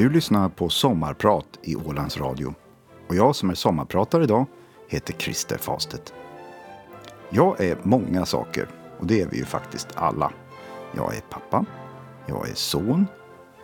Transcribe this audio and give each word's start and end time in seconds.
Du 0.00 0.10
lyssnar 0.10 0.48
på 0.48 0.68
Sommarprat 0.68 1.58
i 1.62 1.76
Ålands 1.76 2.16
Radio. 2.18 2.54
Och 3.08 3.14
jag 3.14 3.36
som 3.36 3.50
är 3.50 3.54
sommarpratare 3.54 4.24
idag 4.24 4.46
heter 4.88 5.14
Christer 5.14 5.58
Fastet. 5.58 6.14
Jag 7.30 7.60
är 7.60 7.78
många 7.82 8.26
saker 8.26 8.68
och 8.98 9.06
det 9.06 9.20
är 9.20 9.26
vi 9.26 9.36
ju 9.36 9.44
faktiskt 9.44 9.88
alla. 9.94 10.32
Jag 10.96 11.14
är 11.14 11.20
pappa, 11.20 11.64
jag 12.26 12.48
är 12.48 12.54
son, 12.54 13.06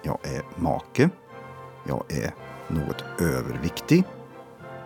jag 0.03 0.19
är 0.23 0.43
make, 0.57 1.11
jag 1.89 2.05
är 2.09 2.35
något 2.69 3.05
överviktig, 3.21 4.05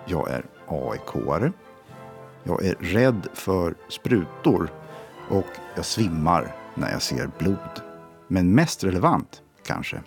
jag 0.06 0.30
är 0.30 0.44
AIK-are, 0.66 1.52
jag 2.44 2.64
är 2.64 2.74
rädd 2.74 3.28
för 3.34 3.74
sprutor 3.88 4.72
och 5.28 5.46
jag 5.76 5.84
svimmar 5.84 6.56
när 6.74 6.90
jag 6.92 7.02
ser 7.02 7.30
blod. 7.38 7.82
Men 8.28 8.54
mest 8.54 8.84
relevant, 8.84 9.42
kanske, 9.66 10.02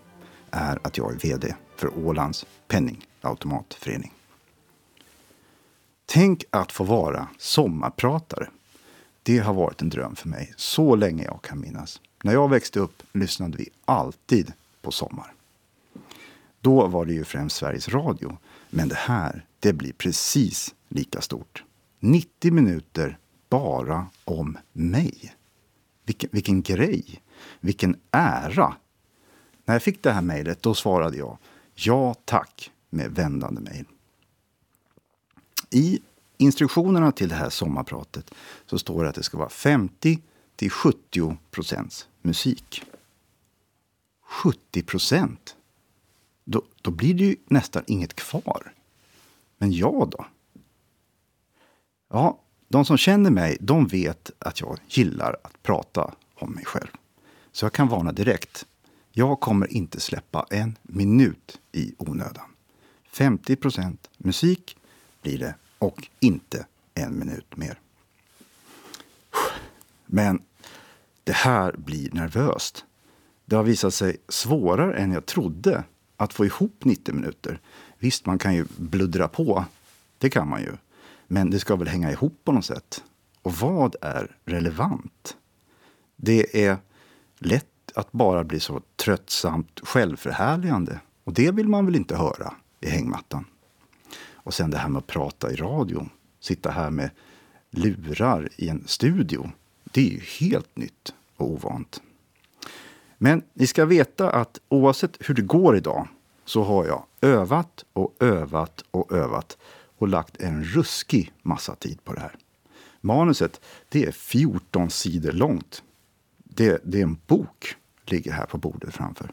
är 0.54 0.80
att 0.82 0.98
jag 0.98 1.12
är 1.12 1.18
VD 1.20 1.56
för 1.76 1.98
Ålands 1.98 2.46
penningautomatförening. 2.68 4.14
Tänk 6.06 6.44
att 6.50 6.72
få 6.72 6.84
vara 6.84 7.28
sommarpratare. 7.38 8.50
Det 9.24 9.38
har 9.38 9.54
varit 9.54 9.82
en 9.82 9.90
dröm 9.90 10.16
för 10.16 10.30
mig 10.30 10.54
så 10.58 10.96
länge 10.96 11.24
jag 11.24 11.42
kan 11.42 11.60
minnas. 11.60 12.02
När 12.24 12.34
jag 12.34 12.50
växte 12.50 12.80
upp 12.80 13.04
lyssnade 13.14 13.58
vi 13.58 13.70
alltid 13.86 14.54
på 14.82 14.92
Sommar. 14.92 15.34
Då 16.62 16.88
var 16.88 17.06
det 17.06 17.14
ju 17.14 17.24
främst 17.24 17.56
Sveriges 17.56 17.90
Radio. 17.90 18.38
Men 18.70 18.88
det 18.88 18.96
här, 18.96 19.46
det 19.60 19.74
blir 19.74 19.94
precis 19.94 20.76
lika 20.90 21.22
stort. 21.22 21.64
90 22.00 22.54
minuter 22.54 23.18
bara 23.50 24.08
om 24.26 24.58
mig. 24.74 25.36
Vilken, 26.06 26.30
vilken 26.34 26.62
grej! 26.62 27.22
Vilken 27.60 27.96
ära! 28.12 28.76
När 29.66 29.76
jag 29.76 29.84
fick 29.84 30.04
det 30.04 30.12
här 30.12 30.22
mejlet, 30.22 30.62
då 30.62 30.74
svarade 30.74 31.18
jag 31.18 31.38
ja 31.74 32.16
tack 32.26 32.72
med 32.90 33.12
vändande 33.12 33.62
mejl. 33.62 33.86
I 35.70 36.00
instruktionerna 36.38 37.12
till 37.12 37.30
det 37.30 37.36
här 37.36 37.50
sommarpratet 37.50 38.34
så 38.66 38.80
står 38.80 39.04
det 39.04 39.10
att 39.10 39.16
det 39.16 39.24
ska 39.24 39.38
vara 39.38 39.50
50 39.50 40.20
till 40.56 40.70
70 40.72 41.38
procents 41.52 42.08
musik. 42.22 42.84
70 44.22 44.84
procent? 44.84 45.56
Då, 46.44 46.62
då 46.82 46.92
blir 46.92 47.14
det 47.14 47.24
ju 47.24 47.36
nästan 47.46 47.84
inget 47.88 48.14
kvar. 48.14 48.74
Men 49.58 49.72
jag 49.72 50.10
då? 50.10 50.26
Ja, 52.10 52.40
de 52.68 52.86
som 52.86 52.98
känner 52.98 53.30
mig, 53.30 53.58
de 53.60 53.88
vet 53.88 54.32
att 54.40 54.62
jag 54.62 54.78
gillar 54.88 55.38
att 55.44 55.64
prata 55.64 56.14
om 56.36 56.52
mig 56.52 56.66
själv. 56.66 56.92
Så 57.52 57.66
jag 57.66 57.74
kan 57.74 57.88
varna 57.88 58.12
direkt. 58.12 58.66
Jag 59.16 59.40
kommer 59.40 59.74
inte 59.74 60.00
släppa 60.00 60.46
en 60.50 60.78
minut 60.82 61.60
i 61.72 61.94
onödan. 61.98 62.46
50 63.12 63.56
procent 63.56 64.10
musik 64.18 64.78
blir 65.22 65.40
det 65.40 65.56
och 65.80 66.08
inte 66.20 66.66
en 66.94 67.20
minut 67.20 67.58
mer. 67.58 67.80
Men 70.06 70.42
det 71.24 71.34
här 71.34 71.76
blir 71.78 72.12
nervöst. 72.12 72.86
Det 73.46 73.56
har 73.56 73.64
visat 73.64 73.94
sig 73.94 74.18
svårare 74.30 74.98
än 74.98 75.12
jag 75.12 75.26
trodde 75.26 75.84
att 76.18 76.34
få 76.34 76.46
ihop 76.46 76.86
90 76.86 77.14
minuter. 77.16 77.60
Visst, 78.00 78.26
man 78.26 78.40
kan 78.40 78.56
ju 78.56 78.66
bluddra 78.78 79.28
på. 79.28 79.66
Det 80.18 80.30
kan 80.30 80.48
man 80.48 80.62
ju. 80.62 80.72
Men 81.28 81.50
det 81.50 81.60
ska 81.60 81.76
väl 81.76 81.88
hänga 81.88 82.12
ihop 82.12 82.42
på 82.44 82.52
något 82.52 82.66
sätt. 82.66 83.04
Och 83.42 83.54
vad 83.54 83.96
är 84.02 84.38
relevant? 84.46 85.38
Det 86.16 86.66
är 86.66 86.78
lätt 87.40 87.73
att 87.96 88.12
bara 88.12 88.44
bli 88.44 88.60
så 88.60 88.82
tröttsamt 88.96 89.80
självförhärligande. 89.84 91.00
Och 91.24 91.34
det 91.34 91.52
vill 91.52 91.68
man 91.68 91.86
väl 91.86 91.96
inte 91.96 92.16
höra 92.16 92.54
i 92.82 92.90
hängmattan. 92.90 93.46
Och 94.34 94.54
sen 94.54 94.72
det 94.72 94.78
här 94.78 94.90
med 94.90 95.00
att 95.00 95.08
prata 95.08 95.52
i 95.52 95.56
radio. 95.56 96.10
Sitta 96.40 96.72
här 96.72 96.90
med 96.90 97.10
lurar 97.70 98.50
i 98.56 98.70
en 98.70 98.84
studio. 98.88 99.52
Det 99.84 100.02
är 100.02 100.12
ju 100.12 100.22
helt 100.40 100.78
nytt 100.78 101.14
och 101.38 101.52
ovant. 101.52 102.02
Men 103.18 103.42
ni 103.54 103.68
ska 103.68 103.86
veta 103.86 104.30
att 104.30 104.60
oavsett 104.70 105.18
hur 105.20 105.36
det 105.36 105.42
går 105.42 105.78
idag 105.78 106.08
så 106.46 106.64
har 106.64 106.86
jag 106.86 107.06
övat 107.22 107.86
och 107.94 108.16
övat 108.20 108.84
och 108.92 109.12
övat 109.12 109.58
och 109.98 110.08
lagt 110.08 110.42
en 110.42 110.64
ruskig 110.64 111.34
massa 111.42 111.76
tid 111.76 112.04
på 112.04 112.14
det 112.14 112.20
här. 112.20 112.36
Manuset 113.02 113.62
det 113.90 114.06
är 114.06 114.12
14 114.12 114.90
sidor 114.90 115.32
långt. 115.32 115.84
Det, 116.56 116.82
det 116.84 117.00
är 117.00 117.04
en 117.04 117.18
bok, 117.28 117.76
ligger 118.06 118.32
här 118.32 118.46
på 118.46 118.58
bordet 118.58 118.94
framför. 118.94 119.32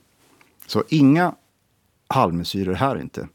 Så 0.67 0.85
inga 0.89 1.35
halvmesyrer 2.09 2.75
här 2.75 3.01
inte. 3.01 3.29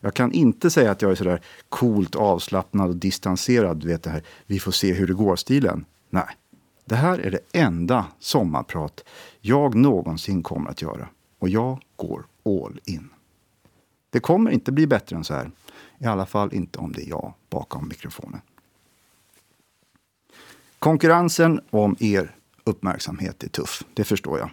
Jag 0.00 0.14
kan 0.14 0.32
inte 0.32 0.70
säga 0.70 0.90
att 0.90 1.02
jag 1.02 1.10
är 1.10 1.14
sådär 1.14 1.40
coolt 1.68 2.14
avslappnad 2.14 2.88
och 2.88 2.96
distanserad. 2.96 3.76
Du 3.76 3.88
vet 3.88 4.02
det 4.02 4.10
här, 4.10 4.22
vi 4.46 4.58
får 4.58 4.72
se 4.72 4.92
hur 4.92 5.06
det 5.06 5.14
går-stilen. 5.14 5.84
Nej, 6.10 6.36
det 6.84 6.96
här 6.96 7.18
är 7.18 7.30
det 7.30 7.40
enda 7.52 8.06
sommarprat 8.18 9.04
jag 9.40 9.74
någonsin 9.74 10.42
kommer 10.42 10.70
att 10.70 10.82
göra. 10.82 11.08
Och 11.38 11.48
jag 11.48 11.82
går 11.96 12.26
all 12.44 12.80
in. 12.84 13.08
Det 14.10 14.20
kommer 14.20 14.50
inte 14.50 14.72
bli 14.72 14.86
bättre 14.86 15.16
än 15.16 15.24
så 15.24 15.34
här. 15.34 15.50
I 15.98 16.04
alla 16.04 16.26
fall 16.26 16.54
inte 16.54 16.78
om 16.78 16.92
det 16.92 17.02
är 17.02 17.08
jag 17.08 17.32
bakom 17.50 17.88
mikrofonen. 17.88 18.40
Konkurrensen 20.78 21.60
om 21.70 21.96
er 22.00 22.36
uppmärksamhet 22.64 23.42
är 23.42 23.48
tuff, 23.48 23.84
det 23.94 24.04
förstår 24.04 24.38
jag. 24.38 24.50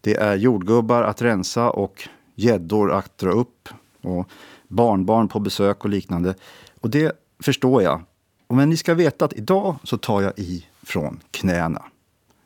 Det 0.00 0.14
är 0.14 0.36
jordgubbar 0.36 1.02
att 1.02 1.22
rensa 1.22 1.70
och 1.70 2.08
gäddor 2.34 2.92
att 2.92 3.18
dra 3.18 3.30
upp 3.30 3.68
och 4.02 4.28
barnbarn 4.68 5.28
på 5.28 5.40
besök 5.40 5.84
och 5.84 5.90
liknande. 5.90 6.34
Och 6.80 6.90
det 6.90 7.12
förstår 7.42 7.82
jag. 7.82 8.02
Men 8.48 8.70
ni 8.70 8.76
ska 8.76 8.94
veta 8.94 9.24
att 9.24 9.32
idag 9.32 9.76
så 9.84 9.98
tar 9.98 10.22
jag 10.22 10.32
i 10.36 10.66
från 10.82 11.20
knäna. 11.30 11.84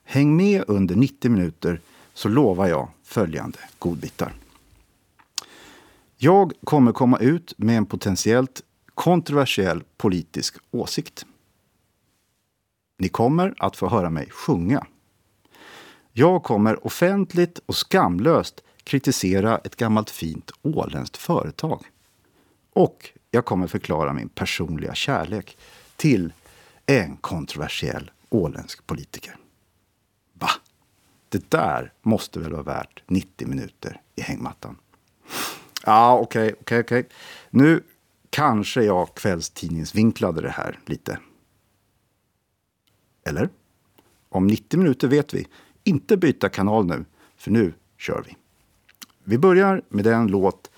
Häng 0.05 0.37
med 0.37 0.65
under 0.67 0.97
90 0.97 1.31
minuter 1.31 1.81
så 2.15 2.29
lovar 2.29 2.67
jag 2.67 2.89
följande 3.03 3.59
godbitar. 3.79 4.33
Jag 6.17 6.53
kommer 6.65 6.93
komma 6.93 7.19
ut 7.19 7.55
med 7.57 7.77
en 7.77 7.87
potentiellt 7.87 8.63
kontroversiell 8.95 9.83
politisk 9.97 10.57
åsikt. 10.71 11.27
Ni 13.01 13.09
kommer 13.09 13.55
att 13.59 13.77
få 13.77 13.89
höra 13.89 14.11
mig 14.11 14.31
sjunga. 14.31 14.87
Jag 16.13 16.43
kommer 16.43 16.87
offentligt 16.87 17.61
och 17.67 17.77
skamlöst 17.77 18.65
kritisera 18.85 19.59
ett 19.59 19.77
gammalt 19.77 20.11
fint 20.11 20.51
åländskt 20.63 21.17
företag. 21.17 21.85
Och 22.73 23.11
jag 23.31 23.45
kommer 23.45 23.67
förklara 23.67 24.13
min 24.13 24.29
personliga 24.29 24.95
kärlek 24.95 25.57
till 25.97 26.33
en 26.87 27.17
kontroversiell 27.17 28.11
åländsk 28.29 28.87
politiker. 28.87 29.37
Va? 30.33 30.51
Det 31.29 31.51
där 31.51 31.93
måste 32.03 32.41
väl 32.41 32.53
vara 32.53 32.63
värt 32.63 33.03
90 33.07 33.49
minuter 33.49 34.01
i 34.17 34.23
hängmattan? 34.23 34.77
Ja, 35.87 36.19
okej, 36.19 36.43
okay, 36.43 36.53
okej, 36.53 36.81
okay, 36.81 36.81
okej. 36.81 37.01
Okay. 37.01 37.17
Nu 37.51 37.83
kanske 38.31 38.83
jag 38.83 39.15
kvällstidningsvinklade 39.15 40.41
det 40.41 40.51
här 40.51 40.79
lite. 40.87 41.19
Eller? 43.31 43.49
Om 44.29 44.47
90 44.47 44.79
minuter 44.79 45.09
vet 45.09 45.35
vi. 45.35 45.47
Inte 45.85 46.17
byta 46.17 46.49
kanal 46.49 46.87
nu, 46.87 47.05
för 47.37 47.51
nu 47.51 47.73
kör 47.99 48.25
vi. 48.27 48.37
Vi 49.25 49.39
börjar 49.39 49.83
med 49.89 50.05
den 50.05 50.27
låt 50.27 50.71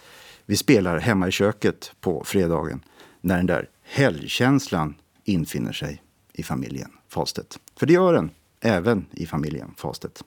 vi 0.47 0.57
spelar 0.57 0.99
hemma 0.99 1.29
i 1.29 1.31
köket 1.31 1.93
på 2.01 2.25
fredagen 2.25 2.85
när 3.21 3.37
den 3.37 3.47
där 3.47 3.69
helgkänslan 3.83 4.95
infinner 5.25 5.73
sig 5.73 6.03
i 6.33 6.43
familjen 6.43 6.91
Fastedt. 7.09 7.59
För 7.77 7.87
det 7.87 7.93
gör 7.93 8.13
den, 8.13 8.31
även 8.61 9.07
i 9.11 9.27
familjen 9.27 9.75
Fastedt. 9.77 10.25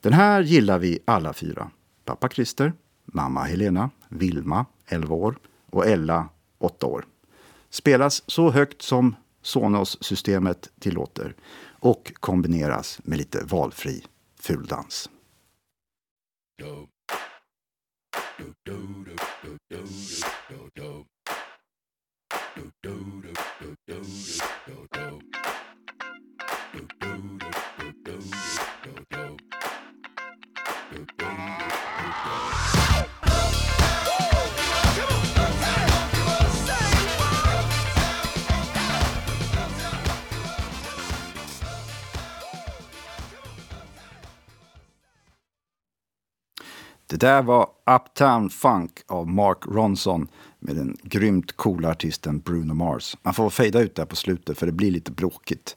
Den 0.00 0.12
här 0.12 0.42
gillar 0.42 0.78
vi 0.78 0.98
alla 1.04 1.32
fyra. 1.32 1.70
Pappa 2.04 2.28
Christer, 2.28 2.72
mamma 3.04 3.44
Helena, 3.44 3.90
Vilma, 4.08 4.66
11 4.86 5.14
år 5.14 5.38
och 5.70 5.86
Ella, 5.86 6.28
8 6.58 6.86
år. 6.86 7.06
Spelas 7.70 8.22
så 8.26 8.50
högt 8.50 8.82
som 8.82 9.16
Sonos-systemet 9.46 10.70
tillåter 10.80 11.36
och 11.80 12.12
kombineras 12.14 13.00
med 13.04 13.18
lite 13.18 13.44
valfri 13.44 14.04
fuldans. 14.40 15.10
Do. 16.58 16.88
Do, 18.38 18.44
do, 19.04 19.15
Det 47.16 47.26
där 47.26 47.42
var 47.42 47.68
Uptown 47.96 48.50
Funk 48.50 48.92
av 49.06 49.28
Mark 49.28 49.58
Ronson 49.66 50.28
med 50.58 50.76
den 50.76 50.96
grymt 51.02 51.56
coola 51.56 51.90
artisten 51.90 52.38
Bruno 52.38 52.74
Mars. 52.74 53.16
Man 53.22 53.34
får 53.34 53.50
fejda 53.50 53.80
ut 53.80 53.94
det 53.94 54.06
på 54.06 54.16
slutet 54.16 54.58
för 54.58 54.66
det 54.66 54.72
blir 54.72 54.90
lite 54.90 55.10
bråkigt. 55.10 55.76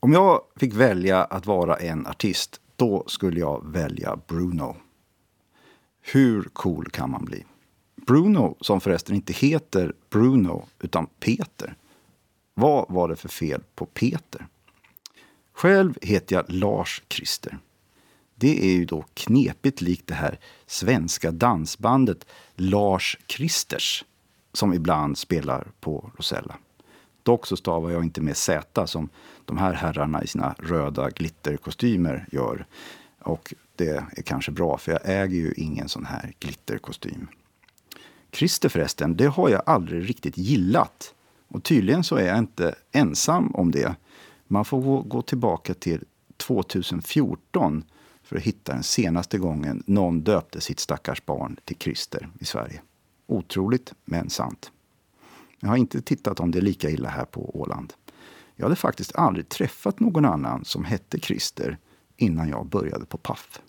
Om 0.00 0.12
jag 0.12 0.40
fick 0.56 0.74
välja 0.74 1.24
att 1.24 1.46
vara 1.46 1.76
en 1.76 2.06
artist, 2.06 2.60
då 2.76 3.04
skulle 3.06 3.40
jag 3.40 3.66
välja 3.66 4.18
Bruno. 4.28 4.76
Hur 6.02 6.42
cool 6.52 6.90
kan 6.90 7.10
man 7.10 7.24
bli? 7.24 7.44
Bruno, 8.06 8.56
som 8.60 8.80
förresten 8.80 9.14
inte 9.16 9.32
heter 9.32 9.92
Bruno 10.10 10.66
utan 10.80 11.06
Peter. 11.20 11.76
Vad 12.54 12.86
var 12.88 13.08
det 13.08 13.16
för 13.16 13.28
fel 13.28 13.62
på 13.74 13.86
Peter? 13.86 14.46
Själv 15.52 15.94
heter 16.02 16.36
jag 16.36 16.44
Lars 16.48 17.02
Christer 17.08 17.58
det 18.38 18.64
är 18.64 18.72
ju 18.72 18.84
då 18.84 19.04
knepigt 19.14 19.80
likt 19.80 20.06
det 20.06 20.14
här 20.14 20.38
svenska 20.66 21.30
dansbandet 21.30 22.26
Lars 22.54 23.18
Kristers 23.26 24.04
som 24.52 24.72
ibland 24.72 25.18
spelar 25.18 25.68
på 25.80 26.10
Rosella. 26.16 26.56
Dock 27.22 27.46
så 27.46 27.56
stavar 27.56 27.90
jag 27.90 28.04
inte 28.04 28.20
med 28.20 28.36
Z 28.36 28.86
som 28.86 29.08
de 29.44 29.58
här 29.58 29.72
herrarna 29.72 30.22
i 30.22 30.26
sina 30.26 30.54
röda 30.58 31.10
glitterkostymer 31.10 32.26
gör. 32.32 32.66
Och 33.20 33.54
det 33.76 33.88
är 33.88 34.22
kanske 34.22 34.52
bra, 34.52 34.78
för 34.78 34.92
jag 34.92 35.00
äger 35.04 35.36
ju 35.36 35.52
ingen 35.56 35.88
sån 35.88 36.06
här 36.06 36.32
glitterkostym. 36.40 37.28
Christer 38.32 38.68
förresten, 38.68 39.16
det 39.16 39.26
har 39.26 39.48
jag 39.48 39.62
aldrig 39.66 40.08
riktigt 40.08 40.38
gillat. 40.38 41.14
Och 41.48 41.62
tydligen 41.62 42.04
så 42.04 42.16
är 42.16 42.26
jag 42.26 42.38
inte 42.38 42.74
ensam 42.92 43.54
om 43.54 43.70
det. 43.70 43.94
Man 44.46 44.64
får 44.64 44.80
gå, 44.80 45.00
gå 45.00 45.22
tillbaka 45.22 45.74
till 45.74 46.04
2014 46.36 47.84
för 48.26 48.36
att 48.36 48.42
hitta 48.42 48.72
den 48.72 48.82
senaste 48.82 49.38
gången 49.38 49.82
någon 49.86 50.20
döpte 50.20 50.60
sitt 50.60 50.80
stackars 50.80 51.24
barn 51.24 51.56
till 51.64 51.76
Christer 51.78 52.28
i 52.40 52.44
Sverige. 52.44 52.80
Otroligt, 53.26 53.92
men 54.04 54.30
sant. 54.30 54.70
Jag 55.60 55.68
har 55.68 55.76
inte 55.76 56.02
tittat 56.02 56.40
om 56.40 56.50
det 56.50 56.58
är 56.58 56.62
lika 56.62 56.90
illa 56.90 57.08
här 57.08 57.24
på 57.24 57.60
Åland. 57.60 57.92
Jag 58.56 58.64
hade 58.64 58.76
faktiskt 58.76 59.16
aldrig 59.16 59.48
träffat 59.48 60.00
någon 60.00 60.24
annan 60.24 60.64
som 60.64 60.84
hette 60.84 61.20
Christer 61.20 61.78
innan 62.16 62.48
jag 62.48 62.66
började 62.66 63.06
på 63.06 63.18
Paff. 63.18 63.60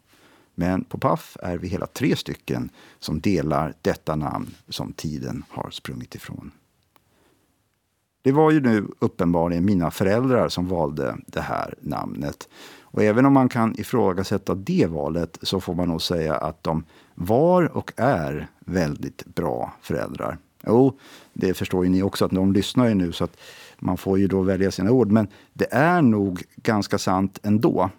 Men 0.56 0.83
på 0.83 0.98
Paff 0.98 1.38
är 1.44 1.57
vi 1.57 1.68
hela 1.68 1.88
tre 1.88 2.15
stycken 2.15 2.69
som 3.00 3.21
delar 3.21 3.74
detta 3.81 4.15
namn 4.15 4.56
som 4.69 4.94
tiden 4.94 5.44
har 5.50 5.69
sprungit 5.69 6.15
ifrån. 6.15 6.51
Det 8.21 8.31
var 8.31 8.51
ju 8.51 8.60
nu 8.60 8.88
uppenbarligen 9.00 9.65
mina 9.65 9.92
föräldrar 9.92 10.50
som 10.50 10.68
valde 10.68 11.18
det 11.27 11.42
här 11.42 11.75
namnet. 11.81 12.50
Och 12.98 13.04
även 13.04 13.26
om 13.26 13.34
man 13.34 13.50
kan 13.50 13.80
ifrågasätta 13.80 14.56
det 14.56 14.86
valet 14.86 15.38
så 15.42 15.60
får 15.60 15.74
man 15.76 15.88
nog 15.88 16.02
säga 16.02 16.36
att 16.36 16.64
de 16.64 16.84
var 17.16 17.78
och 17.78 17.94
är 17.96 18.48
väldigt 18.60 19.26
bra 19.26 19.74
föräldrar. 19.82 20.38
Jo, 20.68 21.00
det 21.34 21.54
förstår 21.54 21.84
ju 21.84 21.90
ni 21.92 22.04
också 22.04 22.26
att 22.26 22.32
de 22.32 22.54
lyssnar 22.54 22.88
ju 22.88 22.94
nu 22.94 23.12
så 23.12 23.24
att 23.24 23.38
man 23.80 23.98
får 23.98 24.20
ju 24.20 24.28
då 24.28 24.42
välja 24.42 24.72
sina 24.72 24.92
ord. 24.92 25.12
Men 25.12 25.28
det 25.54 25.74
är 25.74 26.02
nog 26.02 26.44
ganska 26.56 26.98
sant 26.98 27.40
ändå. 27.44 27.90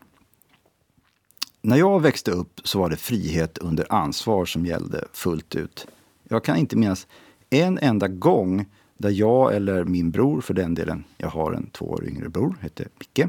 När 1.63 1.77
jag 1.77 2.03
växte 2.03 2.31
upp 2.31 2.61
så 2.65 2.79
var 2.79 2.91
det 2.91 2.97
frihet 2.97 3.59
under 3.59 3.93
ansvar 3.93 4.45
som 4.45 4.67
gällde 4.67 5.05
fullt 5.13 5.55
ut. 5.55 5.87
Jag 6.29 6.45
kan 6.45 6.57
inte 6.57 6.77
minnas 6.77 7.07
en 7.51 7.79
enda 7.79 8.09
gång 8.09 8.67
där 8.97 9.11
jag 9.11 9.55
eller 9.55 9.85
min 9.85 10.11
bror, 10.11 10.41
för 10.41 10.55
den 10.55 10.75
delen, 10.75 11.05
jag 11.17 11.29
har 11.29 11.53
en 11.53 11.71
två 11.71 11.87
år 11.87 12.05
yngre 12.05 12.29
bror, 12.29 12.57
heter 12.61 12.89
Micke, 12.99 13.29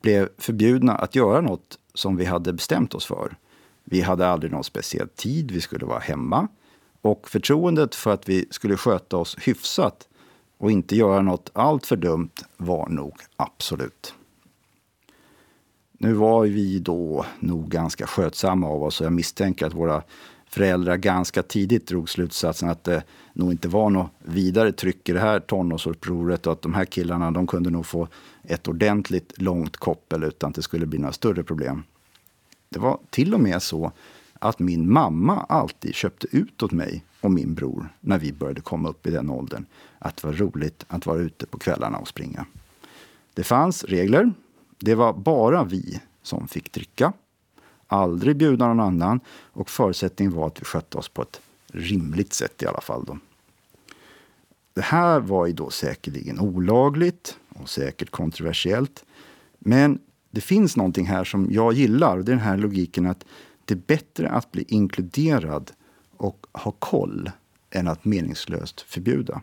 blev 0.00 0.28
förbjudna 0.38 0.94
att 0.94 1.14
göra 1.14 1.40
något 1.40 1.78
som 1.94 2.16
vi 2.16 2.24
hade 2.24 2.52
bestämt 2.52 2.94
oss 2.94 3.06
för. 3.06 3.36
Vi 3.84 4.00
hade 4.00 4.28
aldrig 4.28 4.52
någon 4.52 4.64
speciell 4.64 5.08
tid, 5.08 5.50
vi 5.50 5.60
skulle 5.60 5.86
vara 5.86 5.98
hemma. 5.98 6.48
Och 7.02 7.28
förtroendet 7.28 7.94
för 7.94 8.12
att 8.12 8.28
vi 8.28 8.46
skulle 8.50 8.76
sköta 8.76 9.16
oss 9.16 9.36
hyfsat 9.40 10.08
och 10.58 10.70
inte 10.70 10.96
göra 10.96 11.22
något 11.22 11.50
alltför 11.52 11.96
dumt 11.96 12.30
var 12.56 12.88
nog 12.88 13.14
absolut. 13.36 14.14
Nu 15.92 16.12
var 16.12 16.42
vi 16.42 16.78
då 16.78 17.26
nog 17.40 17.68
ganska 17.68 18.06
skötsamma 18.06 18.68
av 18.68 18.82
oss 18.82 19.00
och 19.00 19.06
jag 19.06 19.12
misstänker 19.12 19.66
att 19.66 19.74
våra 19.74 20.02
föräldrar 20.50 20.96
ganska 20.96 21.42
tidigt 21.42 21.86
drog 21.86 22.10
slutsatsen 22.10 22.68
att 22.68 22.84
det 22.84 23.02
nog 23.32 23.52
inte 23.52 23.68
var 23.68 23.90
något 23.90 24.10
vidare 24.18 24.72
tryck 24.72 25.08
i 25.08 25.12
det 25.12 25.20
här 25.20 25.40
tonårsupproret 25.40 26.46
och 26.46 26.52
att 26.52 26.62
de 26.62 26.74
här 26.74 26.84
killarna 26.84 27.30
de 27.30 27.46
kunde 27.46 27.70
nog 27.70 27.86
få 27.86 28.08
ett 28.42 28.68
ordentligt 28.68 29.32
långt 29.36 29.76
koppel 29.76 30.24
utan 30.24 30.50
att 30.50 30.56
det 30.56 30.62
skulle 30.62 30.86
bli 30.86 30.98
några 30.98 31.12
större 31.12 31.42
problem. 31.42 31.82
Det 32.68 32.78
var 32.78 32.98
till 33.10 33.34
och 33.34 33.40
med 33.40 33.62
så 33.62 33.92
att 34.38 34.58
min 34.58 34.92
mamma 34.92 35.46
alltid 35.48 35.94
köpte 35.94 36.26
ut 36.36 36.62
åt 36.62 36.72
mig 36.72 37.04
och 37.20 37.30
min 37.30 37.54
bror 37.54 37.88
när 38.00 38.18
vi 38.18 38.32
började 38.32 38.60
komma 38.60 38.88
upp 38.88 39.06
i 39.06 39.10
den 39.10 39.30
åldern 39.30 39.66
att 39.98 40.16
det 40.16 40.26
var 40.26 40.34
roligt 40.34 40.84
att 40.88 41.06
vara 41.06 41.18
ute 41.18 41.46
på 41.46 41.58
kvällarna 41.58 41.98
och 41.98 42.08
springa. 42.08 42.46
Det 43.34 43.44
fanns 43.44 43.84
regler. 43.84 44.32
Det 44.78 44.94
var 44.94 45.12
bara 45.12 45.64
vi 45.64 46.00
som 46.22 46.48
fick 46.48 46.72
dricka 46.72 47.12
aldrig 47.90 48.36
bjuda 48.36 48.66
någon 48.66 48.80
annan 48.80 49.20
och 49.30 49.70
förutsättningen 49.70 50.34
var 50.34 50.46
att 50.46 50.60
vi 50.60 50.64
skötte 50.64 50.98
oss 50.98 51.08
på 51.08 51.22
ett 51.22 51.40
rimligt 51.66 52.32
sätt 52.32 52.62
i 52.62 52.66
alla 52.66 52.80
fall. 52.80 53.04
Då. 53.04 53.18
Det 54.74 54.80
här 54.80 55.20
var 55.20 55.46
ju 55.46 55.52
då 55.52 55.70
säkerligen 55.70 56.40
olagligt 56.40 57.38
och 57.48 57.68
säkert 57.68 58.10
kontroversiellt. 58.10 59.04
Men 59.58 59.98
det 60.30 60.40
finns 60.40 60.76
någonting 60.76 61.06
här 61.06 61.24
som 61.24 61.48
jag 61.50 61.72
gillar 61.72 62.18
och 62.18 62.24
det 62.24 62.32
är 62.32 62.36
den 62.36 62.44
här 62.44 62.56
logiken 62.56 63.06
att 63.06 63.24
det 63.64 63.74
är 63.74 63.78
bättre 63.86 64.30
att 64.30 64.52
bli 64.52 64.64
inkluderad 64.68 65.72
och 66.16 66.46
ha 66.52 66.70
koll 66.70 67.30
än 67.70 67.88
att 67.88 68.04
meningslöst 68.04 68.80
förbjuda. 68.80 69.42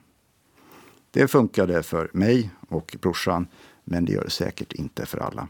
Det 1.11 1.27
funkade 1.27 1.83
för 1.83 2.09
mig 2.13 2.49
och 2.69 2.97
brorsan, 3.01 3.47
men 3.83 4.05
det 4.05 4.11
gör 4.11 4.23
det 4.23 4.29
säkert 4.29 4.73
inte 4.73 5.05
för 5.05 5.17
alla. 5.17 5.47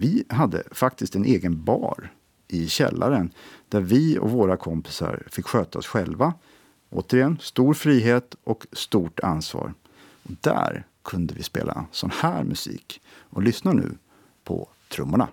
Vi 0.00 0.24
hade 0.28 0.62
faktiskt 0.70 1.14
en 1.14 1.24
egen 1.24 1.64
bar 1.64 2.12
i 2.48 2.68
källaren 2.68 3.32
där 3.68 3.80
vi 3.80 4.18
och 4.18 4.30
våra 4.30 4.56
kompisar 4.56 5.22
fick 5.30 5.46
sköta 5.46 5.78
oss 5.78 5.86
själva. 5.86 6.34
Återigen, 6.90 7.38
stor 7.40 7.74
frihet 7.74 8.36
och 8.44 8.66
stort 8.72 9.20
ansvar. 9.20 9.74
Och 10.22 10.30
där 10.40 10.86
kunde 11.02 11.34
vi 11.34 11.42
spela 11.42 11.86
sån 11.90 12.10
här 12.10 12.44
musik. 12.44 13.00
Och 13.10 13.42
lyssna 13.42 13.72
nu 13.72 13.98
på 14.44 14.68
trummorna. 14.88 15.28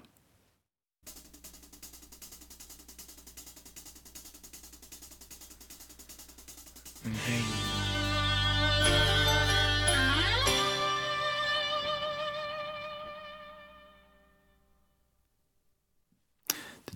Mm. 7.05 7.46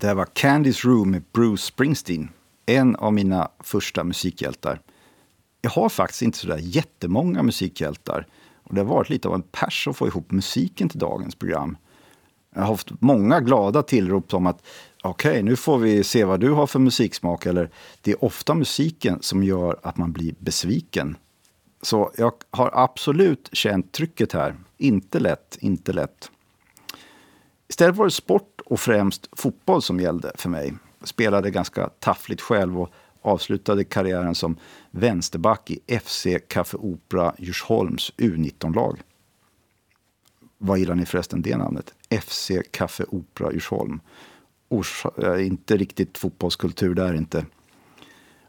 Det 0.02 0.08
här 0.08 0.16
var 0.16 0.26
Candy's 0.26 0.86
Room 0.86 1.12
med 1.12 1.24
Bruce 1.34 1.64
Springsteen. 1.64 2.30
En 2.66 2.96
av 2.96 3.14
mina 3.14 3.50
första 3.60 4.04
musikhjältar. 4.04 4.82
Jag 5.62 5.72
har 5.72 5.90
faktiskt 5.90 6.22
inte 6.22 6.38
sådär 6.38 6.60
jättemånga 6.62 7.44
musikhjältar. 7.44 8.28
Och 8.64 8.76
det 8.76 8.82
har 8.82 8.86
varit 8.86 9.10
lite 9.10 9.28
av 9.28 9.36
en 9.36 9.42
pers 9.42 9.88
att 9.88 9.98
få 9.98 10.08
ihop 10.08 10.32
musiken 10.32 10.90
till 10.90 11.00
dagens 11.00 11.36
program. 11.36 11.78
Jag 12.56 12.62
har 12.62 12.68
haft 12.68 12.92
många 13.00 13.40
glada 13.40 13.84
tillrop 13.84 14.34
om 14.34 14.48
att 14.48 14.64
okej, 15.04 15.32
okay, 15.32 15.44
nu 15.44 15.56
får 15.56 15.78
vi 15.78 16.04
se 16.04 16.24
vad 16.24 16.40
du 16.40 16.52
har 16.52 16.68
för 16.68 16.80
musiksmak. 16.80 17.46
Eller 17.46 17.70
det 18.02 18.12
är 18.12 18.24
ofta 18.24 18.54
musiken 18.54 19.18
som 19.22 19.44
gör 19.44 19.80
att 19.84 19.98
man 19.98 20.12
blir 20.12 20.36
besviken. 20.40 21.18
Så 21.82 22.12
jag 22.18 22.34
har 22.52 22.72
absolut 22.74 23.50
känt 23.52 23.92
trycket 23.92 24.34
här. 24.34 24.56
Inte 24.78 25.20
lätt, 25.20 25.58
inte 25.60 25.94
lätt. 25.94 26.32
Istället 27.72 27.96
var 27.96 28.06
det 28.06 28.12
sport 28.12 28.62
och 28.66 28.80
främst 28.80 29.30
fotboll 29.32 29.82
som 29.82 30.00
gällde 30.00 30.32
för 30.36 30.50
mig. 30.50 30.74
Jag 31.00 31.08
spelade 31.08 31.52
ganska 31.52 31.90
taffligt 32.00 32.42
själv 32.42 32.82
och 32.82 32.90
avslutade 33.22 33.84
karriären 33.84 34.36
som 34.36 34.58
vänsterback 34.92 35.72
i 35.72 36.00
FC 36.00 36.28
Café 36.48 36.78
Opera 36.78 37.36
Djursholms 37.38 38.14
U19-lag. 38.18 39.02
Vad 40.58 40.80
gillar 40.80 40.96
ni 40.96 41.06
förresten 41.06 41.42
det 41.42 41.58
namnet? 41.58 41.94
FC 42.22 42.52
Café 42.72 43.04
Opera 43.08 43.52
Djursholm. 43.52 44.00
Ors, 44.70 45.06
eh, 45.18 45.48
inte 45.48 45.78
riktigt 45.78 46.18
fotbollskultur 46.18 46.94
där 46.94 47.14
inte. 47.14 47.46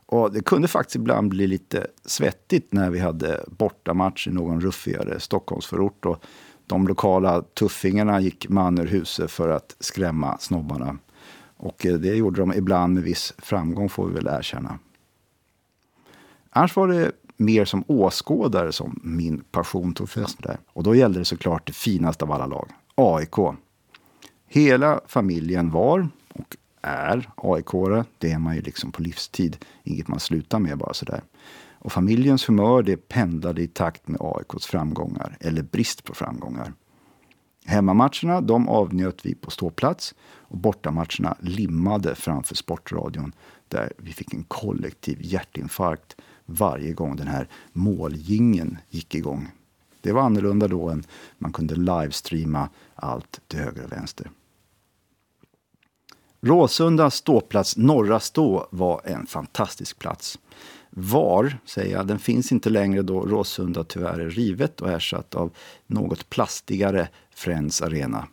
Och 0.06 0.32
det 0.32 0.44
kunde 0.44 0.68
faktiskt 0.68 0.96
ibland 0.96 1.28
bli 1.28 1.46
lite 1.46 1.86
svettigt 2.04 2.72
när 2.72 2.90
vi 2.90 2.98
hade 2.98 3.44
bortamatch 3.48 4.28
i 4.28 4.30
någon 4.30 4.60
ruffigare 4.60 5.20
Stockholmsförort. 5.20 6.06
Och 6.06 6.24
de 6.72 6.88
lokala 6.88 7.42
tuffingarna 7.42 8.20
gick 8.20 8.48
man 8.48 8.78
ur 8.78 8.86
huset 8.86 9.30
för 9.30 9.48
att 9.48 9.76
skrämma 9.80 10.38
snobbarna. 10.38 10.98
Och 11.56 11.86
eh, 11.86 11.94
det 11.94 12.14
gjorde 12.14 12.40
de 12.40 12.52
ibland 12.52 12.94
med 12.94 13.02
viss 13.02 13.34
framgång, 13.38 13.88
får 13.88 14.06
vi 14.06 14.14
väl 14.14 14.26
erkänna. 14.26 14.78
Annars 16.50 16.76
var 16.76 16.88
det 16.88 17.12
mer 17.36 17.64
som 17.64 17.84
åskådare 17.86 18.72
som 18.72 19.00
min 19.02 19.40
passion 19.50 19.94
tog 19.94 20.10
fäste 20.10 20.42
där. 20.42 20.58
Och 20.66 20.82
då 20.82 20.94
gällde 20.94 21.18
det 21.18 21.24
såklart 21.24 21.66
det 21.66 21.72
finaste 21.72 22.24
av 22.24 22.32
alla 22.32 22.46
lag, 22.46 22.68
AIK. 22.94 23.56
Hela 24.48 25.00
familjen 25.06 25.70
var, 25.70 26.08
och 26.34 26.56
är 26.82 27.30
aik 27.36 28.06
Det 28.18 28.32
är 28.32 28.38
man 28.38 28.54
ju 28.56 28.62
liksom 28.62 28.92
på 28.92 29.02
livstid. 29.02 29.56
Inget 29.82 30.08
man 30.08 30.20
slutar 30.20 30.58
med 30.58 30.78
bara 30.78 30.94
sådär. 30.94 31.22
Och 31.84 31.92
familjens 31.92 32.48
humör 32.48 32.82
det 32.82 32.96
pendlade 32.96 33.62
i 33.62 33.66
takt 33.66 34.08
med 34.08 34.20
AIKs 34.20 34.66
framgångar, 34.66 35.36
eller 35.40 35.62
brist 35.62 36.04
på 36.04 36.14
framgångar. 36.14 36.72
Hemmamatcherna 37.64 38.40
de 38.40 38.68
avnjöt 38.68 39.26
vi 39.26 39.34
på 39.34 39.50
ståplats 39.50 40.14
och 40.22 40.58
bortamatcherna 40.58 41.36
limmade 41.40 42.14
framför 42.14 42.54
Sportradion 42.54 43.32
där 43.68 43.92
vi 43.96 44.12
fick 44.12 44.34
en 44.34 44.44
kollektiv 44.44 45.18
hjärtinfarkt 45.20 46.16
varje 46.46 46.92
gång 46.92 47.16
den 47.16 47.26
här 47.26 47.48
målgingen 47.72 48.78
gick 48.90 49.14
igång. 49.14 49.50
Det 50.00 50.12
var 50.12 50.22
annorlunda 50.22 50.68
då 50.68 50.88
än 50.88 51.04
man 51.38 51.52
kunde 51.52 51.74
livestreama 51.74 52.68
allt 52.94 53.40
till 53.48 53.58
höger 53.58 53.84
och 53.84 53.92
vänster. 53.92 54.30
Råsunda 56.40 57.10
ståplats 57.10 57.76
Norra 57.76 58.20
Stå 58.20 58.68
var 58.70 59.00
en 59.04 59.26
fantastisk 59.26 59.98
plats. 59.98 60.38
Var, 60.94 61.58
säger 61.64 61.96
jag, 61.96 62.06
den 62.06 62.18
finns 62.18 62.52
inte 62.52 62.70
längre 62.70 63.02
då 63.02 63.20
Råsunda 63.20 63.84
tyvärr 63.84 64.18
är 64.18 64.30
rivet 64.30 64.80
och 64.80 64.90
ersatt 64.90 65.34
av 65.34 65.50
något 65.86 66.30
plastigare 66.30 67.08
Friends 67.34 67.82
Arena. 67.82 68.26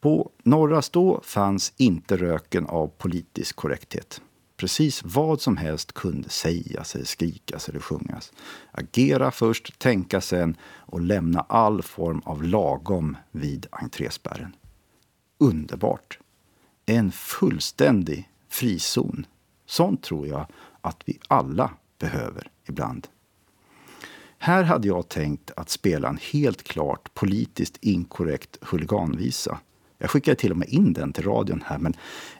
På 0.00 0.30
Norra 0.42 0.82
Stå 0.82 1.20
fanns 1.24 1.72
inte 1.76 2.16
röken 2.16 2.66
av 2.66 2.86
politisk 2.86 3.56
korrekthet. 3.56 4.20
Precis 4.56 5.02
vad 5.04 5.40
som 5.40 5.56
helst 5.56 5.92
kunde 5.92 6.28
sägas, 6.28 6.94
eller 6.94 7.04
skrikas 7.04 7.68
eller 7.68 7.80
sjungas. 7.80 8.32
Agera 8.72 9.30
först, 9.30 9.78
tänka 9.78 10.20
sen 10.20 10.56
och 10.64 11.00
lämna 11.00 11.40
all 11.40 11.82
form 11.82 12.22
av 12.24 12.42
lagom 12.42 13.16
vid 13.30 13.66
entréspärren. 13.70 14.56
Underbart! 15.38 16.18
En 16.86 17.12
fullständig 17.12 18.30
frizon. 18.48 19.26
Sånt 19.66 20.02
tror 20.02 20.26
jag 20.26 20.46
att 20.84 21.02
vi 21.04 21.18
alla 21.28 21.70
behöver 21.98 22.50
ibland. 22.68 23.08
Här 24.38 24.62
hade 24.62 24.88
jag 24.88 25.08
tänkt 25.08 25.50
att 25.56 25.70
spela 25.70 26.08
en 26.08 26.18
helt 26.32 26.62
klart 26.62 27.14
politiskt 27.14 27.76
inkorrekt 27.80 28.58
huliganvisa. 28.60 29.58
Jag 29.98 30.10
skickade 30.10 30.36
till 30.36 30.50
och 30.50 30.56
med 30.56 30.68
in 30.68 30.92
den 30.92 31.12
till 31.12 31.24
radion 31.24 31.62
här 31.66 31.78
men 31.78 31.94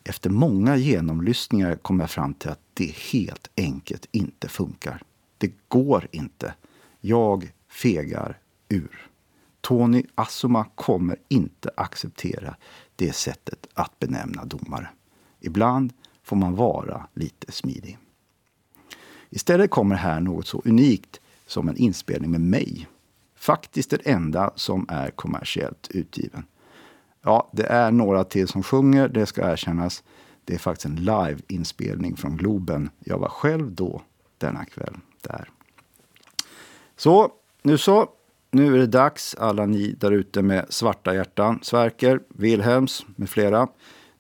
efter 0.05 0.31
många 0.31 0.77
genomlyssningar 0.77 1.75
kom 1.75 2.01
jag 2.01 2.11
fram 2.11 2.35
till 2.35 2.51
att 2.51 2.61
det 2.75 2.97
helt 3.13 3.51
enkelt 3.57 4.09
inte 4.11 4.49
funkar. 4.49 5.03
Det 5.39 5.53
går 5.69 6.09
inte. 6.11 6.55
Jag 7.01 7.53
fegar 7.69 8.39
ur. 8.69 9.09
Tony 9.61 10.05
Assoma 10.15 10.65
kommer 10.75 11.17
inte 11.29 11.71
acceptera 11.77 12.57
det 12.97 13.13
sättet 13.13 13.67
att 13.75 13.99
benämna 13.99 14.45
domare. 14.45 14.89
Ibland 15.41 15.93
får 16.23 16.37
man 16.37 16.55
vara 16.55 17.07
lite 17.15 17.53
smidig. 17.53 17.99
Istället 19.35 19.71
kommer 19.71 19.97
här 19.97 20.21
något 20.21 20.47
så 20.47 20.63
unikt 20.65 21.21
som 21.47 21.69
en 21.69 21.77
inspelning 21.77 22.31
med 22.31 22.41
mig. 22.41 22.89
Faktiskt 23.37 23.91
den 23.91 24.01
enda 24.05 24.51
som 24.55 24.87
är 24.89 25.11
kommersiellt 25.11 25.89
utgiven. 25.91 26.45
Ja, 27.23 27.51
det 27.53 27.67
är 27.67 27.91
några 27.91 28.25
till 28.25 28.49
som 28.49 28.63
sjunger, 28.63 29.09
det 29.09 29.27
ska 29.27 29.53
erkännas. 29.53 30.03
Det 30.45 30.55
är 30.55 30.59
faktiskt 30.59 30.87
en 30.87 30.97
live-inspelning 30.97 32.17
från 32.17 32.37
Globen. 32.37 32.91
Jag 32.99 33.19
var 33.19 33.29
själv 33.29 33.73
då, 33.73 34.03
denna 34.39 34.65
kväll, 34.65 34.97
där. 35.21 35.51
Så, 36.97 37.33
nu 37.63 37.79
så. 37.79 38.09
Nu 38.51 38.75
är 38.75 38.79
det 38.79 38.87
dags, 38.87 39.35
alla 39.35 39.67
ni 39.67 39.93
där 39.93 40.11
ute 40.11 40.43
med 40.43 40.67
svarta 40.69 41.15
hjärtan, 41.15 41.59
Sverker, 41.63 42.21
Wilhelms 42.29 43.07
med 43.17 43.31
flera. 43.31 43.69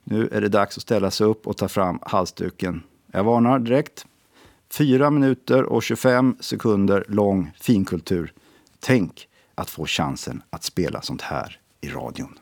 Nu 0.04 0.28
är 0.32 0.40
det 0.40 0.48
dags 0.48 0.76
att 0.76 0.82
ställa 0.82 1.10
sig 1.10 1.26
upp 1.26 1.46
och 1.46 1.56
ta 1.56 1.68
fram 1.68 1.98
halsduken. 2.02 2.82
Jag 3.06 3.24
varnar 3.24 3.58
direkt. 3.58 4.06
4 4.78 5.10
minuter 5.10 5.62
och 5.62 5.82
25 5.82 6.36
sekunder 6.40 7.04
lång 7.08 7.52
finkultur. 7.60 8.32
Tänk 8.80 9.28
att 9.54 9.70
få 9.70 9.86
chansen 9.86 10.42
att 10.50 10.64
spela 10.64 11.02
sånt 11.02 11.22
här 11.22 11.60
i 11.80 11.88
radion. 11.88 12.38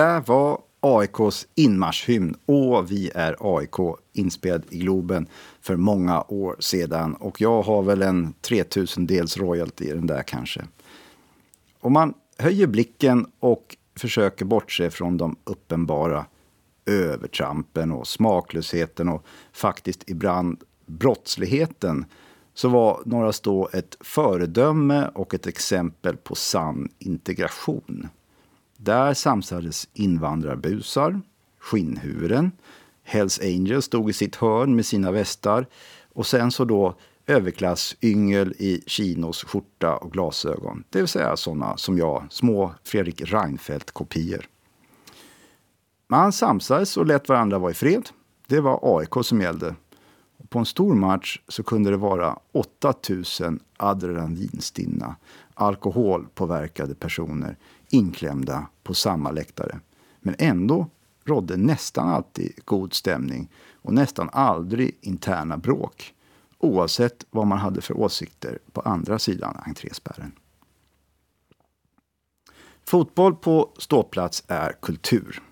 Där 0.00 0.20
var 0.20 0.60
AIKs 0.80 1.46
inmarschhymn 1.54 2.36
Åh, 2.46 2.82
vi 2.82 3.10
är 3.14 3.36
AIK, 3.40 3.96
inspelad 4.12 4.62
i 4.70 4.78
Globen 4.78 5.26
för 5.60 5.76
många 5.76 6.24
år 6.28 6.56
sedan. 6.58 7.14
Och 7.14 7.40
jag 7.40 7.62
har 7.62 7.82
väl 7.82 8.02
en 8.02 8.34
3000 8.40 9.06
dels 9.06 9.36
royalty 9.36 9.84
i 9.84 9.92
den 9.92 10.06
där 10.06 10.22
kanske. 10.22 10.64
Om 11.80 11.92
man 11.92 12.14
höjer 12.38 12.66
blicken 12.66 13.26
och 13.40 13.76
försöker 13.96 14.44
bortse 14.44 14.90
från 14.90 15.16
de 15.16 15.36
uppenbara 15.44 16.26
övertrampen 16.86 17.92
och 17.92 18.08
smaklösheten 18.08 19.08
och 19.08 19.26
faktiskt 19.52 20.10
ibland 20.10 20.62
brottsligheten 20.86 22.04
så 22.54 22.68
var 22.68 23.00
Norra 23.04 23.32
Stå 23.32 23.68
ett 23.72 23.96
föredöme 24.00 25.10
och 25.14 25.34
ett 25.34 25.46
exempel 25.46 26.16
på 26.16 26.34
sann 26.34 26.88
integration. 26.98 28.08
Där 28.82 29.14
samsades 29.14 29.88
invandrarbusar, 29.92 31.20
skinnhuvuden, 31.58 32.52
Hells 33.02 33.40
Angels 33.40 33.84
stod 33.84 34.10
i 34.10 34.12
sitt 34.12 34.36
hörn 34.36 34.76
med 34.76 34.86
sina 34.86 35.10
västar 35.10 35.66
och 36.12 36.26
sen 36.26 36.50
så 36.50 36.64
då 36.64 36.94
överklassyngel 37.26 38.54
i 38.58 38.82
chinos 38.86 39.44
skjorta 39.44 39.96
och 39.96 40.12
glasögon. 40.12 40.84
Det 40.90 40.98
vill 40.98 41.08
säga 41.08 41.36
sådana 41.36 41.76
som 41.76 41.98
jag, 41.98 42.26
små 42.30 42.74
Fredrik 42.84 43.20
Reinfeldt-kopior. 43.20 44.48
Man 46.08 46.32
samsades 46.32 46.96
och 46.96 47.06
lät 47.06 47.28
varandra 47.28 47.58
vara 47.58 47.70
i 47.70 47.74
fred. 47.74 48.08
Det 48.46 48.60
var 48.60 48.98
AIK 48.98 49.14
som 49.22 49.40
gällde. 49.40 49.74
På 50.48 50.58
en 50.58 50.66
stor 50.66 50.94
match 50.94 51.40
så 51.48 51.62
kunde 51.62 51.90
det 51.90 51.96
vara 51.96 52.38
8000 52.52 53.60
adrenalinstinna, 53.76 55.16
alkoholpåverkade 55.54 56.94
personer 56.94 57.56
inklämda 57.90 58.66
på 58.82 58.94
samma 58.94 59.30
läktare. 59.30 59.80
Men 60.20 60.34
ändå 60.38 60.86
rådde 61.24 61.56
nästan 61.56 62.08
alltid 62.08 62.52
god 62.64 62.94
stämning 62.94 63.48
och 63.82 63.94
nästan 63.94 64.30
aldrig 64.32 64.98
interna 65.00 65.56
bråk 65.56 66.14
oavsett 66.58 67.26
vad 67.30 67.46
man 67.46 67.58
hade 67.58 67.80
för 67.80 67.96
åsikter 67.96 68.58
på 68.72 68.80
andra 68.80 69.18
sidan 69.18 69.56
entréspärren. 69.66 70.32
Fotboll 72.84 73.36
på 73.36 73.70
ståplats 73.78 74.44
är 74.46 74.72
kultur. 74.82 75.42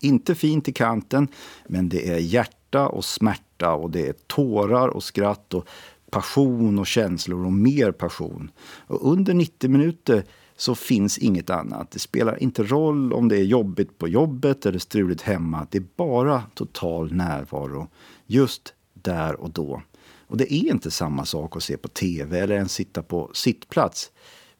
Inte 0.00 0.34
fint 0.34 0.68
i 0.68 0.72
kanten, 0.72 1.28
men 1.66 1.88
det 1.88 2.10
är 2.10 2.18
hjärta 2.18 2.88
och 2.88 3.04
smärta 3.04 3.72
och 3.72 3.90
det 3.90 4.08
är 4.08 4.12
tårar 4.12 4.88
och 4.88 5.02
skratt 5.02 5.54
och 5.54 5.68
passion 6.10 6.78
och 6.78 6.86
känslor 6.86 7.44
och 7.44 7.52
mer 7.52 7.92
passion. 7.92 8.50
Och 8.60 9.12
under 9.12 9.34
90 9.34 9.70
minuter 9.70 10.24
så 10.60 10.74
finns 10.74 11.18
inget 11.18 11.50
annat. 11.50 11.90
Det 11.90 11.98
spelar 11.98 12.42
inte 12.42 12.62
roll 12.62 13.12
om 13.12 13.28
det 13.28 13.36
är 13.36 13.44
jobbigt 13.44 13.98
på 13.98 14.08
jobbet 14.08 14.66
eller 14.66 14.78
struligt 14.78 15.22
hemma. 15.22 15.66
Det 15.70 15.78
är 15.78 15.84
bara 15.96 16.42
total 16.54 17.12
närvaro 17.12 17.88
just 18.26 18.74
där 18.94 19.40
och 19.40 19.50
då. 19.50 19.82
Och 20.26 20.36
det 20.36 20.54
är 20.54 20.70
inte 20.70 20.90
samma 20.90 21.24
sak 21.24 21.56
att 21.56 21.62
se 21.62 21.76
på 21.76 21.88
tv 21.88 22.40
eller 22.40 22.54
ens 22.54 22.72
sitta 22.72 23.02
på 23.02 23.30
sittplats. 23.32 24.10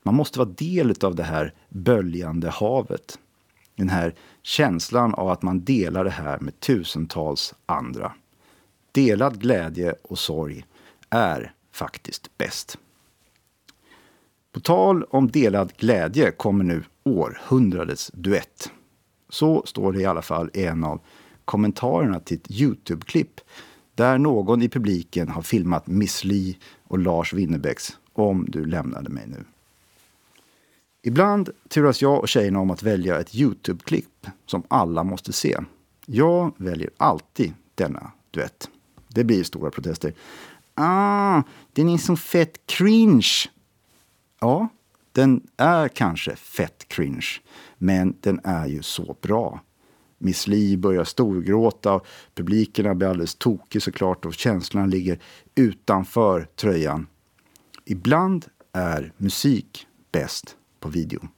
Man 0.03 0.15
måste 0.15 0.39
vara 0.39 0.49
del 0.49 0.95
av 1.03 1.15
det 1.15 1.23
här 1.23 1.55
böljande 1.69 2.51
havet. 2.51 3.19
Den 3.77 3.89
här 3.89 4.15
känslan 4.43 5.15
av 5.15 5.29
att 5.29 5.43
man 5.43 5.65
delar 5.65 6.05
det 6.05 6.11
här 6.11 6.39
med 6.39 6.61
tusentals 6.61 7.55
andra. 7.67 8.13
Delad 8.93 9.41
glädje 9.41 9.95
och 10.03 10.19
sorg 10.19 10.65
är 11.11 11.53
faktiskt 11.73 12.39
bäst. 12.39 12.79
På 14.53 14.61
tal 14.61 15.05
om 15.05 15.31
delad 15.31 15.73
glädje 15.77 16.31
kommer 16.31 16.65
nu 16.65 16.83
århundradets 17.05 18.11
duett. 18.15 18.71
Så 19.29 19.63
står 19.67 19.93
det 19.93 20.01
i 20.01 20.07
alla 20.07 20.23
fall 20.23 20.51
i 20.55 20.65
en 20.65 20.85
av 20.85 21.01
kommentarerna 21.45 22.21
till 22.21 22.37
ett 22.37 22.51
Youtube-klipp 22.51 23.41
där 23.95 24.19
någon 24.19 24.63
i 24.63 24.69
publiken 24.69 25.29
har 25.29 25.43
filmat 25.43 25.87
Miss 25.87 26.25
Li 26.25 26.59
och 26.85 26.99
Lars 26.99 27.33
Winnerbäcks 27.33 27.97
Om 28.13 28.47
du 28.49 28.65
lämnade 28.65 29.11
mig 29.11 29.27
nu. 29.27 29.45
Ibland 31.03 31.51
turas 31.69 32.03
jag 32.03 32.21
och 32.21 32.29
tjejerna 32.29 32.61
om 32.61 32.71
att 32.71 32.83
välja 32.83 33.21
ett 33.21 33.35
Youtube-klipp 33.35 34.27
som 34.47 34.63
alla 34.69 35.05
måste 35.05 35.33
se. 35.33 35.57
Jag 36.07 36.55
väljer 36.57 36.91
alltid 36.97 37.53
denna 37.75 38.13
duett. 38.31 38.71
Det 39.09 39.25
blir 39.25 39.45
stora 39.45 39.71
protester. 39.71 40.15
Ah, 40.75 41.43
den 41.73 41.89
är 41.89 41.99
så 41.99 42.17
fett 42.17 42.67
cringe. 42.67 43.51
Ja, 44.41 44.69
den 45.13 45.47
är 45.57 45.89
kanske 45.89 46.37
fett 46.37 46.89
cringe, 46.89 47.27
men 47.79 48.17
den 48.21 48.41
är 48.45 48.67
ju 48.67 48.83
så 48.83 49.17
bra. 49.21 49.61
Miss 50.19 50.47
Li 50.47 50.77
börjar 50.77 51.05
storgråta, 51.05 52.01
publiken 52.35 52.99
blir 52.99 53.09
alldeles 53.09 53.35
tokig 53.35 53.83
såklart 53.83 54.25
och 54.25 54.35
känslorna 54.35 54.87
ligger 54.87 55.19
utanför 55.55 56.49
tröjan. 56.57 57.07
Ibland 57.85 58.47
är 58.73 59.13
musik 59.17 59.87
bäst 60.13 60.57
på 60.81 60.89
video. 60.89 61.29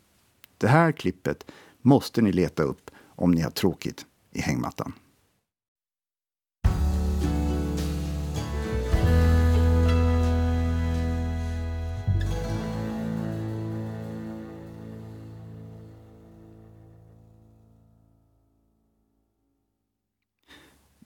Det 0.59 0.69
här 0.69 0.93
klippet 0.93 1.47
måste 1.81 2.23
ni 2.23 2.33
leta 2.33 2.63
upp 2.63 2.91
om 3.07 3.31
ni 3.31 3.41
har 3.41 3.51
tråkigt 3.51 4.07
i 4.33 4.41
hängmattan. 4.41 4.93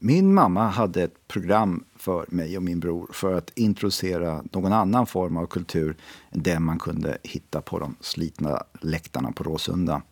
Min 0.06 0.34
mamma 0.34 0.68
hade 0.68 1.02
ett 1.02 1.28
program 1.28 1.84
för 1.96 2.26
mig 2.28 2.56
och 2.56 2.62
min 2.62 2.80
bror 2.80 3.08
för 3.12 3.32
att 3.32 3.50
introducera 3.54 4.44
någon 4.52 4.72
annan 4.72 5.06
form 5.06 5.36
av 5.36 5.46
kultur 5.46 5.96
än 6.30 6.42
den 6.42 6.62
man 6.62 6.78
kunde 6.78 7.18
hitta 7.22 7.60
på 7.60 7.78
de 7.78 7.96
slitna 8.00 8.62
läktarna 8.80 9.32
på 9.32 9.44
Råsunda. 9.44 10.02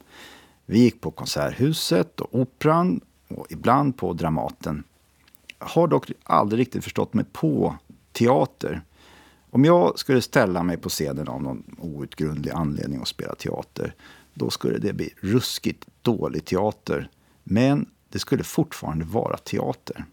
Vi 0.67 0.79
gick 0.79 1.01
på 1.01 1.11
Konserthuset 1.11 2.21
och 2.21 2.35
Operan 2.41 3.01
och 3.29 3.47
ibland 3.51 3.97
på 3.97 4.13
Dramaten. 4.13 4.85
Jag 5.59 5.67
har 5.67 5.89
dock 5.89 6.11
aldrig 6.23 6.61
riktigt 6.61 6.85
förstått 6.85 7.15
mig 7.15 7.25
på 7.33 7.77
teater. 8.13 8.83
Om 9.51 9.65
jag 9.65 9.99
skulle 9.99 10.23
ställa 10.23 10.63
mig 10.63 10.77
på 10.77 10.89
scenen 10.89 11.29
av 11.29 11.43
någon 11.43 11.77
outgrundlig 11.79 12.51
anledning 12.51 13.01
och 13.01 13.09
spela 13.09 13.35
teater, 13.35 13.95
då 14.35 14.51
skulle 14.51 14.79
det 14.79 14.93
bli 14.93 15.15
ruskigt 15.21 15.87
dålig 16.03 16.45
teater. 16.45 17.11
Men 17.45 17.87
det 18.14 18.21
skulle 18.21 18.44
fortfarande 18.44 19.04
vara 19.04 19.37
teater. 19.37 20.04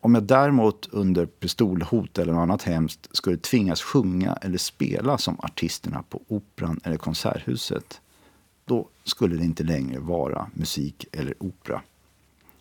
Om 0.00 0.14
jag 0.14 0.24
däremot 0.24 0.88
under 0.92 1.26
pistolhot 1.26 2.18
eller 2.18 2.32
något 2.32 2.42
annat 2.42 2.62
hemskt 2.62 3.08
skulle 3.16 3.36
tvingas 3.36 3.82
sjunga 3.82 4.38
eller 4.42 4.58
spela 4.58 5.18
som 5.18 5.40
artisterna 5.40 6.02
på 6.02 6.20
Operan 6.28 6.80
eller 6.84 6.96
Konserthuset, 6.96 8.00
då 8.64 8.88
skulle 9.04 9.36
det 9.36 9.44
inte 9.44 9.64
längre 9.64 9.98
vara 9.98 10.50
musik 10.54 11.06
eller 11.12 11.34
opera. 11.42 11.82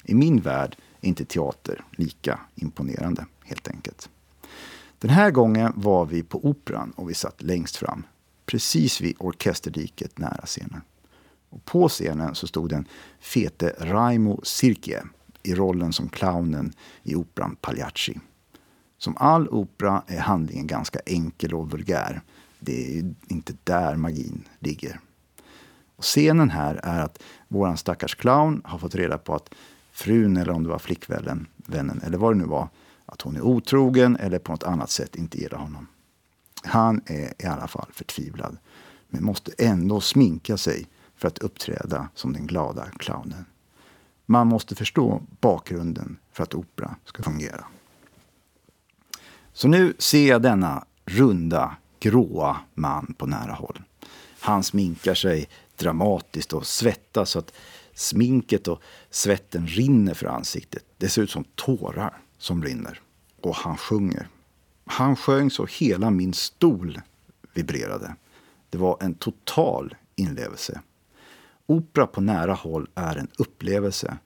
I 0.03 0.13
min 0.13 0.39
värld 0.39 0.75
är 1.01 1.07
inte 1.07 1.25
teater 1.25 1.83
lika 1.91 2.39
imponerande, 2.55 3.25
helt 3.43 3.67
enkelt. 3.67 4.09
Den 4.99 5.09
här 5.09 5.31
gången 5.31 5.73
var 5.75 6.05
vi 6.05 6.23
på 6.23 6.45
Operan 6.45 6.91
och 6.91 7.09
vi 7.09 7.13
satt 7.13 7.41
längst 7.41 7.75
fram, 7.75 8.03
precis 8.45 9.01
vid 9.01 9.15
orkesterdiket 9.19 10.17
nära 10.17 10.45
scenen. 10.45 10.81
Och 11.53 11.65
på 11.65 11.89
scenen 11.89 12.35
så 12.35 12.47
stod 12.47 12.69
den 12.69 12.87
fete 13.19 13.75
Raimo 13.79 14.41
Sirkie 14.43 15.03
i 15.43 15.55
rollen 15.55 15.93
som 15.93 16.09
clownen 16.09 16.73
i 17.03 17.15
operan 17.15 17.55
Pagliacci. 17.61 18.19
Som 18.97 19.17
all 19.17 19.49
opera 19.49 20.03
är 20.07 20.19
handlingen 20.19 20.67
ganska 20.67 20.99
enkel 21.05 21.53
och 21.53 21.71
vulgär. 21.71 22.21
Det 22.59 22.97
är 22.97 23.13
inte 23.27 23.53
där 23.63 23.95
magin 23.95 24.47
ligger. 24.59 24.99
Och 25.95 26.03
scenen 26.03 26.49
här 26.49 26.79
är 26.83 26.99
att 26.99 27.23
våran 27.47 27.77
stackars 27.77 28.15
clown 28.15 28.61
har 28.65 28.77
fått 28.77 28.95
reda 28.95 29.17
på 29.17 29.35
att 29.35 29.49
frun, 29.91 30.37
eller 30.37 30.53
om 30.53 30.63
det 30.63 30.69
var 30.69 30.79
flickvännen, 30.79 31.47
vännen, 31.55 32.01
eller 32.03 32.17
vad 32.17 32.33
det 32.33 32.37
nu 32.37 32.45
var, 32.45 32.67
att 33.05 33.21
hon 33.21 33.35
är 33.35 33.41
otrogen 33.41 34.15
eller 34.15 34.39
på 34.39 34.51
något 34.51 34.63
annat 34.63 34.89
sätt 34.89 35.15
inte 35.15 35.37
gillar 35.37 35.57
honom. 35.57 35.87
Han 36.63 37.01
är 37.05 37.33
i 37.43 37.45
alla 37.45 37.67
fall 37.67 37.89
förtvivlad, 37.93 38.57
men 39.09 39.23
måste 39.23 39.51
ändå 39.57 40.01
sminka 40.01 40.57
sig 40.57 40.87
för 41.15 41.27
att 41.27 41.37
uppträda 41.37 42.09
som 42.15 42.33
den 42.33 42.47
glada 42.47 42.85
clownen. 42.97 43.45
Man 44.25 44.47
måste 44.47 44.75
förstå 44.75 45.21
bakgrunden 45.39 46.17
för 46.31 46.43
att 46.43 46.53
opera 46.53 46.95
ska 47.05 47.23
fungera. 47.23 47.65
Så 49.53 49.67
nu 49.67 49.93
ser 49.99 50.27
jag 50.27 50.41
denna 50.41 50.85
runda, 51.05 51.75
gråa 51.99 52.57
man 52.73 53.13
på 53.17 53.25
nära 53.25 53.53
håll. 53.53 53.81
Han 54.39 54.63
sminkar 54.63 55.13
sig 55.13 55.49
dramatiskt 55.75 56.53
och 56.53 56.67
svettas 56.67 57.29
så 57.29 57.39
att 57.39 57.53
sminket 57.93 58.67
och 58.67 58.81
svetten 59.09 59.67
rinner 59.67 60.13
för 60.13 60.27
ansiktet. 60.27 60.85
Det 60.97 61.09
ser 61.09 61.21
ut 61.21 61.31
som 61.31 61.43
tårar 61.55 62.17
som 62.37 62.63
rinner. 62.63 63.01
Och 63.41 63.55
han 63.55 63.77
sjunger. 63.77 64.27
Han 64.85 65.15
sjöng 65.15 65.51
så 65.51 65.65
hela 65.65 66.09
min 66.09 66.33
stol 66.33 67.01
vibrerade. 67.53 68.15
Det 68.69 68.77
var 68.77 68.97
en 69.01 69.13
total 69.13 69.95
inlevelse. 70.15 70.81
Opera 71.67 72.07
på 72.07 72.21
nära 72.21 72.53
håll 72.53 72.89
är 72.95 73.15
en 73.15 73.27
upplevelse. 73.37 74.17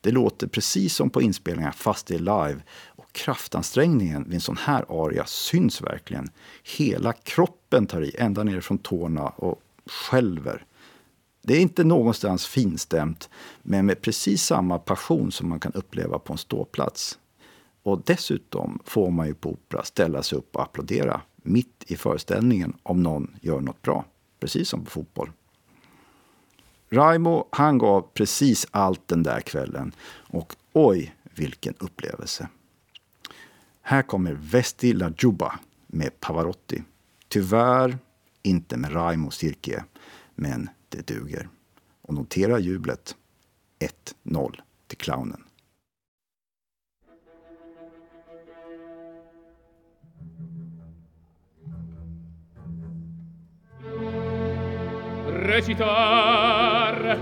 Det 0.00 0.10
låter 0.10 0.46
precis 0.46 0.94
som 0.94 1.10
på 1.10 1.22
inspelningar 1.22 1.72
fast 1.72 2.06
det 2.06 2.14
är 2.14 2.18
live. 2.18 2.62
Och 2.86 3.12
kraftansträngningen 3.12 4.24
vid 4.24 4.34
en 4.34 4.40
sån 4.40 4.56
här 4.56 4.84
aria 4.88 5.26
syns 5.26 5.82
verkligen. 5.82 6.30
Hela 6.76 7.12
kroppen 7.12 7.86
tar 7.86 8.02
i, 8.02 8.16
ända 8.18 8.44
ner 8.44 8.60
från 8.60 8.78
tårna 8.78 9.28
och 9.28 9.62
skälver. 9.86 10.64
Det 11.42 11.56
är 11.56 11.60
inte 11.60 11.84
någonstans 11.84 12.46
finstämt, 12.46 13.30
men 13.62 13.86
med 13.86 14.00
precis 14.00 14.42
samma 14.42 14.78
passion 14.78 15.32
som 15.32 15.48
man 15.48 15.60
kan 15.60 15.72
uppleva 15.72 16.18
på 16.18 16.32
en 16.32 16.38
ståplats. 16.38 17.18
Och 17.82 18.02
dessutom 18.04 18.78
får 18.84 19.10
man 19.10 19.26
ju 19.26 19.34
på 19.34 19.50
opera 19.50 19.84
ställa 19.84 20.22
sig 20.22 20.38
upp 20.38 20.56
och 20.56 20.62
applådera 20.62 21.20
mitt 21.36 21.84
i 21.86 21.96
föreställningen 21.96 22.76
om 22.82 23.02
någon 23.02 23.36
gör 23.40 23.60
något 23.60 23.82
bra. 23.82 24.04
Precis 24.40 24.68
som 24.68 24.84
på 24.84 24.90
fotboll. 24.90 25.30
Raimo, 26.90 27.48
han 27.50 27.78
gav 27.78 28.02
precis 28.14 28.66
allt 28.70 29.08
den 29.08 29.22
där 29.22 29.40
kvällen. 29.40 29.92
Och 30.28 30.56
oj, 30.72 31.14
vilken 31.34 31.74
upplevelse. 31.78 32.48
Här 33.82 34.02
kommer 34.02 34.32
Vesti 34.32 34.92
La 34.92 35.12
Giuba 35.18 35.58
med 35.86 36.20
Pavarotti. 36.20 36.82
Tyvärr 37.28 37.98
inte 38.42 38.76
med 38.76 38.94
Raimo 38.94 39.30
Sirke, 39.30 39.84
men 40.34 40.70
det 40.88 41.06
duger. 41.06 41.48
Och 42.02 42.14
notera 42.14 42.58
jublet. 42.58 43.16
1-0 44.24 44.60
till 44.86 44.98
clownen. 44.98 45.44
Recitar. 55.40 57.18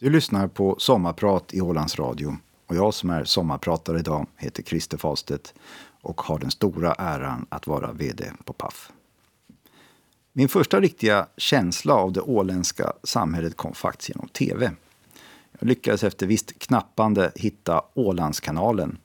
Du 0.00 0.10
lyssnar 0.10 0.48
på 0.48 0.76
Sommarprat 0.78 1.54
i 1.54 1.60
Ålands 1.60 1.98
Radio 1.98 2.36
och 2.66 2.76
jag 2.76 2.94
som 2.94 3.10
är 3.10 3.24
sommarpratare 3.24 3.98
idag 3.98 4.26
heter 4.36 4.62
Christer 4.62 4.98
Fastedt 4.98 5.54
och 6.02 6.20
har 6.20 6.38
den 6.38 6.50
stora 6.50 6.94
äran 6.94 7.46
att 7.48 7.66
vara 7.66 7.92
VD 7.92 8.32
på 8.44 8.52
Paf. 8.52 8.92
Min 10.32 10.48
första 10.48 10.80
riktiga 10.80 11.26
känsla 11.36 11.94
av 11.94 12.12
det 12.12 12.20
åländska 12.20 12.92
samhället 13.02 13.56
kom 13.56 13.74
faktiskt 13.74 14.08
genom 14.08 14.28
TV. 14.28 14.70
Jag 15.60 15.68
lyckades 15.68 16.04
efter 16.04 16.26
visst 16.26 16.58
knappande 16.58 17.32
hitta 17.34 17.82
Ålandskanalen. 17.94 18.98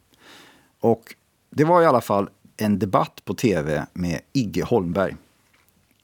Och 0.80 1.16
det 1.50 1.64
var 1.64 1.82
i 1.82 1.86
alla 1.86 2.02
fall 2.02 2.30
en 2.58 2.80
debatt 2.80 3.22
på 3.26 3.34
tv 3.34 3.86
med 3.94 4.22
Igge 4.34 4.64
Holmberg. 4.64 5.16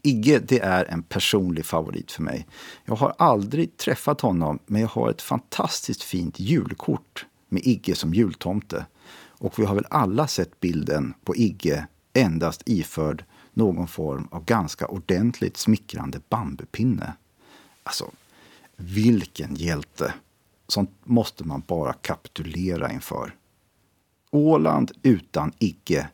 Igge 0.02 0.40
det 0.40 0.60
är 0.60 0.86
en 0.86 1.04
personlig 1.04 1.66
favorit 1.66 2.12
för 2.12 2.24
mig. 2.24 2.48
Jag 2.86 2.96
har 2.96 3.14
aldrig 3.18 3.78
träffat 3.78 4.22
honom, 4.22 4.60
men 4.66 4.82
jag 4.82 4.88
har 4.88 5.10
ett 5.10 5.22
fantastiskt 5.22 6.04
fint 6.04 6.40
julkort 6.40 7.26
med 7.50 7.62
Igge 7.66 7.96
som 7.96 8.14
jultomte. 8.14 8.86
Och 9.28 9.60
vi 9.60 9.66
har 9.66 9.76
väl 9.76 9.88
alla 9.90 10.28
sett 10.28 10.60
bilden 10.60 11.14
på 11.24 11.36
Igge 11.36 11.88
endast 12.14 12.62
iförd 12.66 13.26
någon 13.54 13.88
form 13.88 14.28
av 14.32 14.46
ganska 14.46 14.88
ordentligt 14.88 15.58
smickrande 15.58 16.22
bambupinne. 16.30 17.14
Alltså, 17.84 18.12
vilken 18.76 19.56
hjälte! 19.56 20.14
Sånt 20.71 20.91
måste 21.03 21.43
man 21.43 21.63
bara 21.67 21.93
kapitulera 21.93 22.91
inför. 22.91 23.36
Åland 24.31 24.91
utan 25.03 25.51
Igge 25.60 26.10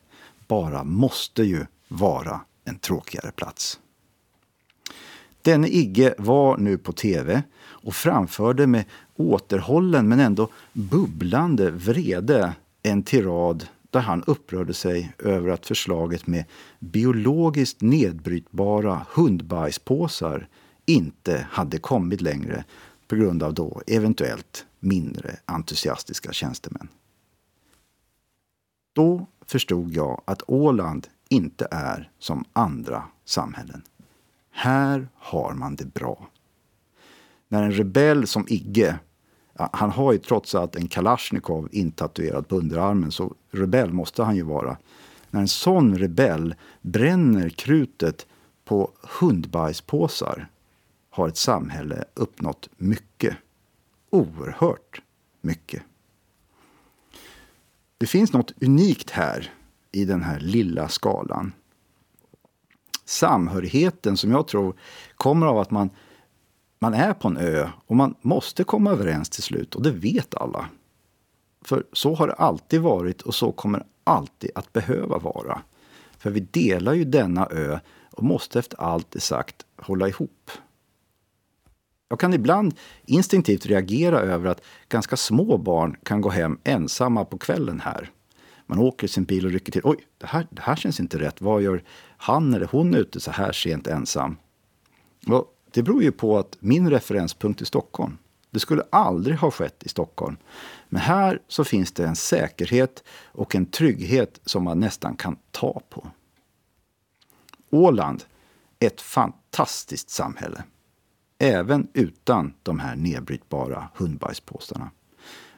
bara 0.48 0.84
måste 0.84 1.42
ju 1.42 1.66
vara 1.88 2.40
en 2.64 2.78
tråkigare 2.78 3.30
plats. 3.30 3.80
Denne 5.42 5.68
Igge 5.68 6.14
var 6.18 6.56
nu 6.56 6.78
på 6.78 6.92
tv 6.92 7.42
och 7.60 7.94
framförde 7.94 8.66
med 8.66 8.84
återhållen 9.16 10.08
men 10.08 10.20
ändå 10.20 10.48
bubblande 10.72 11.70
vrede 11.70 12.52
en 12.82 13.02
tirad 13.02 13.66
där 13.90 14.00
han 14.00 14.22
upprörde 14.26 14.74
sig 14.74 15.12
över 15.18 15.48
att 15.48 15.66
förslaget 15.66 16.26
med 16.26 16.44
biologiskt 16.78 17.80
nedbrytbara 17.80 19.06
hundbajspåsar 19.14 20.48
inte 20.86 21.46
hade 21.50 21.78
kommit 21.78 22.20
längre 22.20 22.64
på 23.08 23.16
grund 23.16 23.42
av 23.42 23.54
då 23.54 23.82
eventuellt 23.86 24.66
mindre 24.80 25.36
entusiastiska 25.44 26.32
tjänstemän. 26.32 26.88
Då 28.92 29.26
förstod 29.46 29.92
jag 29.92 30.22
att 30.24 30.42
Åland 30.46 31.06
inte 31.28 31.68
är 31.70 32.10
som 32.18 32.44
andra 32.52 33.04
samhällen. 33.24 33.82
Här 34.50 35.08
har 35.14 35.54
man 35.54 35.76
det 35.76 35.94
bra. 35.94 36.28
När 37.48 37.62
en 37.62 37.72
rebell 37.72 38.26
som 38.26 38.44
Igge, 38.48 38.98
han 39.54 39.90
har 39.90 40.12
ju 40.12 40.18
trots 40.18 40.54
allt 40.54 40.76
en 40.76 40.88
Kalashnikov 40.88 41.68
intatuerad 41.72 42.48
på 42.48 42.56
underarmen, 42.56 43.12
så 43.12 43.34
rebell 43.50 43.92
måste 43.92 44.22
han 44.22 44.36
ju 44.36 44.42
vara. 44.42 44.76
När 45.30 45.40
en 45.40 45.48
sån 45.48 45.98
rebell 45.98 46.54
bränner 46.82 47.48
krutet 47.48 48.26
på 48.64 48.92
hundbajspåsar 49.20 50.48
har 51.10 51.28
ett 51.28 51.36
samhälle 51.36 52.04
uppnått 52.14 52.68
mycket. 52.76 53.36
Oerhört 54.10 55.02
mycket. 55.40 55.82
Det 57.98 58.06
finns 58.06 58.32
något 58.32 58.62
unikt 58.62 59.10
här 59.10 59.52
i 59.92 60.04
den 60.04 60.22
här 60.22 60.40
lilla 60.40 60.88
skalan. 60.88 61.52
Samhörigheten 63.04 64.16
som 64.16 64.30
jag 64.30 64.48
tror 64.48 64.74
kommer 65.16 65.46
av 65.46 65.58
att 65.58 65.70
man, 65.70 65.90
man 66.78 66.94
är 66.94 67.14
på 67.14 67.28
en 67.28 67.36
ö 67.36 67.68
och 67.86 67.96
man 67.96 68.14
måste 68.20 68.64
komma 68.64 68.90
överens 68.90 69.30
till 69.30 69.42
slut 69.42 69.74
och 69.74 69.82
det 69.82 69.90
vet 69.90 70.34
alla. 70.34 70.68
För 71.64 71.84
så 71.92 72.14
har 72.14 72.26
det 72.26 72.32
alltid 72.32 72.80
varit 72.80 73.22
och 73.22 73.34
så 73.34 73.52
kommer 73.52 73.78
det 73.78 73.86
alltid 74.04 74.50
att 74.54 74.72
behöva 74.72 75.18
vara. 75.18 75.62
För 76.18 76.30
vi 76.30 76.40
delar 76.40 76.92
ju 76.92 77.04
denna 77.04 77.46
ö 77.46 77.78
och 78.10 78.24
måste 78.24 78.58
efter 78.58 78.80
allt 78.80 79.10
det 79.10 79.20
sagt 79.20 79.66
hålla 79.76 80.08
ihop. 80.08 80.50
Jag 82.08 82.20
kan 82.20 82.34
ibland 82.34 82.74
instinktivt 83.04 83.66
reagera 83.66 84.20
över 84.20 84.50
att 84.50 84.62
ganska 84.88 85.16
små 85.16 85.58
barn 85.58 85.96
kan 86.02 86.20
gå 86.20 86.28
hem 86.28 86.58
ensamma 86.64 87.24
på 87.24 87.38
kvällen 87.38 87.80
här. 87.80 88.10
Man 88.66 88.78
åker 88.78 89.06
i 89.06 89.08
sin 89.08 89.24
bil 89.24 89.46
och 89.46 89.52
rycker 89.52 89.72
till. 89.72 89.80
Oj, 89.84 89.96
det 90.18 90.26
här, 90.26 90.46
det 90.50 90.62
här 90.62 90.76
känns 90.76 91.00
inte 91.00 91.18
rätt. 91.18 91.40
Vad 91.40 91.62
gör 91.62 91.82
han 92.16 92.54
eller 92.54 92.66
hon 92.66 92.94
ute 92.94 93.20
så 93.20 93.30
här 93.30 93.52
sent 93.52 93.86
ensam? 93.86 94.36
Och 95.26 95.54
det 95.70 95.82
beror 95.82 96.02
ju 96.02 96.12
på 96.12 96.38
att 96.38 96.56
min 96.60 96.90
referenspunkt 96.90 97.60
är 97.60 97.64
Stockholm. 97.64 98.18
Det 98.50 98.60
skulle 98.60 98.82
aldrig 98.90 99.36
ha 99.36 99.50
skett 99.50 99.82
i 99.82 99.88
Stockholm. 99.88 100.36
Men 100.88 101.00
här 101.00 101.42
så 101.48 101.64
finns 101.64 101.92
det 101.92 102.06
en 102.06 102.16
säkerhet 102.16 103.04
och 103.24 103.54
en 103.54 103.66
trygghet 103.66 104.40
som 104.44 104.64
man 104.64 104.80
nästan 104.80 105.16
kan 105.16 105.36
ta 105.50 105.82
på. 105.90 106.10
Åland 107.70 108.24
ett 108.78 109.00
fantastiskt 109.00 110.10
samhälle. 110.10 110.62
Även 111.38 111.88
utan 111.92 112.54
de 112.62 112.78
här 112.78 112.96
nedbrytbara 112.96 113.88
hundbajspåsarna. 113.94 114.90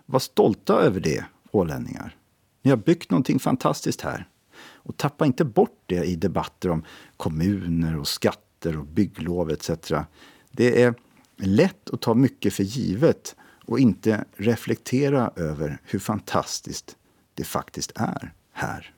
Var 0.06 0.18
stolta 0.18 0.74
över 0.74 1.00
det, 1.00 1.24
ålänningar. 1.50 2.16
Ni 2.62 2.70
har 2.70 2.76
byggt 2.76 3.10
någonting 3.10 3.38
fantastiskt 3.38 4.00
här. 4.00 4.28
Och 4.62 4.96
tappa 4.96 5.26
inte 5.26 5.44
bort 5.44 5.82
det 5.86 6.04
i 6.04 6.16
debatter 6.16 6.70
om 6.70 6.84
kommuner 7.16 7.98
och 7.98 8.08
skatter 8.08 8.78
och 8.78 8.86
bygglov 8.86 9.50
etc. 9.50 9.70
Det 10.50 10.82
är 10.82 10.94
lätt 11.36 11.90
att 11.90 12.00
ta 12.00 12.14
mycket 12.14 12.54
för 12.54 12.64
givet 12.64 13.36
och 13.66 13.78
inte 13.80 14.24
reflektera 14.36 15.32
över 15.36 15.78
hur 15.84 15.98
fantastiskt 15.98 16.96
det 17.34 17.44
faktiskt 17.44 17.92
är 17.94 18.32
här. 18.52 18.94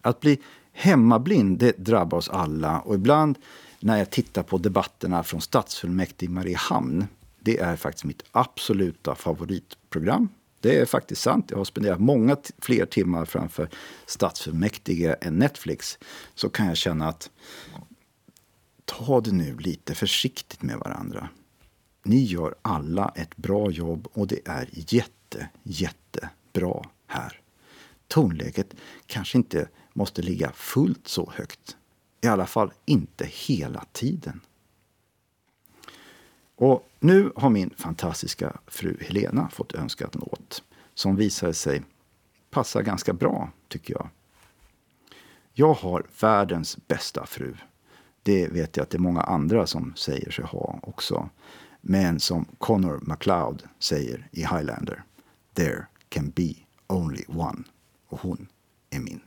Att 0.00 0.20
bli 0.20 0.40
hemmablind 0.72 1.58
det 1.58 1.78
drabbar 1.78 2.18
oss 2.18 2.28
alla 2.28 2.80
och 2.80 2.94
ibland 2.94 3.38
när 3.82 3.98
jag 3.98 4.10
tittar 4.10 4.42
på 4.42 4.58
debatterna 4.58 5.22
från 5.22 5.40
stadsfullmäktige 5.40 6.30
i 6.30 6.34
Mariehamn 6.34 7.06
det 7.40 7.58
är 7.58 7.76
faktiskt 7.76 8.04
mitt 8.04 8.22
absoluta 8.32 9.14
favoritprogram 9.14 10.28
det 10.62 10.80
är 10.80 10.86
faktiskt 10.86 11.22
sant. 11.22 11.50
Jag 11.50 11.58
har 11.58 11.64
spenderat 11.64 12.00
många 12.00 12.36
fler 12.58 12.86
timmar 12.86 13.24
framför 13.24 13.68
stadsfullmäktige 14.06 15.16
än 15.20 15.38
Netflix. 15.38 15.98
Så 16.34 16.48
kan 16.48 16.66
jag 16.66 16.76
känna 16.76 17.08
att 17.08 17.30
ta 18.84 19.20
det 19.20 19.32
nu 19.32 19.56
lite 19.58 19.94
försiktigt 19.94 20.62
med 20.62 20.78
varandra. 20.78 21.28
Ni 22.02 22.24
gör 22.24 22.54
alla 22.62 23.12
ett 23.16 23.36
bra 23.36 23.70
jobb 23.70 24.08
och 24.12 24.26
det 24.26 24.40
är 24.44 24.68
jätte, 24.72 25.48
jättebra 25.62 26.84
här. 27.06 27.40
Tonläget 28.08 28.74
kanske 29.06 29.38
inte 29.38 29.68
måste 29.92 30.22
ligga 30.22 30.52
fullt 30.52 31.08
så 31.08 31.32
högt. 31.34 31.76
I 32.24 32.28
alla 32.28 32.46
fall 32.46 32.72
inte 32.84 33.26
hela 33.26 33.84
tiden. 33.92 34.40
Och 36.56 36.88
nu 37.00 37.32
har 37.36 37.50
min 37.50 37.70
fantastiska 37.76 38.56
fru 38.66 38.96
Helena 39.00 39.48
fått 39.48 39.74
önskat 39.74 40.14
en 40.14 40.20
låt 40.20 40.62
som 40.94 41.16
visade 41.16 41.54
sig 41.54 41.82
passa 42.50 42.82
ganska 42.82 43.12
bra, 43.12 43.50
tycker 43.68 43.94
jag. 43.94 44.08
Jag 45.52 45.74
har 45.74 46.06
världens 46.20 46.78
bästa 46.88 47.26
fru. 47.26 47.54
Det 48.22 48.48
vet 48.48 48.76
jag 48.76 48.84
att 48.84 48.90
det 48.90 48.96
är 48.96 49.00
många 49.00 49.20
andra 49.20 49.66
som 49.66 49.94
säger 49.96 50.30
sig 50.30 50.44
ha 50.44 50.78
också. 50.82 51.30
Men 51.80 52.20
som 52.20 52.44
Connor 52.58 53.00
MacLeod 53.02 53.62
säger 53.78 54.28
i 54.32 54.40
Highlander. 54.40 55.04
There 55.54 55.86
can 56.08 56.30
be 56.30 56.54
only 56.86 57.24
one. 57.28 57.64
Och 58.08 58.20
hon 58.20 58.48
är 58.90 59.00
min. 59.00 59.20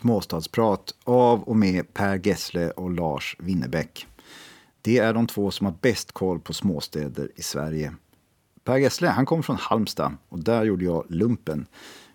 Småstadsprat 0.00 0.94
av 1.04 1.42
och 1.42 1.56
med 1.56 1.94
Per 1.94 2.26
Gessle 2.26 2.70
och 2.70 2.90
Lars 2.90 3.36
Winnerbäck. 3.38 4.06
Det 4.82 4.98
är 4.98 5.14
de 5.14 5.26
två 5.26 5.50
som 5.50 5.66
har 5.66 5.74
bäst 5.80 6.12
koll 6.12 6.40
på 6.40 6.52
småstäder 6.52 7.30
i 7.36 7.42
Sverige. 7.42 7.94
Per 8.64 8.76
Gessle 8.76 9.08
han 9.08 9.26
kom 9.26 9.42
från 9.42 9.56
Halmstad 9.56 10.16
och 10.28 10.38
där 10.38 10.64
gjorde 10.64 10.84
jag 10.84 11.04
lumpen. 11.08 11.66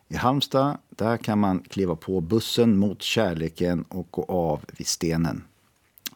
I 0.08 0.16
Halmstad 0.16 0.78
där 0.90 1.18
kan 1.18 1.40
man 1.40 1.60
kliva 1.60 1.96
på 1.96 2.22
bussen 2.22 2.78
mot 2.78 3.02
kärleken 3.02 3.84
och 3.84 4.08
gå 4.12 4.24
av 4.24 4.66
vid 4.78 4.88
stenen. 4.88 5.44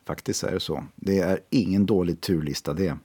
Faktiskt 0.05 0.43
är 0.43 0.51
det 0.51 0.59
så. 0.59 0.83
Det 0.95 1.19
är 1.19 1.39
ingen 1.49 1.85
dålig 1.85 2.21
turlista 2.21 2.73
det. 2.73 2.97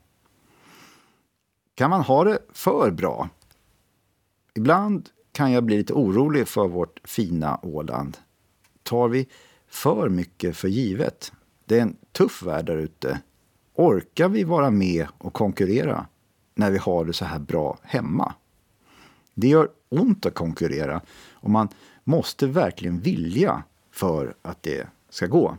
Kan 1.74 1.90
man 1.90 2.00
ha 2.00 2.24
det 2.24 2.38
för 2.52 2.90
bra? 2.90 3.28
Ibland 4.54 5.08
kan 5.32 5.52
jag 5.52 5.64
bli 5.64 5.76
lite 5.76 5.92
orolig 5.92 6.48
för 6.48 6.68
vårt 6.68 7.00
fina 7.04 7.60
Åland 7.62 8.18
tar 8.84 9.08
vi 9.08 9.26
för 9.68 10.08
mycket 10.08 10.56
för 10.56 10.68
givet? 10.68 11.32
Det 11.64 11.78
är 11.78 11.82
en 11.82 11.96
tuff 12.12 12.42
värld 12.42 12.64
där 12.64 12.76
ute. 12.76 13.20
Orkar 13.74 14.28
vi 14.28 14.44
vara 14.44 14.70
med 14.70 15.06
och 15.18 15.32
konkurrera 15.32 16.06
när 16.54 16.70
vi 16.70 16.78
har 16.78 17.04
det 17.04 17.12
så 17.12 17.24
här 17.24 17.38
bra 17.38 17.78
hemma? 17.82 18.34
Det 19.34 19.48
gör 19.48 19.68
ont 19.88 20.26
att 20.26 20.34
konkurrera 20.34 21.00
och 21.32 21.50
man 21.50 21.68
måste 22.04 22.46
verkligen 22.46 23.00
vilja 23.00 23.62
för 23.90 24.34
att 24.42 24.62
det 24.62 24.86
ska 25.10 25.26
gå. 25.26 25.56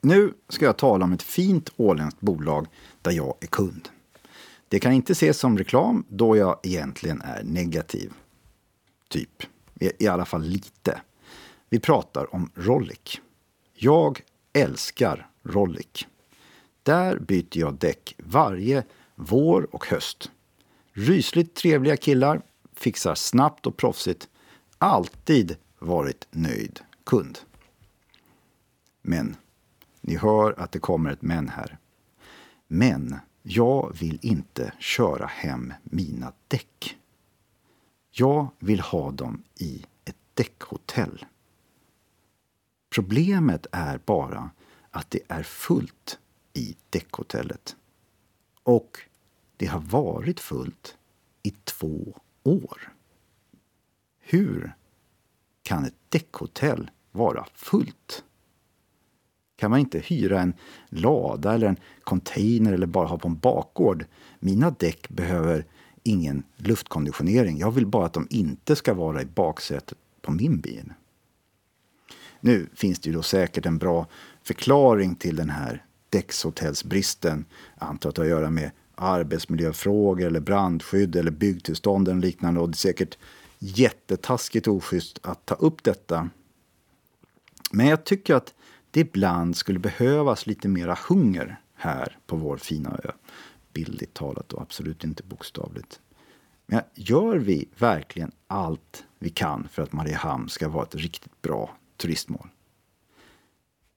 Nu 0.00 0.34
ska 0.48 0.64
jag 0.64 0.76
tala 0.76 1.04
om 1.04 1.12
ett 1.12 1.22
fint 1.22 1.70
åländskt 1.76 2.20
bolag 2.20 2.66
där 3.02 3.12
jag 3.12 3.34
är 3.40 3.46
kund. 3.46 3.88
Det 4.68 4.78
kan 4.78 4.92
inte 4.92 5.12
ses 5.12 5.38
som 5.38 5.58
reklam 5.58 6.04
då 6.08 6.36
jag 6.36 6.60
egentligen 6.62 7.22
är 7.22 7.42
negativ. 7.44 8.12
Typ. 9.08 9.42
I 9.80 10.08
alla 10.08 10.24
fall 10.24 10.42
lite. 10.42 11.00
Vi 11.68 11.80
pratar 11.80 12.34
om 12.34 12.50
Rollick. 12.54 13.20
Jag 13.74 14.22
älskar 14.52 15.30
Rollick. 15.42 16.06
Där 16.82 17.18
byter 17.18 17.58
jag 17.58 17.74
däck 17.74 18.14
varje 18.18 18.84
vår 19.14 19.74
och 19.74 19.86
höst. 19.86 20.30
Rysligt 20.92 21.54
trevliga 21.54 21.96
killar, 21.96 22.42
fixar 22.74 23.14
snabbt 23.14 23.66
och 23.66 23.76
proffsigt. 23.76 24.28
Alltid 24.78 25.56
varit 25.78 26.26
nöjd 26.30 26.80
kund. 27.04 27.38
Men, 29.02 29.36
ni 30.00 30.16
hör 30.16 30.60
att 30.60 30.72
det 30.72 30.78
kommer 30.78 31.10
ett 31.10 31.22
men 31.22 31.48
här. 31.48 31.78
Men 32.66 33.16
jag 33.42 33.96
vill 34.00 34.18
inte 34.22 34.72
köra 34.78 35.26
hem 35.26 35.72
mina 35.82 36.32
däck. 36.48 36.96
Jag 38.10 38.48
vill 38.58 38.80
ha 38.80 39.10
dem 39.10 39.42
i 39.54 39.84
ett 40.04 40.16
däckhotell. 40.34 41.24
Problemet 42.90 43.66
är 43.72 44.00
bara 44.06 44.50
att 44.90 45.10
det 45.10 45.20
är 45.28 45.42
fullt 45.42 46.18
i 46.52 46.76
däckhotellet. 46.90 47.76
Och 48.62 48.98
det 49.56 49.66
har 49.66 49.80
varit 49.80 50.40
fullt 50.40 50.96
i 51.42 51.50
två 51.50 52.14
år. 52.42 52.92
Hur 54.18 54.74
kan 55.62 55.84
ett 55.84 55.94
däckhotell 56.08 56.90
vara 57.12 57.46
fullt? 57.54 58.24
Kan 59.56 59.70
man 59.70 59.80
inte 59.80 59.98
hyra 59.98 60.40
en 60.40 60.54
lada 60.88 61.54
eller 61.54 61.66
en 61.66 61.76
container 62.04 62.72
eller 62.72 62.86
bara 62.86 63.06
ha 63.06 63.18
på 63.18 63.28
en 63.28 63.38
bakgård? 63.38 64.06
Mina 64.40 64.70
däck 64.70 65.08
behöver 65.08 65.64
ingen 66.02 66.42
luftkonditionering. 66.56 67.58
Jag 67.58 67.70
vill 67.70 67.86
bara 67.86 68.06
att 68.06 68.12
de 68.12 68.26
inte 68.30 68.76
ska 68.76 68.94
vara 68.94 69.22
i 69.22 69.26
baksätet 69.26 69.98
på 70.22 70.32
min 70.32 70.60
bil. 70.60 70.92
Nu 72.40 72.66
finns 72.74 72.98
det 72.98 73.10
ju 73.10 73.16
då 73.16 73.22
säkert 73.22 73.66
en 73.66 73.78
bra 73.78 74.06
förklaring 74.42 75.14
till 75.14 75.36
den 75.36 75.50
här 75.50 75.84
däckshotellsbristen. 76.10 77.44
Jag 77.78 77.88
antar 77.88 78.08
att 78.08 78.16
det 78.16 78.22
har 78.22 78.26
att 78.26 78.30
göra 78.30 78.50
med 78.50 78.70
arbetsmiljöfrågor 78.94 80.26
eller 80.26 80.40
brandskydd 80.40 81.16
eller 81.16 81.30
byggtillstånd 81.30 82.08
eller 82.08 82.20
liknande. 82.20 82.60
Och 82.60 82.68
det 82.68 82.74
är 82.74 82.76
säkert 82.76 83.18
jättetaskigt 83.58 84.68
oschysst 84.68 85.18
att 85.22 85.46
ta 85.46 85.54
upp 85.54 85.82
detta. 85.82 86.30
Men 87.70 87.86
jag 87.86 88.04
tycker 88.04 88.34
att 88.34 88.54
det 88.90 89.00
ibland 89.00 89.56
skulle 89.56 89.78
behövas 89.78 90.46
lite 90.46 90.68
mera 90.68 90.98
hunger 91.08 91.60
här 91.74 92.18
på 92.26 92.36
vår 92.36 92.56
fina 92.56 93.00
ö. 93.04 93.10
Bildligt 93.72 94.14
talat 94.14 94.52
och 94.52 94.62
absolut 94.62 95.04
inte 95.04 95.22
bokstavligt. 95.22 96.00
Men 96.66 96.82
gör 96.94 97.36
vi 97.36 97.68
verkligen 97.78 98.32
allt 98.46 99.04
vi 99.18 99.30
kan 99.30 99.68
för 99.68 99.82
att 99.82 99.92
Mariehamn 99.92 100.48
ska 100.48 100.68
vara 100.68 100.84
ett 100.84 100.94
riktigt 100.94 101.42
bra 101.42 101.76
turistmål? 101.96 102.48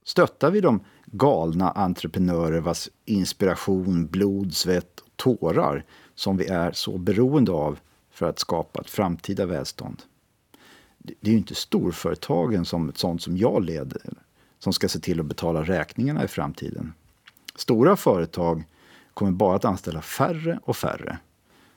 Stöttar 0.04 0.52
vi 0.52 0.62
de 0.62 0.80
galna 1.06 1.72
entreprenörer 1.72 2.60
vars 2.60 2.90
inspiration, 3.06 4.08
blod, 4.08 4.54
svett 4.54 5.00
och 5.00 5.10
tårar 5.16 5.86
som 6.16 6.38
vi 6.38 6.46
är 6.48 6.72
så 6.72 6.98
beroende 6.98 7.52
av 7.52 7.80
för 8.12 8.30
att 8.30 8.40
skapa 8.40 8.82
ett 8.82 8.90
framtida 8.90 9.46
välstånd? 9.46 10.02
Det 10.98 11.28
är 11.28 11.32
ju 11.32 11.38
inte 11.38 11.56
storföretagen 11.56 12.66
som 12.66 12.90
ett 12.90 12.98
sånt 12.98 13.22
som 13.22 13.38
jag 13.38 13.64
leder 13.66 14.02
som 14.60 14.74
ska 14.74 14.88
se 14.88 15.00
till 15.00 15.20
att 15.20 15.26
betala 15.26 15.64
räkningarna 15.64 16.24
i 16.24 16.28
framtiden. 16.28 16.94
Stora 17.56 17.96
företag 17.96 18.64
kommer 19.14 19.32
bara 19.32 19.56
att 19.56 19.66
anställa 19.66 20.02
färre 20.02 20.60
och 20.64 20.78
färre. 20.78 21.18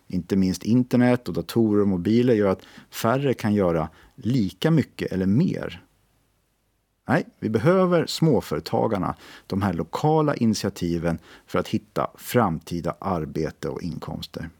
Inte 0.06 0.36
minst 0.36 0.62
internet 0.62 1.28
och 1.28 1.34
datorer 1.34 1.82
och 1.82 1.88
mobiler 1.88 2.34
gör 2.34 2.48
att 2.48 2.66
färre 2.90 3.34
kan 3.34 3.54
göra 3.54 3.88
lika 4.14 4.70
mycket 4.70 5.12
eller 5.12 5.26
mer. 5.26 5.84
Nej, 7.08 7.26
vi 7.38 7.48
behöver 7.48 8.06
småföretagarna, 8.06 9.14
de 9.46 9.62
här 9.62 9.72
lokala 9.72 10.34
initiativen 10.34 11.18
för 11.46 11.58
att 11.58 11.68
hitta 11.68 12.10
framtida 12.14 12.96
arbete 13.00 13.68
och 13.68 13.82
inkomster. 13.82 14.50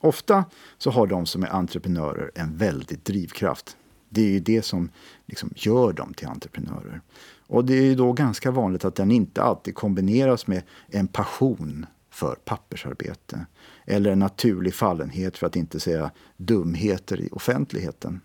Ofta 0.00 0.44
så 0.78 0.90
har 0.90 1.06
de 1.06 1.26
som 1.26 1.42
är 1.42 1.48
entreprenörer 1.48 2.30
en 2.34 2.56
väldig 2.56 2.98
drivkraft. 2.98 3.76
Det 4.08 4.20
är 4.22 4.28
ju 4.28 4.40
det 4.40 4.62
som 4.62 4.90
liksom 5.26 5.50
gör 5.56 5.92
dem 5.92 6.14
till 6.14 6.28
entreprenörer. 6.28 7.00
Och 7.46 7.64
det 7.64 7.74
är 7.74 7.82
ju 7.82 7.94
då 7.94 8.12
ganska 8.12 8.50
vanligt 8.50 8.84
att 8.84 8.94
den 8.94 9.10
inte 9.10 9.42
alltid 9.42 9.74
kombineras 9.74 10.46
med 10.46 10.62
en 10.88 11.08
passion 11.08 11.86
för 12.10 12.34
pappersarbete 12.34 13.46
eller 13.84 14.10
en 14.10 14.18
naturlig 14.18 14.74
fallenhet, 14.74 15.38
för 15.38 15.46
att 15.46 15.56
inte 15.56 15.80
säga 15.80 16.10
dumheter 16.36 17.20
i 17.20 17.28
offentligheten. 17.32 18.20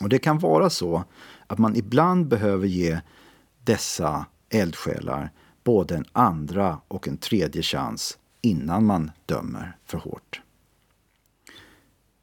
Och 0.00 0.08
det 0.08 0.18
kan 0.18 0.38
vara 0.38 0.70
så 0.70 1.04
att 1.46 1.58
man 1.58 1.76
ibland 1.76 2.28
behöver 2.28 2.66
ge 2.66 3.00
dessa 3.64 4.26
eldsjälar 4.48 5.30
både 5.64 5.96
en 5.96 6.04
andra 6.12 6.80
och 6.88 7.08
en 7.08 7.16
tredje 7.16 7.62
chans 7.62 8.18
innan 8.42 8.86
man 8.86 9.10
dömer 9.26 9.76
för 9.84 9.98
hårt. 9.98 10.40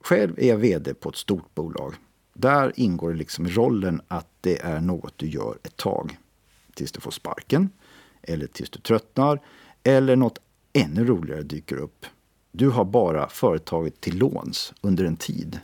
Själv 0.03 0.39
är 0.39 0.47
jag 0.47 0.57
VD 0.57 0.93
på 0.93 1.09
ett 1.09 1.15
stort 1.15 1.55
bolag. 1.55 1.93
Där 2.33 2.73
ingår 2.75 3.11
det 3.11 3.17
liksom 3.17 3.47
rollen 3.47 4.01
att 4.07 4.27
det 4.41 4.61
är 4.61 4.81
något 4.81 5.13
du 5.17 5.27
gör 5.29 5.57
ett 5.63 5.77
tag. 5.77 6.17
Tills 6.73 6.91
du 6.91 7.01
får 7.01 7.11
sparken, 7.11 7.69
eller 8.21 8.47
tills 8.47 8.69
du 8.69 8.79
tröttnar, 8.79 9.41
eller 9.83 10.15
något 10.15 10.39
ännu 10.73 11.05
roligare 11.05 11.43
dyker 11.43 11.75
upp. 11.75 12.05
Du 12.51 12.69
har 12.69 12.85
bara 12.85 13.29
företaget 13.29 14.01
till 14.01 14.17
låns 14.17 14.73
under 14.81 15.05
en 15.05 15.15
tid. 15.15 15.59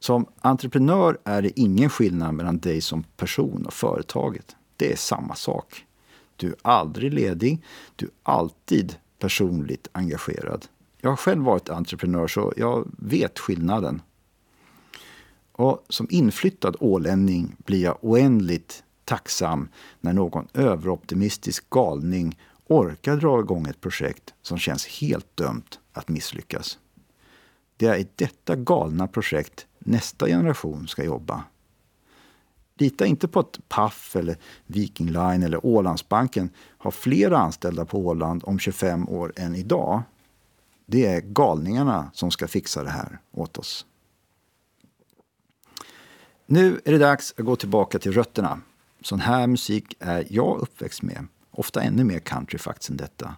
Som 0.00 0.26
entreprenör 0.40 1.18
är 1.24 1.42
det 1.42 1.60
ingen 1.60 1.90
skillnad 1.90 2.34
mellan 2.34 2.58
dig 2.58 2.80
som 2.80 3.02
person 3.02 3.66
och 3.66 3.72
företaget. 3.72 4.56
Det 4.76 4.92
är 4.92 4.96
samma 4.96 5.34
sak. 5.34 5.84
Du 6.36 6.48
är 6.48 6.56
aldrig 6.62 7.12
ledig, 7.12 7.62
du 7.96 8.06
är 8.06 8.12
alltid 8.22 8.96
personligt 9.18 9.88
engagerad. 9.92 10.66
Jag 11.00 11.10
har 11.10 11.16
själv 11.16 11.42
varit 11.44 11.68
entreprenör 11.68 12.26
så 12.26 12.52
jag 12.56 12.88
vet 12.98 13.38
skillnaden. 13.38 14.02
Och 15.52 15.84
som 15.88 16.06
inflyttad 16.10 16.76
ålänning 16.80 17.56
blir 17.58 17.82
jag 17.82 17.98
oändligt 18.00 18.84
tacksam 19.04 19.68
när 20.00 20.12
någon 20.12 20.48
överoptimistisk 20.54 21.70
galning 21.70 22.38
orkar 22.66 23.16
dra 23.16 23.40
igång 23.40 23.66
ett 23.66 23.80
projekt 23.80 24.34
som 24.42 24.58
känns 24.58 24.86
helt 24.86 25.36
dömt 25.36 25.78
att 25.92 26.08
misslyckas. 26.08 26.78
Det 27.76 27.86
är 27.86 27.96
i 27.96 28.08
detta 28.16 28.56
galna 28.56 29.06
projekt 29.06 29.66
nästa 29.78 30.26
generation 30.26 30.88
ska 30.88 31.04
jobba. 31.04 31.44
Lita 32.74 33.06
inte 33.06 33.28
på 33.28 33.40
att 33.40 33.58
Paf, 33.68 34.16
eller 34.16 34.36
Viking 34.66 35.06
Line 35.06 35.42
eller 35.42 35.66
Ålandsbanken 35.66 36.50
har 36.78 36.90
fler 36.90 37.30
anställda 37.30 37.84
på 37.84 37.98
Åland 37.98 38.42
om 38.46 38.58
25 38.58 39.08
år 39.08 39.32
än 39.36 39.54
idag. 39.54 40.02
Det 40.86 41.06
är 41.06 41.20
galningarna 41.20 42.10
som 42.14 42.30
ska 42.30 42.48
fixa 42.48 42.82
det 42.82 42.90
här 42.90 43.18
åt 43.32 43.58
oss. 43.58 43.86
Nu 46.46 46.80
är 46.84 46.92
det 46.92 46.98
dags 46.98 47.34
att 47.38 47.44
gå 47.44 47.56
tillbaka 47.56 47.98
till 47.98 48.12
rötterna. 48.12 48.60
Sån 49.00 49.20
här 49.20 49.46
musik 49.46 49.96
är 50.00 50.26
jag 50.30 50.58
uppväxt 50.58 51.02
med. 51.02 51.26
Ofta 51.50 51.82
ännu 51.82 52.04
mer 52.04 52.18
country 52.18 52.58
faktiskt 52.58 52.90
än 52.90 52.96
detta. 52.96 53.36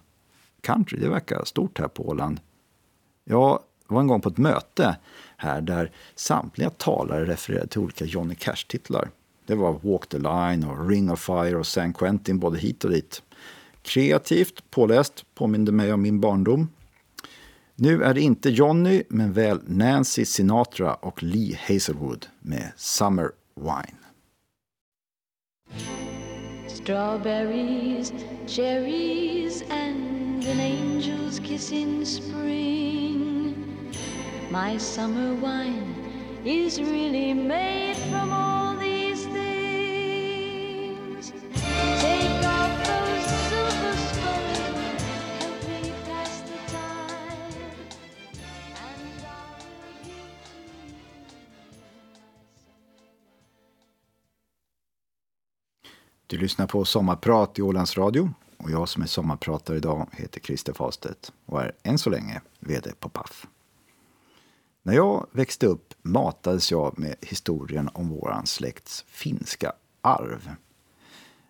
Country, 0.61 0.99
det 0.99 1.09
verkar 1.09 1.45
stort 1.45 1.79
här 1.79 1.87
på 1.87 2.09
Åland. 2.09 2.39
Jag 3.91 3.95
var 3.95 4.01
en 4.01 4.07
gång 4.07 4.21
på 4.21 4.29
ett 4.29 4.37
möte 4.37 4.97
här 5.37 5.61
där 5.61 5.91
samtliga 6.15 6.69
talare 6.69 7.25
refererade 7.25 7.67
till 7.67 7.81
olika 7.81 8.05
Johnny 8.05 8.35
Cash-titlar. 8.35 9.09
Det 9.45 9.55
var 9.55 9.79
Walk 9.81 10.07
the 10.07 10.17
Line 10.17 10.63
och 10.63 10.89
Ring 10.89 11.11
of 11.11 11.19
Fire 11.19 11.55
och 11.55 11.67
San 11.67 11.93
Quentin 11.93 12.39
både 12.39 12.59
hit 12.59 12.83
och 12.83 12.91
dit. 12.91 13.21
Kreativt, 13.81 14.63
påläst, 14.69 15.25
påminde 15.35 15.71
mig 15.71 15.93
om 15.93 16.01
min 16.01 16.19
barndom. 16.19 16.69
Nu 17.75 18.03
är 18.03 18.13
det 18.13 18.21
inte 18.21 18.49
Johnny, 18.49 19.03
men 19.09 19.33
väl 19.33 19.59
Nancy 19.65 20.25
Sinatra 20.25 20.93
och 20.93 21.23
Lee 21.23 21.59
Hazelwood 21.67 22.27
med 22.39 22.71
Summer 22.75 23.31
Wine. 23.55 23.97
Strawberries, 26.67 28.13
cherries 28.47 29.63
and 29.69 30.47
an 30.47 30.59
angel's 30.59 31.39
kiss 31.39 31.71
in 31.71 32.05
spring. 32.05 32.81
My 34.51 34.77
summer 34.79 35.33
wine 35.33 35.95
is 36.43 36.77
really 36.77 37.33
made 37.33 37.95
from 37.95 38.33
all 38.33 38.75
these 38.75 39.25
things. 39.25 40.11
Take 42.01 42.45
off 42.45 42.87
those 42.87 43.25
silver 43.47 43.95
spurs, 43.95 45.03
help 45.39 45.63
me 45.69 45.93
pass 46.05 46.41
the 46.41 46.57
time, 46.67 47.47
and 48.75 49.23
I'll 49.23 49.63
give 50.03 50.27
to 50.43 51.35
you 51.37 51.51
Du 56.27 56.37
lyssnar 56.37 56.67
på 56.67 56.85
Sommarprat 56.85 57.59
i 57.59 57.61
Ålands 57.61 57.97
Radio 57.97 58.33
och 58.57 58.71
jag 58.71 58.89
som 58.89 59.03
är 59.03 59.07
sommarpratare 59.07 59.77
idag 59.77 60.09
heter 60.11 60.39
Christer 60.41 60.73
Fastedt 60.73 61.31
och 61.45 61.61
är 61.61 61.71
än 61.83 61.97
så 61.97 62.09
länge 62.09 62.41
VD 62.59 62.91
på 62.99 63.09
Paf. 63.09 63.47
När 64.83 64.93
jag 64.93 65.27
växte 65.31 65.67
upp 65.67 65.93
matades 66.01 66.71
jag 66.71 66.99
med 66.99 67.15
historien 67.21 67.89
om 67.93 68.09
våran 68.09 68.47
släkts 68.47 69.05
finska 69.07 69.73
arv. 70.01 70.55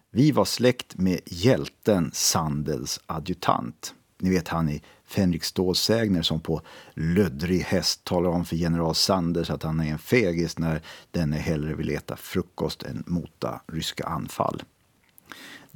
Vi 0.09 0.31
var 0.31 0.45
släkt 0.45 0.97
med 0.97 1.19
hjälten 1.25 2.11
Sandels 2.13 2.99
adjutant. 3.05 3.93
Ni 4.19 4.29
vet 4.29 4.47
han 4.47 4.69
i 4.69 4.81
Fänrik 5.05 5.43
Ståls 5.43 5.79
sägner 5.79 6.21
som 6.21 6.39
på 6.39 6.61
löddrig 6.93 7.61
häst 7.61 8.03
talar 8.03 8.29
om 8.29 8.45
för 8.45 8.55
general 8.55 8.95
Sanders 8.95 9.49
att 9.49 9.63
han 9.63 9.79
är 9.79 9.91
en 9.91 9.99
fegis 9.99 10.57
när 10.57 10.81
denne 11.11 11.37
hellre 11.37 11.75
vill 11.75 11.89
äta 11.89 12.15
frukost 12.15 12.83
än 12.83 13.03
mota 13.07 13.61
ryska 13.67 14.05
anfall. 14.05 14.63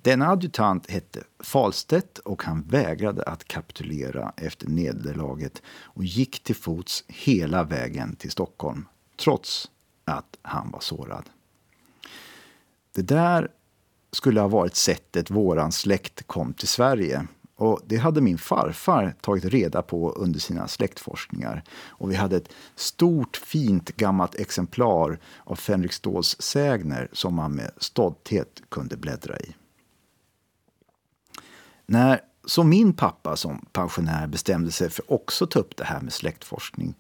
Denna 0.05 0.27
adjutant 0.27 0.89
hette 0.91 1.23
Falstedt 1.39 2.17
och 2.17 2.43
han 2.43 2.61
vägrade 2.61 3.23
att 3.23 3.45
kapitulera 3.45 4.33
efter 4.37 4.67
nederlaget 4.67 5.61
och 5.67 6.03
gick 6.03 6.43
till 6.43 6.55
fots 6.55 7.03
hela 7.07 7.63
vägen 7.63 8.15
till 8.15 8.31
Stockholm, 8.31 8.85
trots 9.19 9.71
att 10.05 10.37
han 10.41 10.71
var 10.71 10.79
sårad. 10.79 11.23
Det 12.95 13.01
där 13.01 13.51
skulle 14.11 14.39
ha 14.39 14.47
varit 14.47 14.75
sättet 14.75 15.31
våran 15.31 15.71
släkt 15.71 16.27
kom 16.27 16.53
till 16.53 16.67
Sverige. 16.67 17.27
Och 17.55 17.81
det 17.85 17.97
hade 17.97 18.21
min 18.21 18.37
farfar 18.37 19.15
tagit 19.21 19.45
reda 19.45 19.81
på 19.81 20.11
under 20.11 20.39
sina 20.39 20.67
släktforskningar. 20.67 21.63
Och 21.87 22.11
vi 22.11 22.15
hade 22.15 22.37
ett 22.37 22.49
stort 22.75 23.37
fint 23.37 23.95
gammalt 23.95 24.35
exemplar 24.35 25.19
av 25.43 25.55
Fänrik 25.55 25.93
Ståls 25.93 26.41
sägner 26.41 27.09
som 27.11 27.35
man 27.35 27.51
med 27.51 27.71
stolthet 27.77 28.61
kunde 28.69 28.97
bläddra 28.97 29.39
i. 29.39 29.55
När 31.85 32.21
så 32.45 32.63
min 32.63 32.93
pappa 32.93 33.35
som 33.35 33.65
pensionär 33.71 34.27
bestämde 34.27 34.71
sig 34.71 34.89
för 34.89 35.13
också 35.13 35.47
ta 35.47 35.59
upp 35.59 35.77
det 35.77 35.83
här 35.83 36.01
med 36.01 36.13
släktforskning 36.13 36.95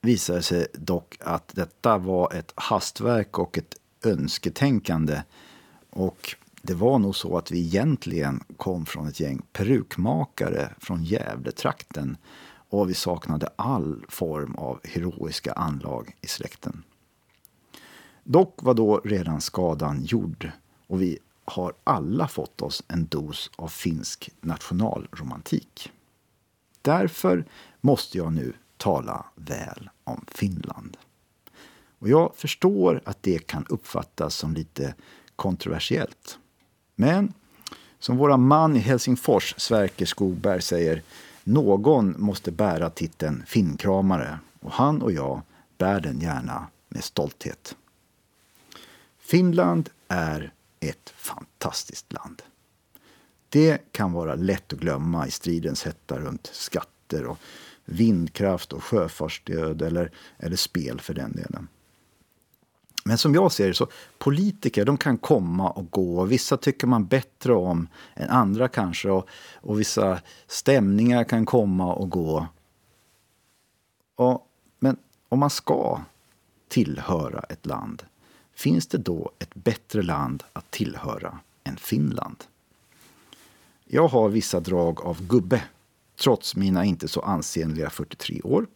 visade 0.00 0.42
sig 0.42 0.66
dock 0.74 1.16
att 1.20 1.54
detta 1.54 1.98
var 1.98 2.32
ett 2.34 2.52
hastverk 2.54 3.38
och 3.38 3.58
ett 3.58 3.74
önsketänkande. 4.04 5.22
Och 5.90 6.36
det 6.62 6.74
var 6.74 6.98
nog 6.98 7.16
så 7.16 7.38
att 7.38 7.50
vi 7.50 7.58
egentligen 7.58 8.44
kom 8.56 8.86
från 8.86 9.08
ett 9.08 9.20
gäng 9.20 9.42
perukmakare 9.52 10.68
från 10.80 11.04
Gävletrakten 11.04 12.16
och 12.70 12.90
vi 12.90 12.94
saknade 12.94 13.48
all 13.56 14.04
form 14.08 14.54
av 14.54 14.80
heroiska 14.84 15.52
anlag 15.52 16.16
i 16.20 16.26
släkten. 16.26 16.82
Dock 18.24 18.62
var 18.62 18.74
då 18.74 19.00
redan 19.04 19.40
skadan 19.40 20.04
gjord 20.04 20.50
och 20.86 21.02
vi 21.02 21.18
har 21.48 21.72
alla 21.84 22.28
fått 22.28 22.62
oss 22.62 22.82
en 22.88 23.06
dos 23.06 23.50
av 23.56 23.68
finsk 23.68 24.30
nationalromantik. 24.40 25.90
Därför 26.82 27.44
måste 27.80 28.18
jag 28.18 28.32
nu 28.32 28.52
tala 28.76 29.24
väl 29.34 29.90
om 30.04 30.24
Finland. 30.28 30.96
Och 31.98 32.08
jag 32.08 32.32
förstår 32.36 33.02
att 33.04 33.22
det 33.22 33.46
kan 33.46 33.66
uppfattas 33.68 34.34
som 34.34 34.54
lite 34.54 34.94
kontroversiellt. 35.36 36.38
Men 36.94 37.32
som 37.98 38.16
våra 38.16 38.36
man 38.36 38.76
i 38.76 38.78
Helsingfors, 38.78 39.54
Sverker 39.56 40.06
Skogberg, 40.06 40.62
säger 40.62 41.02
någon 41.44 42.14
måste 42.18 42.52
bära 42.52 42.90
titeln 42.90 43.42
finkramare 43.46 44.38
och 44.60 44.72
han 44.72 45.02
och 45.02 45.12
jag 45.12 45.40
bär 45.78 46.00
den 46.00 46.20
gärna 46.20 46.66
med 46.88 47.04
stolthet. 47.04 47.76
Finland 49.18 49.90
är 50.08 50.52
ett 50.80 51.10
fantastiskt 51.10 52.12
land. 52.12 52.42
Det 53.48 53.92
kan 53.92 54.12
vara 54.12 54.34
lätt 54.34 54.72
att 54.72 54.78
glömma 54.78 55.26
i 55.26 55.30
stridens 55.30 55.84
hetta 55.84 56.18
runt 56.18 56.50
skatter 56.52 57.26
och 57.26 57.38
vindkraft 57.84 58.72
och 58.72 58.84
sjöfartsstöd 58.84 59.82
eller, 59.82 60.12
eller 60.38 60.56
spel 60.56 61.00
för 61.00 61.14
den 61.14 61.32
delen. 61.32 61.68
Men 63.04 63.18
som 63.18 63.34
jag 63.34 63.52
ser 63.52 63.68
det 63.68 63.74
så 63.74 63.88
politiker 64.18 64.84
de 64.84 64.96
kan 64.96 65.18
komma 65.18 65.70
och 65.70 65.90
gå. 65.90 66.24
Vissa 66.24 66.56
tycker 66.56 66.86
man 66.86 67.06
bättre 67.06 67.54
om 67.54 67.88
än 68.14 68.30
andra 68.30 68.68
kanske. 68.68 69.10
Och, 69.10 69.28
och 69.54 69.80
vissa 69.80 70.20
stämningar 70.46 71.24
kan 71.24 71.46
komma 71.46 71.94
och 71.94 72.10
gå. 72.10 72.46
Och, 74.16 74.46
men 74.78 74.96
om 75.28 75.38
man 75.38 75.50
ska 75.50 76.00
tillhöra 76.68 77.40
ett 77.40 77.66
land, 77.66 78.02
finns 78.58 78.86
det 78.86 78.98
då 78.98 79.32
ett 79.38 79.54
bättre 79.54 80.02
land 80.02 80.42
att 80.52 80.70
tillhöra 80.70 81.38
än 81.64 81.76
Finland? 81.76 82.44
Jag 83.84 84.08
har 84.08 84.28
vissa 84.28 84.60
drag 84.60 85.00
av 85.00 85.26
gubbe, 85.26 85.62
trots 86.16 86.56
mina 86.56 86.84
inte 86.84 87.08
så 87.08 87.20
ansenliga 87.20 87.90
43 87.90 88.40
år. 88.42 88.66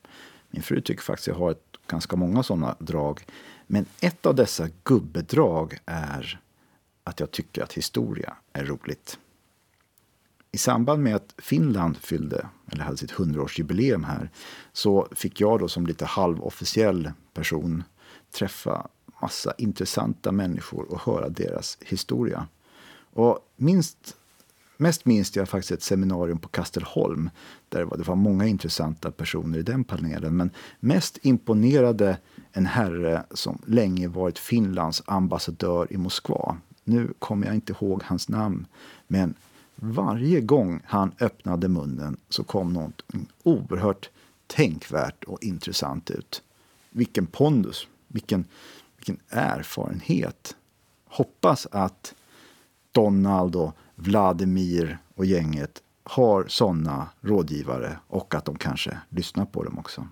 Min 0.50 0.62
fru 0.62 0.80
tycker 0.80 1.02
faktiskt 1.02 1.26
jag 1.28 1.34
har 1.34 1.50
ett, 1.50 1.76
ganska 1.86 2.16
många 2.16 2.42
sådana 2.42 2.76
drag. 2.78 3.26
Men 3.66 3.86
ett 4.00 4.26
av 4.26 4.34
dessa 4.34 4.68
gubbedrag 4.84 5.78
är 5.86 6.40
att 7.04 7.20
jag 7.20 7.30
tycker 7.30 7.62
att 7.62 7.72
historia 7.72 8.36
är 8.52 8.64
roligt. 8.64 9.18
I 10.52 10.58
samband 10.58 11.02
med 11.02 11.16
att 11.16 11.34
Finland 11.38 11.96
fyllde, 11.96 12.48
eller 12.72 12.84
hade 12.84 12.96
sitt 12.96 13.12
100-årsjubileum 13.12 14.04
här, 14.04 14.30
så 14.72 15.08
fick 15.12 15.40
jag 15.40 15.58
då 15.58 15.68
som 15.68 15.86
lite 15.86 16.04
halvofficiell 16.04 17.12
person 17.34 17.84
träffa 18.30 18.88
massa 19.22 19.54
intressanta 19.58 20.32
människor 20.32 20.92
och 20.92 21.00
höra 21.00 21.28
deras 21.28 21.78
historia. 21.80 22.46
Och 23.12 23.38
minst 23.56 24.16
Mest 24.76 25.04
minns 25.04 25.36
jag 25.36 25.48
faktiskt 25.48 25.72
ett 25.72 25.82
seminarium 25.82 26.38
på 26.38 26.48
Kastelholm 26.48 27.30
där 27.68 27.78
det 27.78 27.84
var, 27.84 27.96
det 27.96 28.02
var 28.02 28.16
många 28.16 28.46
intressanta 28.46 29.10
personer 29.10 29.58
i 29.58 29.62
den 29.62 29.84
panelen. 29.84 30.36
Men 30.36 30.50
mest 30.80 31.18
imponerade 31.22 32.18
en 32.52 32.66
herre 32.66 33.24
som 33.30 33.58
länge 33.66 34.08
varit 34.08 34.38
Finlands 34.38 35.02
ambassadör 35.06 35.86
i 35.90 35.96
Moskva. 35.96 36.56
Nu 36.84 37.14
kommer 37.18 37.46
jag 37.46 37.54
inte 37.54 37.72
ihåg 37.72 38.02
hans 38.02 38.28
namn, 38.28 38.66
men 39.06 39.34
varje 39.76 40.40
gång 40.40 40.80
han 40.84 41.12
öppnade 41.20 41.68
munnen 41.68 42.16
så 42.28 42.44
kom 42.44 42.72
något 42.72 43.02
oerhört 43.42 44.10
tänkvärt 44.46 45.24
och 45.24 45.42
intressant 45.42 46.10
ut. 46.10 46.42
Vilken 46.90 47.26
pondus, 47.26 47.86
vilken, 48.08 48.44
vilken 49.02 49.24
erfarenhet. 49.28 50.56
Hoppas 51.04 51.66
att 51.70 52.14
Donald 52.92 53.56
och 53.56 53.72
Vladimir 53.94 54.98
och 55.14 55.26
gänget 55.26 55.82
har 56.04 56.46
sådana 56.48 57.08
rådgivare 57.20 57.98
och 58.06 58.34
att 58.34 58.44
de 58.44 58.56
kanske 58.56 58.98
lyssnar 59.08 59.44
på 59.44 59.64
dem 59.64 59.78
också. 59.78 60.08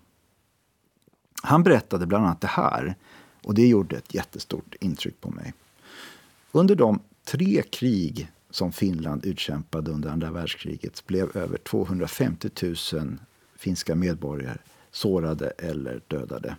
Han 1.43 1.63
berättade 1.63 2.07
bland 2.07 2.25
annat 2.25 2.41
det 2.41 2.47
här 2.47 2.95
och 3.45 3.55
det 3.55 3.67
gjorde 3.67 3.97
ett 3.97 4.15
jättestort 4.15 4.75
intryck 4.81 5.21
på 5.21 5.31
mig. 5.31 5.55
Under 6.53 6.75
de 6.75 7.01
tre 7.25 7.63
krig 7.63 8.31
som 8.51 8.73
Finland 8.73 9.25
utkämpade 9.25 9.91
under 9.91 10.11
andra 10.11 10.31
världskriget 10.31 11.07
blev 11.07 11.37
över 11.37 11.59
250 11.59 12.51
000 12.93 13.19
finska 13.57 13.95
medborgare 13.95 14.59
sårade 14.91 15.51
eller 15.51 16.01
dödade. 16.09 16.57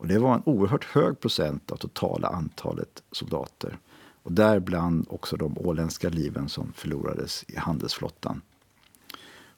Och 0.00 0.06
det 0.06 0.18
var 0.18 0.34
en 0.34 0.42
oerhört 0.46 0.84
hög 0.84 1.20
procent 1.20 1.70
av 1.70 1.76
totala 1.76 2.28
antalet 2.28 3.02
soldater. 3.12 3.78
Och 4.22 4.32
däribland 4.32 5.06
också 5.10 5.36
de 5.36 5.58
åländska 5.58 6.08
liven 6.08 6.48
som 6.48 6.72
förlorades 6.72 7.44
i 7.48 7.56
handelsflottan. 7.56 8.42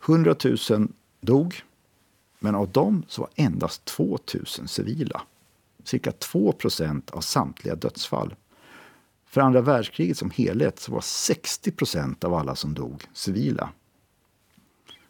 100 0.07 0.37
000 0.71 0.89
dog, 1.21 1.63
men 2.39 2.55
av 2.55 2.69
dem 2.73 3.05
så 3.09 3.21
var 3.21 3.31
endast 3.35 3.85
2 3.85 4.19
000 4.35 4.47
civila. 4.47 5.23
Cirka 5.85 6.13
2 6.13 6.53
procent 6.53 7.11
av 7.11 7.21
samtliga 7.21 7.75
dödsfall. 7.75 8.35
För 9.27 9.41
andra 9.41 9.61
världskriget 9.61 10.19
som 10.19 10.31
helhet 10.31 10.81
så 10.81 10.93
var 10.93 11.01
60 11.01 11.71
procent 11.71 12.25
av 12.25 12.35
alla 12.35 12.55
som 12.55 12.75
dog 12.75 13.05
civila. 13.13 13.71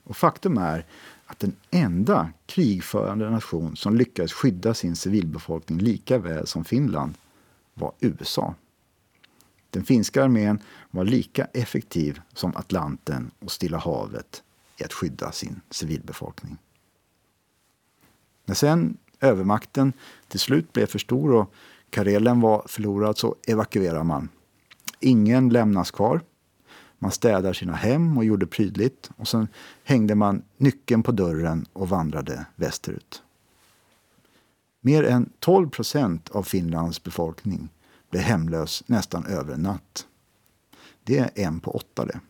Och 0.05 0.17
faktum 0.17 0.59
är 0.59 0.87
att 1.33 1.39
den 1.39 1.57
enda 1.71 2.31
krigförande 2.47 3.31
nation 3.31 3.77
som 3.77 3.97
lyckades 3.97 4.33
skydda 4.33 4.75
sin 4.75 4.97
civilbefolkning 4.97 5.79
lika 5.79 6.19
väl 6.19 6.47
som 6.47 6.65
Finland 6.65 7.15
var 7.75 7.93
USA. 8.01 8.55
Den 9.71 9.85
finska 9.85 10.25
armén 10.25 10.63
var 10.91 11.05
lika 11.05 11.45
effektiv 11.45 12.21
som 12.35 12.57
Atlanten 12.57 13.31
och 13.39 13.53
Stilla 13.53 13.79
havet 13.79 14.43
i 14.77 14.85
att 14.85 14.93
skydda 14.93 15.33
sin 15.33 15.61
civilbefolkning. 15.71 16.57
När 18.45 18.55
sen 18.55 18.97
övermakten 19.21 19.93
till 20.29 20.41
slut 20.41 20.73
blev 20.73 20.87
för 20.87 20.99
stor 20.99 21.35
och 21.35 21.55
Karelen 21.91 22.41
var 22.41 22.65
förlorad 22.67 23.19
så 23.19 23.37
evakuerar 23.47 24.05
man. 24.05 24.29
Ingen 25.01 25.49
lämnas 25.49 25.91
kvar. 25.91 26.21
Man 27.03 27.11
städar 27.11 27.53
sina 27.53 27.73
hem 27.73 28.19
och 28.19 28.25
gjorde 28.25 28.47
prydligt 28.47 29.11
och 29.17 29.29
sen 29.29 29.49
hängde 29.85 30.15
man 30.15 30.43
nyckeln 30.57 31.03
på 31.03 31.13
dörren 31.13 31.67
och 31.73 31.89
vandrade 31.89 32.47
västerut. 32.57 33.23
Mer 34.81 35.05
än 35.05 35.33
12 35.39 35.71
procent 35.71 36.29
av 36.29 36.43
Finlands 36.43 37.03
befolkning 37.03 37.69
blev 38.11 38.23
hemlös 38.23 38.83
nästan 38.87 39.27
över 39.27 39.55
en 39.55 39.63
natt. 39.63 40.07
Det 41.05 41.19
är 41.19 41.31
en 41.35 41.61
på 41.61 41.71
åtta 41.71 42.05
det. 42.05 42.21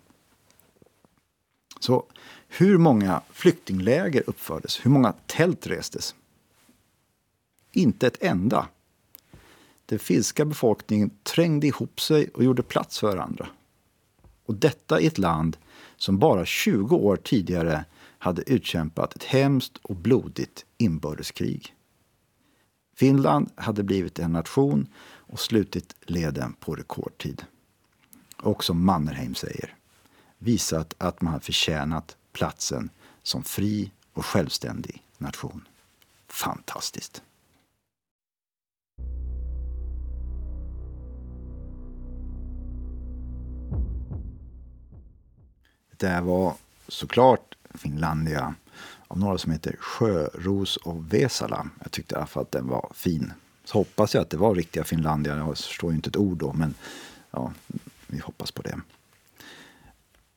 Så 1.80 2.04
hur 2.48 2.78
många 2.78 3.22
flyktingläger 3.30 4.22
uppfördes? 4.26 4.86
Hur 4.86 4.90
många 4.90 5.14
tält 5.26 5.66
restes? 5.66 6.14
Inte 7.72 8.06
ett 8.06 8.22
enda. 8.22 8.68
Den 9.86 9.98
finska 9.98 10.44
befolkningen 10.44 11.10
trängde 11.22 11.66
ihop 11.66 12.00
sig 12.00 12.28
och 12.34 12.44
gjorde 12.44 12.62
plats 12.62 12.98
för 12.98 13.06
varandra. 13.06 13.48
Och 14.46 14.54
detta 14.54 15.00
i 15.00 15.06
ett 15.06 15.18
land 15.18 15.56
som 15.96 16.18
bara 16.18 16.46
20 16.46 16.96
år 16.96 17.16
tidigare 17.16 17.84
hade 18.18 18.50
utkämpat 18.50 19.16
ett 19.16 19.24
hemskt 19.24 19.76
och 19.82 19.96
blodigt 19.96 20.64
inbördeskrig. 20.78 21.74
Finland 22.96 23.50
hade 23.54 23.82
blivit 23.82 24.18
en 24.18 24.32
nation 24.32 24.86
och 25.04 25.40
slutit 25.40 25.94
leden 26.00 26.52
på 26.52 26.74
rekordtid. 26.74 27.44
Och 28.36 28.64
som 28.64 28.84
Mannerheim 28.84 29.34
säger, 29.34 29.76
visat 30.38 30.94
att 30.98 31.20
man 31.20 31.32
har 31.32 31.40
förtjänat 31.40 32.16
platsen 32.32 32.90
som 33.22 33.42
fri 33.42 33.92
och 34.12 34.26
självständig 34.26 35.02
nation. 35.18 35.68
Fantastiskt! 36.28 37.22
Det 46.02 46.20
var 46.20 46.54
såklart 46.88 47.54
Finlandia 47.74 48.54
av 49.08 49.18
några 49.18 49.38
som 49.38 49.52
heter 49.52 49.76
Sjöros 49.78 50.76
och 50.76 51.12
Vesala. 51.14 51.66
Jag 51.82 51.92
tyckte 51.92 52.14
i 52.14 52.18
alla 52.18 52.26
fall 52.26 52.42
att 52.42 52.50
den 52.50 52.68
var 52.68 52.90
fin. 52.94 53.32
Så 53.64 53.78
hoppas 53.78 54.14
jag 54.14 54.22
att 54.22 54.30
det 54.30 54.36
var 54.36 54.54
riktiga 54.54 54.84
Finlandia. 54.84 55.36
Jag 55.36 55.56
förstår 55.56 55.90
ju 55.90 55.96
inte 55.96 56.08
ett 56.08 56.16
ord 56.16 56.38
då, 56.38 56.52
men 56.52 56.74
ja, 57.30 57.52
vi 58.06 58.18
hoppas 58.18 58.50
på 58.50 58.62
det. 58.62 58.80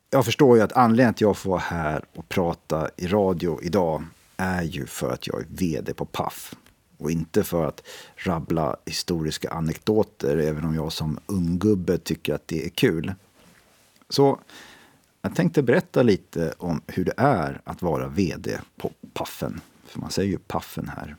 Jag 0.10 0.26
förstår 0.26 0.58
ju 0.58 0.64
att 0.64 0.74
anledningen 0.74 1.14
till 1.14 1.26
att 1.26 1.30
jag 1.30 1.38
får 1.38 1.50
vara 1.50 1.60
här 1.60 2.06
och 2.16 2.30
prata 2.30 2.90
i 2.98 3.08
radio 3.08 3.60
idag 3.64 4.04
är 4.38 4.64
ju 4.64 4.86
för 4.86 5.14
att 5.14 5.28
jag 5.28 5.42
är 5.42 5.46
VD 5.50 5.94
på 5.94 6.06
Paf. 6.06 6.56
Och 6.98 7.12
inte 7.12 7.44
för 7.44 7.66
att 7.66 7.82
rabbla 8.16 8.76
historiska 8.86 9.50
anekdoter, 9.50 10.38
även 10.38 10.66
om 10.66 10.76
jag 10.76 10.92
som 10.92 11.20
unggubbe 11.26 11.98
tycker 11.98 12.36
att 12.36 12.48
det 12.48 12.66
är 12.66 12.70
kul. 12.70 13.14
Så 14.10 14.40
jag 15.26 15.36
tänkte 15.36 15.64
berätta 15.64 16.04
lite 16.04 16.54
om 16.58 16.82
hur 16.88 17.06
det 17.06 17.14
är 17.18 17.62
att 17.64 17.82
vara 17.82 18.08
VD 18.08 18.60
på 18.78 18.92
Paffen. 19.14 19.62
För 19.86 20.00
man 20.00 20.12
säger 20.12 20.30
ju 20.30 20.38
Paffen 20.38 20.90
här. 20.90 21.16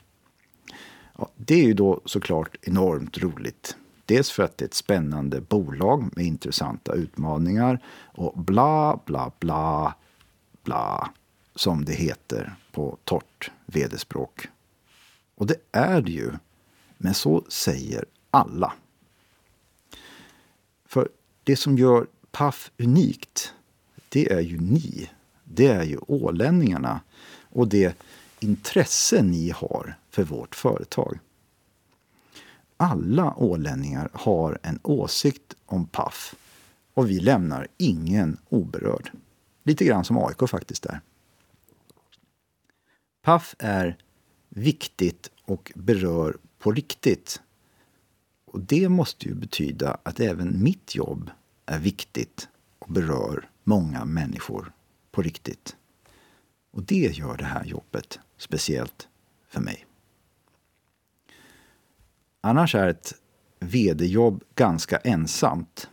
Ja, 1.19 1.31
det 1.37 1.55
är 1.55 1.65
ju 1.65 1.75
då 1.75 2.01
såklart 2.05 2.57
enormt 2.63 3.19
roligt. 3.19 3.77
Dels 4.05 4.31
för 4.31 4.43
att 4.43 4.59
det 4.59 4.65
är 4.65 4.67
ett 4.67 4.75
spännande 4.75 5.41
bolag 5.41 6.17
med 6.17 6.25
intressanta 6.25 6.93
utmaningar 6.93 7.83
och 8.15 8.39
bla, 8.39 9.01
bla, 9.05 9.33
bla, 9.39 9.95
bla, 10.63 11.11
som 11.55 11.85
det 11.85 11.93
heter 11.93 12.55
på 12.73 12.99
torrt 13.05 13.51
vd-språk. 13.67 14.49
Och 15.35 15.47
det 15.47 15.57
är 15.73 16.01
det 16.01 16.13
ju, 16.13 16.33
men 16.99 17.15
så 17.15 17.45
säger 17.49 18.05
alla. 18.31 18.73
För 20.85 21.09
det 21.45 21.57
som 21.57 21.79
gör 21.79 22.07
Paff 22.31 22.71
unikt, 22.79 23.53
det 24.09 24.33
är 24.33 24.41
ju 24.41 24.61
ni. 24.61 25.11
Det 25.45 25.67
är 25.67 25.83
ju 25.83 25.99
ålänningarna 26.07 27.01
och 27.51 27.69
det 27.69 27.97
intresse 28.41 29.23
ni 29.23 29.51
har 29.51 29.99
för 30.11 30.25
vårt 30.25 30.55
företag. 30.55 31.19
Alla 32.77 33.35
ålänningar 33.37 34.09
har 34.13 34.59
en 34.63 34.79
åsikt 34.83 35.55
om 35.67 35.87
Paf 35.87 36.35
och 36.95 37.11
vi 37.11 37.21
lämnar 37.21 37.69
ingen 37.77 38.39
oberörd. 38.49 39.11
Lite 39.63 39.85
grann 39.85 40.05
som 40.05 40.19
AIK 40.19 40.49
faktiskt 40.49 40.87
är. 40.87 41.01
Paf 43.23 43.55
är 43.59 43.97
viktigt 44.49 45.31
och 45.45 45.73
berör 45.75 46.37
på 46.59 46.73
riktigt. 46.73 47.41
Och 48.45 48.61
det 48.61 48.89
måste 48.89 49.29
ju 49.29 49.35
betyda 49.35 49.99
att 50.03 50.21
även 50.21 50.63
mitt 50.63 50.95
jobb 50.95 51.31
är 51.67 51.79
viktigt 51.79 52.49
och 52.79 52.93
berör 52.93 53.49
många 53.67 54.05
människor 54.05 54.73
på 55.11 55.23
riktigt. 55.23 55.77
Och 56.71 56.83
det 56.83 57.17
gör 57.19 57.37
det 57.37 57.45
här 57.45 57.65
jobbet 57.65 58.19
speciellt 58.37 59.09
för 59.49 59.61
mig. 59.61 59.87
Annars 62.41 62.75
är 62.75 62.89
ett 62.89 63.15
vd-jobb 63.61 64.45
ganska 64.55 64.97
ensamt. 64.97 65.89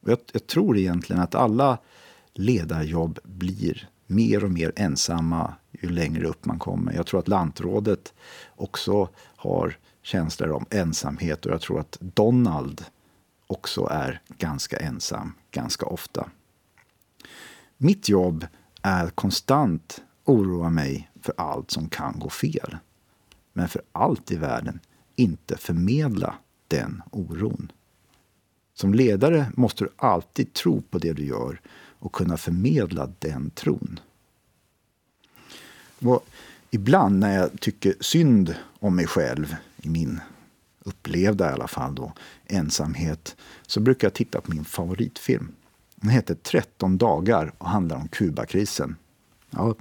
Och 0.00 0.10
jag, 0.10 0.18
jag 0.32 0.46
tror 0.46 0.78
egentligen 0.78 1.22
att 1.22 1.34
alla 1.34 1.78
ledarjobb 2.32 3.18
blir 3.24 3.88
mer 4.06 4.44
och 4.44 4.50
mer 4.50 4.72
ensamma 4.76 5.54
ju 5.70 5.88
längre 5.88 6.26
upp 6.26 6.44
man 6.44 6.58
kommer. 6.58 6.92
Jag 6.92 7.06
tror 7.06 7.20
att 7.20 7.28
lantrådet 7.28 8.14
också 8.54 9.08
har 9.16 9.78
känslor 10.02 10.50
om 10.50 10.66
ensamhet 10.70 11.46
och 11.46 11.52
jag 11.52 11.60
tror 11.60 11.80
att 11.80 11.98
Donald 12.00 12.84
också 13.46 13.88
är 13.90 14.20
ganska 14.38 14.76
ensam 14.76 15.34
ganska 15.50 15.86
ofta. 15.86 16.30
Mitt 17.76 18.08
jobb 18.08 18.46
är 18.82 19.08
konstant 19.08 20.02
oroa 20.24 20.70
mig 20.70 21.10
för 21.22 21.34
allt 21.36 21.70
som 21.70 21.88
kan 21.88 22.18
gå 22.18 22.30
fel. 22.30 22.76
Men 23.52 23.68
för 23.68 23.82
allt 23.92 24.32
i 24.32 24.36
världen 24.36 24.80
inte 25.16 25.56
förmedla 25.56 26.34
den 26.68 27.02
oron. 27.10 27.72
Som 28.74 28.94
ledare 28.94 29.52
måste 29.56 29.84
du 29.84 29.90
alltid 29.96 30.52
tro 30.52 30.82
på 30.82 30.98
det 30.98 31.12
du 31.12 31.24
gör 31.24 31.60
och 31.98 32.12
kunna 32.12 32.36
förmedla 32.36 33.12
den 33.18 33.50
tron. 33.50 34.00
Och 36.00 36.26
ibland 36.70 37.18
när 37.18 37.36
jag 37.36 37.60
tycker 37.60 37.94
synd 38.00 38.54
om 38.80 38.96
mig 38.96 39.06
själv, 39.06 39.56
i 39.76 39.88
min 39.88 40.20
upplevda 40.80 41.50
i 41.50 41.52
alla 41.52 41.68
fall 41.68 41.94
då, 41.94 42.12
ensamhet, 42.46 43.36
så 43.66 43.80
brukar 43.80 44.06
jag 44.06 44.14
titta 44.14 44.40
på 44.40 44.50
min 44.50 44.64
favoritfilm. 44.64 45.52
Den 45.96 46.10
heter 46.10 46.34
13 46.34 46.98
dagar 46.98 47.52
och 47.58 47.68
handlar 47.68 47.96
om 47.96 48.08
Kubakrisen. 48.08 48.96
Ja, 49.50 49.74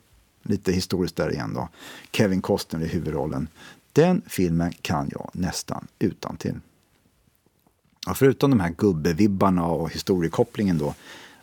lite 0.43 0.71
historiskt 0.71 1.15
där 1.15 1.31
igen 1.31 1.53
då. 1.53 1.69
Kevin 2.11 2.41
Costner 2.41 2.81
i 2.83 2.87
huvudrollen. 2.87 3.47
Den 3.93 4.21
filmen 4.27 4.73
kan 4.81 5.09
jag 5.11 5.29
nästan 5.33 5.87
utan 5.99 6.37
till. 6.37 6.59
Och 8.07 8.17
förutom 8.17 8.49
de 8.49 8.59
här 8.59 8.69
gubbevibbarna 8.69 9.65
och 9.65 9.91
historiekopplingen 9.91 10.77
då, 10.77 10.93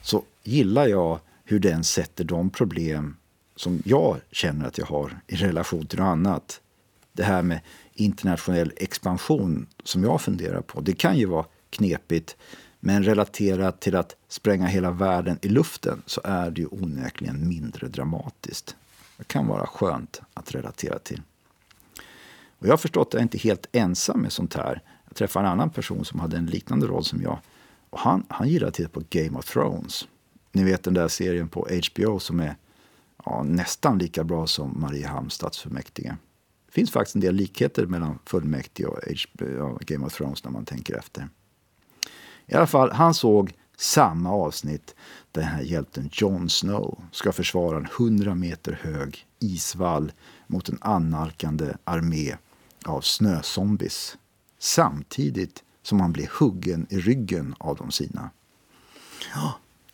så 0.02 0.22
gillar 0.42 0.86
jag 0.86 1.18
hur 1.44 1.58
den 1.58 1.84
sätter 1.84 2.24
de 2.24 2.50
problem 2.50 3.16
som 3.56 3.82
jag 3.84 4.16
känner 4.30 4.66
att 4.66 4.78
jag 4.78 4.86
har 4.86 5.20
i 5.26 5.36
relation 5.36 5.86
till 5.86 5.98
något 5.98 6.06
annat. 6.06 6.60
Det 7.12 7.22
här 7.22 7.42
med 7.42 7.60
internationell 7.94 8.72
expansion 8.76 9.66
som 9.84 10.04
jag 10.04 10.20
funderar 10.20 10.60
på. 10.60 10.80
Det 10.80 10.92
kan 10.92 11.18
ju 11.18 11.26
vara 11.26 11.46
knepigt, 11.70 12.36
men 12.84 13.02
relaterat 13.02 13.80
till 13.80 13.96
att 13.96 14.16
spränga 14.28 14.66
hela 14.66 14.90
världen 14.90 15.38
i 15.42 15.48
luften 15.48 16.02
så 16.06 16.20
är 16.24 16.50
det 16.50 16.60
ju 16.60 16.66
onekligen 16.66 17.48
mindre 17.48 17.88
dramatiskt. 17.88 18.76
Det 19.16 19.24
kan 19.24 19.46
vara 19.46 19.66
skönt 19.66 20.20
att 20.34 20.54
relatera 20.54 20.98
till. 20.98 21.22
Och 22.58 22.66
jag 22.66 22.72
har 22.72 22.76
förstått 22.76 23.08
att 23.08 23.14
jag 23.14 23.22
inte 23.22 23.36
är 23.36 23.40
helt 23.40 23.66
ensam 23.72 24.20
med 24.20 24.32
sånt 24.32 24.54
här. 24.54 24.82
Jag 25.08 25.16
träffade 25.16 25.46
en 25.46 25.52
annan 25.52 25.70
person 25.70 26.04
som 26.04 26.20
hade 26.20 26.36
en 26.36 26.46
liknande 26.46 26.86
roll 26.86 27.04
som 27.04 27.22
jag. 27.22 27.38
Och 27.90 27.98
han, 27.98 28.26
han 28.28 28.48
gillade 28.48 28.68
att 28.68 28.74
titta 28.74 28.88
på 28.88 29.02
Game 29.10 29.38
of 29.38 29.52
Thrones. 29.52 30.08
Ni 30.52 30.64
vet 30.64 30.82
den 30.82 30.94
där 30.94 31.08
serien 31.08 31.48
på 31.48 31.68
HBO 31.92 32.18
som 32.18 32.40
är 32.40 32.56
ja, 33.24 33.42
nästan 33.42 33.98
lika 33.98 34.24
bra 34.24 34.46
som 34.46 34.80
Mariehamns 34.80 35.32
stadsfullmäktige. 35.32 36.16
Det 36.66 36.72
finns 36.72 36.90
faktiskt 36.90 37.14
en 37.14 37.20
del 37.20 37.34
likheter 37.34 37.86
mellan 37.86 38.18
fullmäktige 38.26 38.86
och 38.86 38.98
HBO, 38.98 39.78
Game 39.80 40.06
of 40.06 40.14
Thrones 40.14 40.44
när 40.44 40.50
man 40.50 40.64
tänker 40.64 40.98
efter. 40.98 41.28
I 42.46 42.54
alla 42.54 42.66
fall, 42.66 42.92
han 42.92 43.14
såg 43.14 43.52
samma 43.76 44.30
avsnitt 44.30 44.94
där 45.32 45.42
den 45.42 45.50
här 45.50 45.62
hjälten 45.62 46.10
Jon 46.12 46.50
Snow 46.50 47.04
ska 47.12 47.32
försvara 47.32 47.76
en 47.76 47.88
100 47.98 48.34
meter 48.34 48.78
hög 48.82 49.26
isvall 49.38 50.12
mot 50.46 50.68
en 50.68 50.78
annalkande 50.80 51.74
armé 51.84 52.36
av 52.84 53.00
snözombies 53.00 54.16
samtidigt 54.58 55.62
som 55.82 56.00
han 56.00 56.12
blir 56.12 56.30
huggen 56.38 56.86
i 56.90 56.98
ryggen 56.98 57.54
av 57.58 57.76
de 57.76 57.90
sina. 57.90 58.30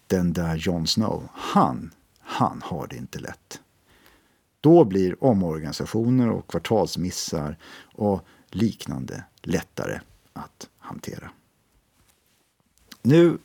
Den 0.06 0.32
där 0.32 0.56
Jon 0.56 0.86
Snow, 0.86 1.28
han, 1.34 1.90
han 2.20 2.62
har 2.64 2.86
det 2.86 2.96
inte 2.96 3.18
lätt. 3.18 3.60
Då 4.60 4.84
blir 4.84 5.24
omorganisationer 5.24 6.30
och 6.30 6.50
kvartalsmissar 6.50 7.56
och 7.94 8.26
liknande 8.50 9.24
lättare 9.42 10.00
att 10.32 10.68
hantera. 10.78 11.30
Nu 13.02 13.38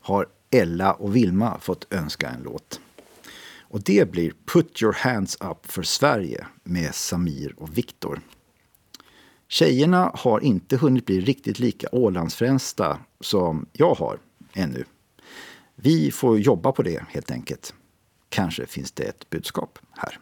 har 0.00 0.26
Ella 0.50 0.92
och 0.92 1.16
Vilma 1.16 1.58
fått 1.58 1.92
önska 1.92 2.28
en 2.28 2.42
låt. 2.42 2.80
Och 3.60 3.82
det 3.82 4.10
blir 4.10 4.32
Put 4.44 4.82
your 4.82 4.92
hands 4.92 5.36
up 5.40 5.72
för 5.72 5.82
Sverige 5.82 6.46
med 6.62 6.94
Samir 6.94 7.54
och 7.56 7.78
Viktor. 7.78 8.20
Tjejerna 9.48 10.10
har 10.14 10.40
inte 10.40 10.76
hunnit 10.76 11.06
bli 11.06 11.20
riktigt 11.20 11.58
lika 11.58 11.88
Ålandsfränsta 11.92 12.98
som 13.20 13.66
jag 13.72 13.94
har 13.94 14.18
ännu. 14.52 14.84
Vi 15.74 16.10
får 16.10 16.38
jobba 16.38 16.72
på 16.72 16.82
det 16.82 17.04
helt 17.08 17.30
enkelt. 17.30 17.74
Kanske 18.28 18.66
finns 18.66 18.92
det 18.92 19.02
ett 19.02 19.30
budskap 19.30 19.78
här. 19.90 20.18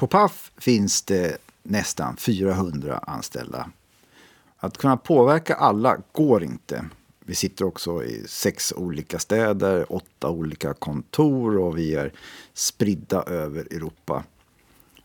På 0.00 0.06
Paf 0.06 0.52
finns 0.56 1.02
det 1.02 1.36
nästan 1.62 2.16
400 2.16 2.98
anställda. 2.98 3.70
Att 4.56 4.78
kunna 4.78 4.96
påverka 4.96 5.54
alla 5.54 5.96
går 6.12 6.44
inte. 6.44 6.84
Vi 7.24 7.34
sitter 7.34 7.64
också 7.64 8.04
i 8.04 8.24
sex 8.28 8.72
olika 8.76 9.18
städer, 9.18 9.92
åtta 9.92 10.30
olika 10.30 10.74
kontor 10.74 11.58
och 11.58 11.78
vi 11.78 11.94
är 11.94 12.12
spridda 12.54 13.22
över 13.22 13.60
Europa. 13.60 14.24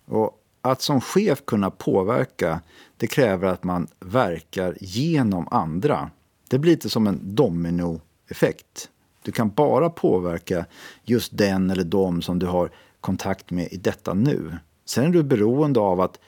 Och 0.06 0.42
att 0.62 0.82
som 0.82 1.02
chef 1.02 1.46
kunna 1.46 1.72
påverka, 1.72 2.62
det 2.98 3.08
kräver 3.08 3.48
att 3.48 3.64
man 3.64 3.88
verkar 4.00 4.78
genom 4.80 5.48
andra. 5.52 6.10
Det 6.50 6.60
blir 6.60 6.72
lite 6.72 6.90
som 6.90 7.08
en 7.08 7.20
dominoeffekt. 7.36 8.90
Du 9.22 9.32
kan 9.32 9.50
bara 9.50 9.90
påverka 9.90 10.66
just 11.04 11.38
den 11.38 11.70
eller 11.70 11.84
de 11.84 12.22
som 12.22 12.40
du 12.40 12.46
har 12.46 12.72
kontakt 13.02 13.52
med 13.52 13.68
i 13.72 13.78
detta 13.78 14.14
nu. 14.14 14.58
Sen 14.86 15.04
är 15.06 15.10
du 15.10 15.24
beroende 15.24 15.80
av 15.80 16.02
att 16.02 16.20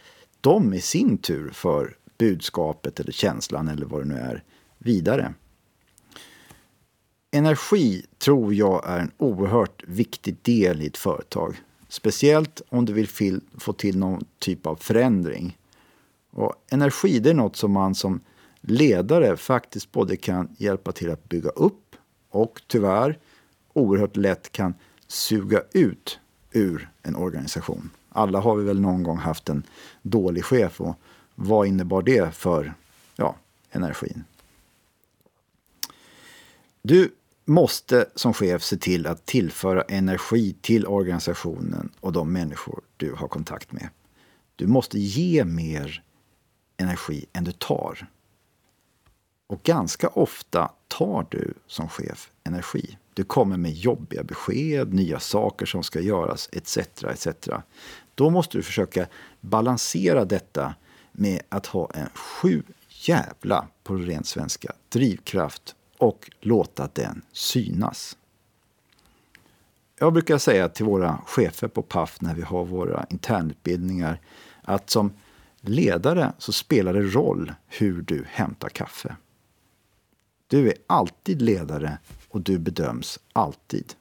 de 0.41 0.73
i 0.73 0.81
sin 0.81 1.17
tur 1.17 1.49
för 1.49 1.97
budskapet 2.17 2.99
eller 2.99 3.11
känslan 3.11 3.67
eller 3.67 3.85
vad 3.85 4.01
det 4.01 4.07
nu 4.07 4.15
är 4.15 4.43
vidare. 4.77 5.33
Energi 7.31 8.05
tror 8.17 8.53
jag 8.53 8.89
är 8.89 8.99
en 8.99 9.11
oerhört 9.17 9.83
viktig 9.87 10.37
del 10.41 10.81
i 10.81 10.87
ett 10.87 10.97
företag. 10.97 11.55
Speciellt 11.89 12.61
om 12.69 12.85
du 12.85 12.93
vill 12.93 13.07
få 13.57 13.73
till 13.73 13.97
någon 13.97 14.25
typ 14.39 14.65
av 14.65 14.75
förändring. 14.75 15.57
Och 16.31 16.53
energi 16.71 17.19
det 17.19 17.29
är 17.29 17.33
något 17.33 17.55
som 17.55 17.71
man 17.71 17.95
som 17.95 18.19
ledare 18.61 19.37
faktiskt 19.37 19.91
både 19.91 20.17
kan 20.17 20.55
hjälpa 20.57 20.91
till 20.91 21.11
att 21.11 21.29
bygga 21.29 21.49
upp 21.49 21.95
och 22.29 22.61
tyvärr 22.67 23.19
oerhört 23.73 24.15
lätt 24.15 24.51
kan 24.51 24.73
suga 25.07 25.63
ut 25.73 26.19
ur 26.51 26.89
en 27.03 27.15
organisation. 27.15 27.89
Alla 28.17 28.39
har 28.39 28.55
vi 28.55 28.63
väl 28.63 28.79
någon 28.79 29.03
gång 29.03 29.17
haft 29.17 29.49
en 29.49 29.63
dålig 30.01 30.45
chef 30.45 30.81
och 30.81 30.95
vad 31.35 31.67
innebar 31.67 32.01
det 32.01 32.35
för 32.35 32.73
ja, 33.15 33.35
energin? 33.71 34.23
Du 36.81 37.15
måste 37.45 38.05
som 38.15 38.33
chef 38.33 38.63
se 38.63 38.77
till 38.77 39.07
att 39.07 39.25
tillföra 39.25 39.81
energi 39.81 40.55
till 40.61 40.87
organisationen 40.87 41.89
och 41.99 42.13
de 42.13 42.33
människor 42.33 42.81
du 42.97 43.13
har 43.13 43.27
kontakt 43.27 43.71
med. 43.71 43.89
Du 44.55 44.67
måste 44.67 44.99
ge 44.99 45.45
mer 45.45 46.03
energi 46.77 47.25
än 47.33 47.43
du 47.43 47.51
tar. 47.51 48.07
Och 49.47 49.63
ganska 49.63 50.07
ofta 50.07 50.71
tar 50.87 51.27
du 51.29 51.53
som 51.67 51.89
chef 51.89 52.31
energi. 52.43 52.97
Du 53.13 53.23
kommer 53.23 53.57
med 53.57 53.71
jobbiga 53.71 54.23
besked, 54.23 54.93
nya 54.93 55.19
saker 55.19 55.65
som 55.65 55.83
ska 55.83 55.99
göras 55.99 56.49
etc. 56.51 56.77
etc. 57.03 57.27
Då 58.17 58.29
måste 58.29 58.57
du 58.57 58.63
försöka 58.63 59.07
balansera 59.41 60.25
detta 60.25 60.75
med 61.11 61.41
att 61.49 61.65
ha 61.65 61.89
en 61.93 62.09
sju 62.13 62.63
jävla, 62.89 63.67
på 63.83 63.95
ren 63.95 64.23
svenska, 64.23 64.71
drivkraft 64.89 65.75
och 65.97 66.31
låta 66.41 66.89
den 66.93 67.21
synas. 67.31 68.17
Jag 69.99 70.13
brukar 70.13 70.37
säga 70.37 70.69
till 70.69 70.85
våra 70.85 71.21
chefer 71.25 71.67
på 71.67 71.81
PAF 71.81 72.21
när 72.21 72.35
vi 72.35 72.41
har 72.41 72.65
våra 72.65 73.05
internutbildningar 73.09 74.19
att 74.61 74.89
som 74.89 75.13
ledare 75.61 76.33
så 76.37 76.51
spelar 76.51 76.93
det 76.93 77.01
roll 77.01 77.53
hur 77.67 78.01
du 78.01 78.25
hämtar 78.27 78.69
kaffe. 78.69 79.15
Du 80.47 80.67
är 80.67 80.73
alltid 80.87 81.41
ledare 81.41 81.97
och 82.29 82.41
du 82.41 82.59
bedöms 82.59 83.19
alltid. 83.33 83.93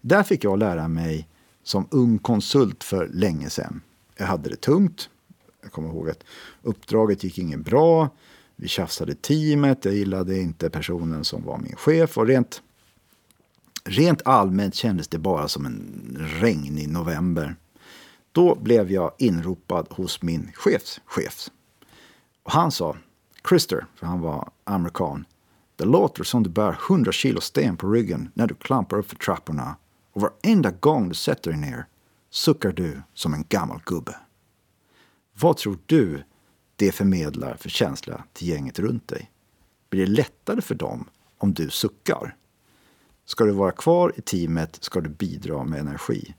Där 0.00 0.22
fick 0.22 0.44
jag 0.44 0.58
lära 0.58 0.88
mig 0.88 1.28
som 1.62 1.88
ung 1.90 2.18
konsult 2.18 2.84
för 2.84 3.08
länge 3.08 3.50
sedan. 3.50 3.80
Jag 4.16 4.26
hade 4.26 4.50
det 4.50 4.56
tungt. 4.56 5.08
Jag 5.62 5.72
kommer 5.72 5.88
ihåg 5.88 6.10
att 6.10 6.24
uppdraget 6.62 7.24
gick 7.24 7.38
inget 7.38 7.60
bra. 7.60 8.08
Vi 8.56 8.68
tjafsade 8.68 9.14
teamet. 9.14 9.84
Jag 9.84 9.94
gillade 9.94 10.38
inte 10.38 10.70
personen 10.70 11.24
som 11.24 11.44
var 11.44 11.58
min 11.58 11.76
chef. 11.76 12.18
Och 12.18 12.26
rent, 12.26 12.62
rent 13.84 14.22
allmänt 14.24 14.74
kändes 14.74 15.08
det 15.08 15.18
bara 15.18 15.48
som 15.48 15.66
en 15.66 16.16
regnig 16.40 16.88
november. 16.88 17.56
Då 18.32 18.54
blev 18.54 18.92
jag 18.92 19.12
inropad 19.18 19.86
hos 19.90 20.22
min 20.22 20.52
chefs 20.54 21.00
chef. 21.04 21.48
Och 22.42 22.52
han 22.52 22.72
sa, 22.72 22.96
Christer, 23.48 23.86
för 23.94 24.06
han 24.06 24.20
var 24.20 24.50
amerikan. 24.64 25.24
Det 25.76 25.84
låter 25.84 26.24
som 26.24 26.42
du 26.42 26.50
bär 26.50 26.76
100 26.90 27.12
kilo 27.12 27.40
sten 27.40 27.76
på 27.76 27.90
ryggen 27.90 28.30
när 28.34 28.46
du 28.46 28.54
klampar 28.54 28.98
upp 28.98 29.08
för 29.08 29.16
trapporna 29.16 29.76
och 30.20 30.32
varenda 30.42 30.70
gång 30.70 31.08
du 31.08 31.14
sätter 31.14 31.50
dig 31.50 31.60
ner 31.60 31.86
suckar 32.30 32.72
du 32.72 33.02
som 33.14 33.34
en 33.34 33.44
gammal 33.48 33.80
gubbe. 33.84 34.16
Vad 35.40 35.56
tror 35.56 35.78
du 35.86 36.22
det 36.76 36.92
förmedlar 36.92 37.56
för 37.56 37.68
känsla 37.68 38.24
till 38.32 38.48
gänget 38.48 38.78
runt 38.78 39.08
dig? 39.08 39.30
Blir 39.90 40.06
det 40.06 40.12
lättare 40.12 40.60
för 40.60 40.74
dem 40.74 41.08
om 41.38 41.54
du 41.54 41.70
suckar? 41.70 42.36
Ska 43.24 43.44
du 43.44 43.52
vara 43.52 43.72
kvar 43.72 44.12
i 44.16 44.20
teamet 44.20 44.78
ska 44.84 45.00
du 45.00 45.08
bidra 45.08 45.64
med 45.64 45.80
energi. 45.80 46.34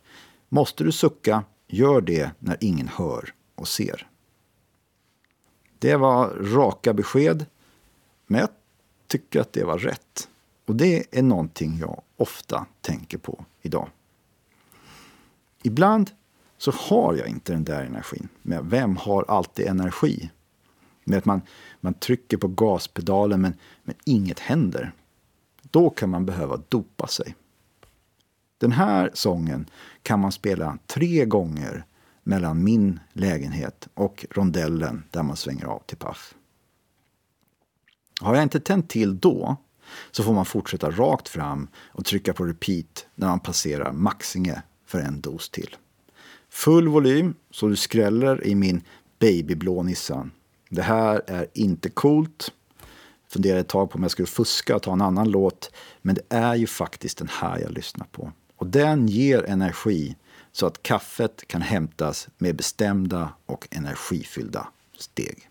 Måste 0.50 0.84
du 0.84 0.92
sucka, 0.92 1.44
gör 1.68 2.02
det 2.02 2.32
när 2.40 2.58
ingen 2.60 2.88
hör 2.88 3.34
och 3.56 3.68
ser. 3.68 4.08
Det 5.80 5.96
var 5.96 6.30
raka 6.30 6.94
besked, 6.94 7.46
men 8.28 8.40
jag 8.40 8.50
tycker 9.08 9.40
att 9.40 9.54
det 9.54 9.64
var 9.64 9.78
rätt. 9.78 10.30
Och 10.66 10.76
det 10.76 11.18
är 11.18 11.24
någonting 11.24 11.78
jag 11.78 12.02
ofta 12.18 12.66
tänker 12.82 13.18
på 13.18 13.46
idag. 13.62 13.90
Ibland 15.64 16.12
så 16.58 16.72
har 16.72 17.16
jag 17.16 17.28
inte 17.28 17.54
den 17.54 17.64
där 17.64 17.84
energin. 17.84 18.28
Men 18.42 18.70
vem 18.70 18.96
har 18.96 19.26
alltid 19.28 19.68
energi? 19.68 20.32
Med 21.04 21.18
att 21.18 21.26
man, 21.26 21.42
man 21.80 21.94
trycker 21.94 22.38
på 22.38 22.48
gaspedalen 22.48 23.42
men, 23.42 23.54
men 23.84 23.96
inget 24.06 24.40
händer. 24.40 24.92
Då 25.62 25.90
kan 25.90 26.10
man 26.10 26.26
behöva 26.26 26.62
dopa 26.70 27.08
sig. 27.08 27.36
Den 28.58 28.72
här 28.72 29.12
sången 29.14 29.66
kan 30.04 30.20
man 30.20 30.32
spela 30.32 30.78
tre 30.88 31.26
gånger 31.26 31.86
mellan 32.24 32.64
min 32.64 33.00
lägenhet 33.14 33.88
och 33.94 34.26
rondellen 34.32 35.04
där 35.12 35.24
man 35.24 35.36
svänger 35.36 35.66
av 35.66 35.84
till 35.86 35.98
Paff. 35.98 36.36
Har 38.22 38.36
jag 38.36 38.44
inte 38.44 38.60
tänt 38.60 38.90
till 38.90 39.20
då 39.20 39.56
så 40.12 40.24
får 40.24 40.34
man 40.34 40.46
fortsätta 40.46 40.92
rakt 40.92 41.30
fram 41.30 41.68
och 41.88 42.06
trycka 42.06 42.34
på 42.34 42.46
repeat 42.46 43.06
när 43.16 43.28
man 43.28 43.40
passerar 43.40 43.92
Maxinge 43.92 44.62
för 44.86 45.00
en 45.00 45.22
dos 45.22 45.50
till. 45.50 45.76
Full 46.50 46.88
volym 46.88 47.34
så 47.52 47.68
du 47.68 47.76
skräller 47.76 48.48
i 48.48 48.56
min 48.56 48.82
babyblå 49.20 49.84
Nissan. 49.84 50.32
Det 50.70 50.82
här 50.82 51.22
är 51.28 51.48
inte 51.54 51.90
coolt. 51.90 52.52
Funderade 53.30 53.62
ett 53.62 53.68
tag 53.68 53.90
på 53.90 53.96
om 53.96 54.02
jag 54.02 54.12
skulle 54.12 54.28
fuska 54.28 54.76
och 54.76 54.82
ta 54.82 54.94
en 54.94 55.02
annan 55.02 55.30
låt. 55.30 55.72
Men 56.02 56.16
det 56.16 56.36
är 56.36 56.56
ju 56.56 56.68
faktiskt 56.68 57.18
den 57.18 57.30
här 57.32 57.60
jag 57.60 57.72
lyssnar 57.72 58.06
på. 58.06 58.32
Och 58.56 58.68
den 58.68 59.08
ger 59.08 59.44
energi 59.44 60.16
så 60.52 60.66
att 60.66 60.84
kaffet 60.84 61.48
kan 61.48 61.62
hämtas 61.62 62.28
med 62.38 62.56
bestämda 62.56 63.30
och 63.46 63.68
energifyllda 63.72 64.68
steg. 64.98 65.48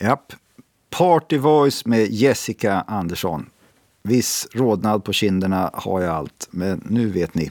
Japp. 0.00 0.32
Party 0.90 1.38
Voice 1.38 1.86
med 1.86 2.06
Jessica 2.10 2.80
Andersson. 2.80 3.50
Viss 4.02 4.48
rodnad 4.52 5.04
på 5.04 5.12
kinderna 5.12 5.70
har 5.74 6.00
jag 6.00 6.14
allt, 6.14 6.48
men 6.50 6.82
nu 6.90 7.10
vet 7.10 7.34
ni. 7.34 7.50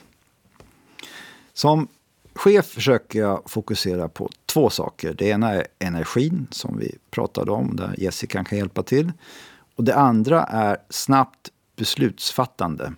Som 1.53 1.87
chef 2.33 2.65
försöker 2.65 3.19
jag 3.19 3.41
fokusera 3.45 4.09
på 4.09 4.29
två 4.45 4.69
saker. 4.69 5.13
Det 5.13 5.25
ena 5.25 5.53
är 5.53 5.67
energin, 5.79 6.47
som 6.51 6.77
vi 6.77 6.95
pratade 7.09 7.51
om, 7.51 7.75
där 7.75 7.95
Jessica 7.97 8.43
kan 8.43 8.57
hjälpa 8.57 8.83
till. 8.83 9.11
Och 9.75 9.83
det 9.83 9.95
andra 9.95 10.43
är 10.43 10.77
snabbt 10.89 11.49
beslutsfattande. 11.75 12.93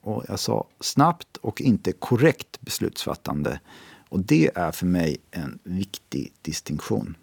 Och 0.00 0.24
jag 0.28 0.38
sa 0.38 0.66
snabbt 0.80 1.36
och 1.36 1.60
inte 1.60 1.92
korrekt 1.92 2.60
beslutsfattande. 2.60 3.60
Och 4.08 4.20
det 4.20 4.50
är 4.54 4.72
för 4.72 4.86
mig 4.86 5.16
en 5.30 5.58
viktig 5.62 6.32
distinktion. 6.42 7.16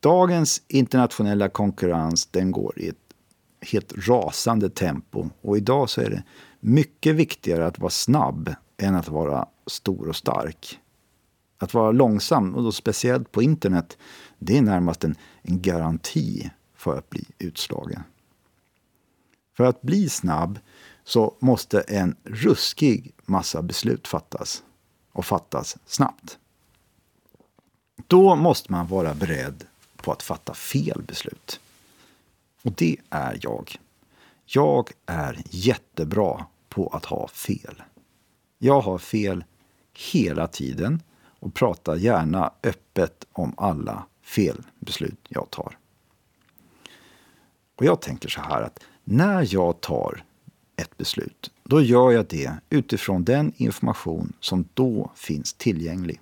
Dagens 0.00 0.62
internationella 0.68 1.48
konkurrens 1.48 2.26
den 2.26 2.52
går 2.52 2.78
i 2.78 2.88
ett 2.88 3.14
helt 3.60 4.08
rasande 4.08 4.70
tempo. 4.70 5.28
Och 5.40 5.56
idag 5.56 5.90
så 5.90 6.00
är 6.00 6.10
det 6.10 6.22
mycket 6.60 7.14
viktigare 7.14 7.66
att 7.66 7.78
vara 7.78 7.90
snabb 7.90 8.54
än 8.76 8.94
att 8.94 9.08
vara 9.08 9.48
stor 9.66 10.08
och 10.08 10.16
stark. 10.16 10.78
Att 11.58 11.74
vara 11.74 11.92
långsam, 11.92 12.54
och 12.54 12.62
då 12.62 12.72
speciellt 12.72 13.32
på 13.32 13.42
internet, 13.42 13.98
det 14.38 14.58
är 14.58 14.62
närmast 14.62 15.04
en, 15.04 15.14
en 15.42 15.62
garanti 15.62 16.50
för 16.74 16.98
att 16.98 17.10
bli 17.10 17.24
utslagen. 17.38 18.02
För 19.56 19.64
att 19.64 19.82
bli 19.82 20.08
snabb 20.08 20.58
så 21.04 21.36
måste 21.40 21.80
en 21.80 22.16
ruskig 22.24 23.14
massa 23.24 23.62
beslut 23.62 24.08
fattas. 24.08 24.62
Och 25.12 25.26
fattas 25.26 25.76
snabbt. 25.86 26.38
Då 28.06 28.36
måste 28.36 28.72
man 28.72 28.86
vara 28.86 29.14
beredd 29.14 29.64
på 30.08 30.12
att 30.12 30.22
fatta 30.22 30.54
fel 30.54 31.02
beslut. 31.02 31.60
Och 32.62 32.72
det 32.72 32.96
är 33.10 33.38
jag. 33.42 33.78
Jag 34.44 34.90
är 35.06 35.42
jättebra 35.50 36.46
på 36.68 36.88
att 36.88 37.04
ha 37.04 37.28
fel. 37.28 37.82
Jag 38.58 38.80
har 38.80 38.98
fel 38.98 39.44
hela 40.12 40.46
tiden 40.46 41.02
och 41.18 41.54
pratar 41.54 41.96
gärna 41.96 42.52
öppet 42.62 43.26
om 43.32 43.54
alla 43.56 44.06
felbeslut 44.22 45.18
jag 45.28 45.50
tar. 45.50 45.78
Och 47.74 47.84
jag 47.84 48.00
tänker 48.00 48.28
så 48.28 48.40
här 48.40 48.62
att 48.62 48.80
när 49.04 49.54
jag 49.54 49.80
tar 49.80 50.24
ett 50.76 50.96
beslut, 50.96 51.50
då 51.64 51.80
gör 51.80 52.10
jag 52.10 52.26
det 52.26 52.52
utifrån 52.70 53.24
den 53.24 53.52
information 53.56 54.32
som 54.40 54.68
då 54.74 55.10
finns 55.14 55.54
tillgänglig. 55.54 56.20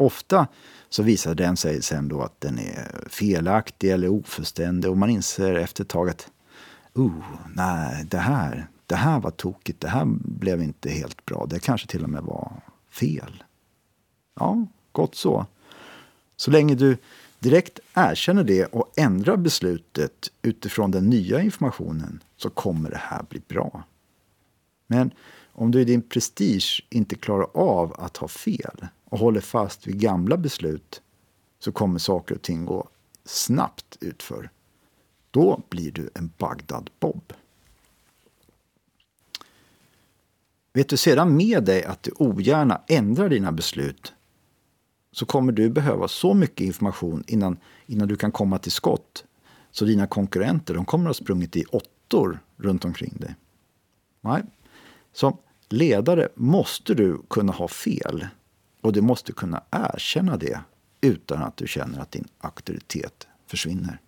Ofta 0.00 0.46
så 0.88 1.02
visar 1.02 1.34
den 1.34 1.56
sig 1.56 1.82
sen 1.82 2.08
då 2.08 2.22
att 2.22 2.40
den 2.40 2.58
är 2.58 3.08
felaktig 3.08 3.90
eller 3.90 4.08
ofullständig 4.08 4.90
och 4.90 4.96
man 4.96 5.10
inser 5.10 5.54
efter 5.54 5.84
ett 5.84 5.88
tag 5.88 6.08
att 6.08 6.30
oh, 6.94 7.24
nej, 7.54 8.04
det 8.04 8.18
här, 8.18 8.68
det 8.86 8.94
här 8.94 9.20
var 9.20 9.30
tokigt, 9.30 9.80
det 9.80 9.88
här 9.88 10.04
blev 10.24 10.62
inte 10.62 10.90
helt 10.90 11.24
bra, 11.24 11.46
det 11.50 11.58
kanske 11.58 11.86
till 11.86 12.04
och 12.04 12.10
med 12.10 12.22
var 12.22 12.52
fel. 12.90 13.42
Ja, 14.34 14.66
gott 14.92 15.14
så. 15.14 15.46
Så 16.36 16.50
länge 16.50 16.74
du 16.74 16.96
direkt 17.38 17.80
erkänner 17.94 18.44
det 18.44 18.64
och 18.64 18.92
ändrar 18.96 19.36
beslutet 19.36 20.30
utifrån 20.42 20.90
den 20.90 21.10
nya 21.10 21.42
informationen 21.42 22.22
så 22.36 22.50
kommer 22.50 22.90
det 22.90 23.00
här 23.00 23.22
bli 23.28 23.40
bra. 23.48 23.82
Men 24.86 25.10
om 25.60 25.70
du 25.70 25.80
i 25.80 25.84
din 25.84 26.02
prestige 26.02 26.86
inte 26.90 27.14
klarar 27.14 27.48
av 27.54 27.94
att 27.98 28.16
ha 28.16 28.28
fel 28.28 28.86
och 29.04 29.18
håller 29.18 29.40
fast 29.40 29.86
vid 29.86 30.00
gamla 30.00 30.36
beslut 30.36 31.02
så 31.58 31.72
kommer 31.72 31.98
saker 31.98 32.34
och 32.34 32.42
ting 32.42 32.66
gå 32.66 32.88
snabbt 33.24 33.98
utför. 34.00 34.50
Då 35.30 35.62
blir 35.68 35.92
du 35.92 36.10
en 36.14 36.30
Bagdad-Bob. 36.38 37.32
Vet 40.72 40.88
du 40.88 40.96
sedan 40.96 41.36
med 41.36 41.64
dig 41.64 41.84
att 41.84 42.02
du 42.02 42.10
ogärna 42.16 42.80
ändrar 42.88 43.28
dina 43.28 43.52
beslut 43.52 44.12
så 45.12 45.26
kommer 45.26 45.52
du 45.52 45.70
behöva 45.70 46.08
så 46.08 46.34
mycket 46.34 46.66
information 46.66 47.24
innan, 47.26 47.58
innan 47.86 48.08
du 48.08 48.16
kan 48.16 48.32
komma 48.32 48.58
till 48.58 48.72
skott 48.72 49.24
så 49.70 49.84
dina 49.84 50.06
konkurrenter 50.06 50.74
de 50.74 50.84
kommer 50.84 51.10
att 51.10 51.16
ha 51.16 51.24
sprungit 51.24 51.56
i 51.56 51.64
åttor 51.64 52.40
runt 52.56 52.84
omkring 52.84 53.16
dig. 53.20 53.34
Nej. 54.20 54.42
Så 55.12 55.38
ledare 55.72 56.28
måste 56.34 56.94
du 56.94 57.22
kunna 57.30 57.52
ha 57.52 57.68
fel 57.68 58.26
och 58.80 58.92
du 58.92 59.00
måste 59.00 59.32
kunna 59.32 59.62
erkänna 59.70 60.36
det 60.36 60.60
utan 61.00 61.42
att 61.42 61.56
du 61.56 61.66
känner 61.68 62.00
att 62.00 62.12
din 62.12 62.28
auktoritet 62.38 63.26
försvinner. 63.46 64.00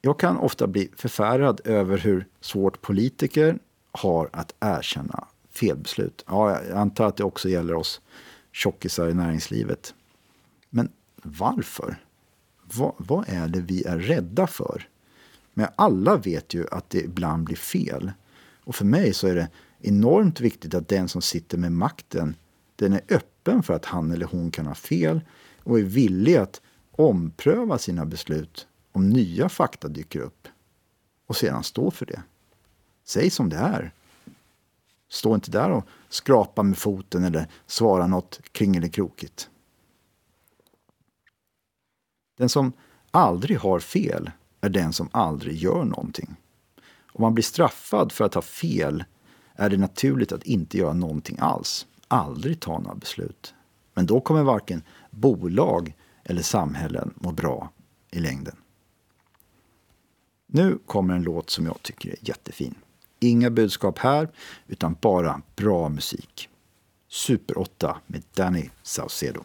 Jag 0.00 0.18
kan 0.18 0.36
ofta 0.36 0.66
bli 0.66 0.90
förfärad 0.96 1.60
över 1.64 1.98
hur 1.98 2.26
svårt 2.40 2.80
politiker 2.80 3.58
har 3.92 4.30
att 4.32 4.54
erkänna 4.60 5.26
felbeslut. 5.50 6.24
Ja, 6.26 6.62
jag 6.62 6.76
antar 6.76 7.06
att 7.06 7.16
det 7.16 7.24
också 7.24 7.48
gäller 7.48 7.74
oss 7.74 8.00
tjockisar 8.52 9.08
i 9.08 9.14
näringslivet. 9.14 9.94
Men 10.70 10.92
varför? 11.22 11.96
Vad, 12.62 12.94
vad 12.96 13.28
är 13.28 13.48
det 13.48 13.60
vi 13.60 13.84
är 13.84 13.98
rädda 13.98 14.46
för? 14.46 14.88
Men 15.54 15.68
alla 15.76 16.16
vet 16.16 16.54
ju 16.54 16.66
att 16.70 16.90
det 16.90 17.00
ibland 17.00 17.44
blir 17.44 17.56
fel. 17.56 18.12
Och 18.68 18.74
för 18.74 18.84
mig 18.84 19.14
så 19.14 19.26
är 19.26 19.34
det 19.34 19.48
enormt 19.78 20.40
viktigt 20.40 20.74
att 20.74 20.88
den 20.88 21.08
som 21.08 21.22
sitter 21.22 21.58
med 21.58 21.72
makten 21.72 22.36
den 22.76 22.92
är 22.92 23.00
öppen 23.08 23.62
för 23.62 23.74
att 23.74 23.84
han 23.84 24.12
eller 24.12 24.26
hon 24.26 24.50
kan 24.50 24.66
ha 24.66 24.74
fel 24.74 25.20
och 25.62 25.78
är 25.78 25.82
villig 25.82 26.36
att 26.36 26.60
ompröva 26.90 27.78
sina 27.78 28.06
beslut 28.06 28.66
om 28.92 29.10
nya 29.10 29.48
fakta 29.48 29.88
dyker 29.88 30.20
upp 30.20 30.48
och 31.26 31.36
sedan 31.36 31.64
stå 31.64 31.90
för 31.90 32.06
det. 32.06 32.22
Säg 33.04 33.30
som 33.30 33.48
det 33.48 33.56
är. 33.56 33.92
Stå 35.08 35.34
inte 35.34 35.50
där 35.50 35.70
och 35.70 35.84
skrapa 36.08 36.62
med 36.62 36.78
foten 36.78 37.24
eller 37.24 37.48
svara 37.66 38.06
något 38.06 38.40
kringelikrokigt. 38.52 39.50
Den 42.38 42.48
som 42.48 42.72
aldrig 43.10 43.58
har 43.58 43.80
fel 43.80 44.30
är 44.60 44.68
den 44.68 44.92
som 44.92 45.08
aldrig 45.12 45.56
gör 45.56 45.84
någonting. 45.84 46.36
Om 47.18 47.22
man 47.22 47.34
blir 47.34 47.44
straffad 47.44 48.12
för 48.12 48.24
att 48.24 48.34
ha 48.34 48.42
fel 48.42 49.04
är 49.54 49.70
det 49.70 49.76
naturligt 49.76 50.32
att 50.32 50.42
inte 50.42 50.78
göra 50.78 50.92
någonting 50.92 51.36
alls. 51.40 51.86
Aldrig 52.08 52.60
ta 52.60 52.78
några 52.78 52.94
beslut. 52.94 53.54
Men 53.94 54.06
då 54.06 54.20
kommer 54.20 54.42
varken 54.42 54.82
bolag 55.10 55.94
eller 56.24 56.42
samhällen 56.42 57.14
må 57.16 57.32
bra 57.32 57.70
i 58.10 58.18
längden. 58.20 58.56
Nu 60.46 60.78
kommer 60.86 61.14
en 61.14 61.22
låt 61.22 61.50
som 61.50 61.66
jag 61.66 61.82
tycker 61.82 62.10
är 62.10 62.16
jättefin. 62.20 62.74
Inga 63.20 63.50
budskap 63.50 63.98
här, 63.98 64.28
utan 64.66 64.96
bara 65.00 65.42
bra 65.56 65.88
musik. 65.88 66.48
Super 67.08 67.58
8 67.58 68.00
med 68.06 68.22
Danny 68.34 68.70
Saucedo. 68.82 69.44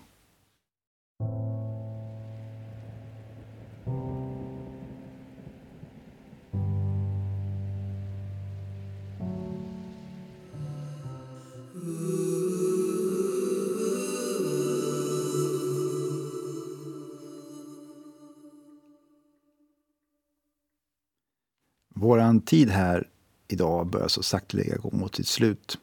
Vår 22.03 22.39
tid 22.39 22.69
här 22.69 23.07
idag 23.47 23.87
börjar 23.87 24.07
så 24.07 24.23
sakteliga 24.23 24.77
gå 24.77 24.91
mot 24.91 25.15
sitt 25.15 25.27
slut. 25.27 25.77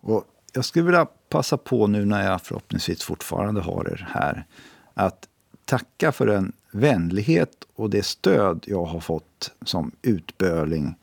Och 0.00 0.24
jag 0.52 0.64
skulle 0.64 0.84
vilja 0.84 1.06
passa 1.28 1.56
på 1.56 1.86
nu 1.86 2.04
när 2.04 2.30
jag 2.30 2.42
förhoppningsvis 2.42 3.02
fortfarande 3.02 3.60
har 3.60 3.88
er 3.92 4.08
här 4.10 4.46
att 4.94 5.28
tacka 5.64 6.12
för 6.12 6.26
den 6.26 6.52
vänlighet 6.70 7.66
och 7.74 7.90
det 7.90 8.02
stöd 8.06 8.64
jag 8.66 8.84
har 8.84 9.00
fått 9.00 9.52
som 9.64 9.92
utböling 10.02 10.94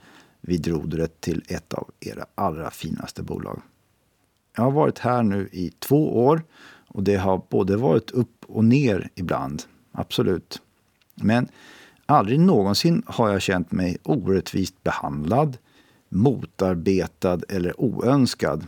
vid 0.42 0.68
rodret 0.68 1.22
till 1.22 1.44
ett 1.48 1.74
av 1.74 1.92
era 2.00 2.26
allra 2.36 2.72
finaste 2.72 3.24
bolag. 3.24 3.62
Jag 4.56 4.64
har 4.64 4.72
varit 4.72 5.00
här 5.00 5.24
nu 5.24 5.50
i 5.52 5.74
två 5.80 6.26
år 6.26 6.44
och 6.88 7.04
det 7.04 7.16
har 7.16 7.42
både 7.50 7.78
varit 7.78 8.12
upp 8.12 8.46
och 8.48 8.66
ner 8.66 9.10
ibland, 9.16 9.64
absolut. 9.92 10.62
Men 11.16 11.48
aldrig 12.06 12.40
någonsin 12.40 13.04
har 13.06 13.30
jag 13.30 13.42
känt 13.42 13.72
mig 13.72 13.98
orättvist 14.04 14.84
behandlad, 14.84 15.58
motarbetad 16.10 17.40
eller 17.50 17.82
oönskad. 17.82 18.68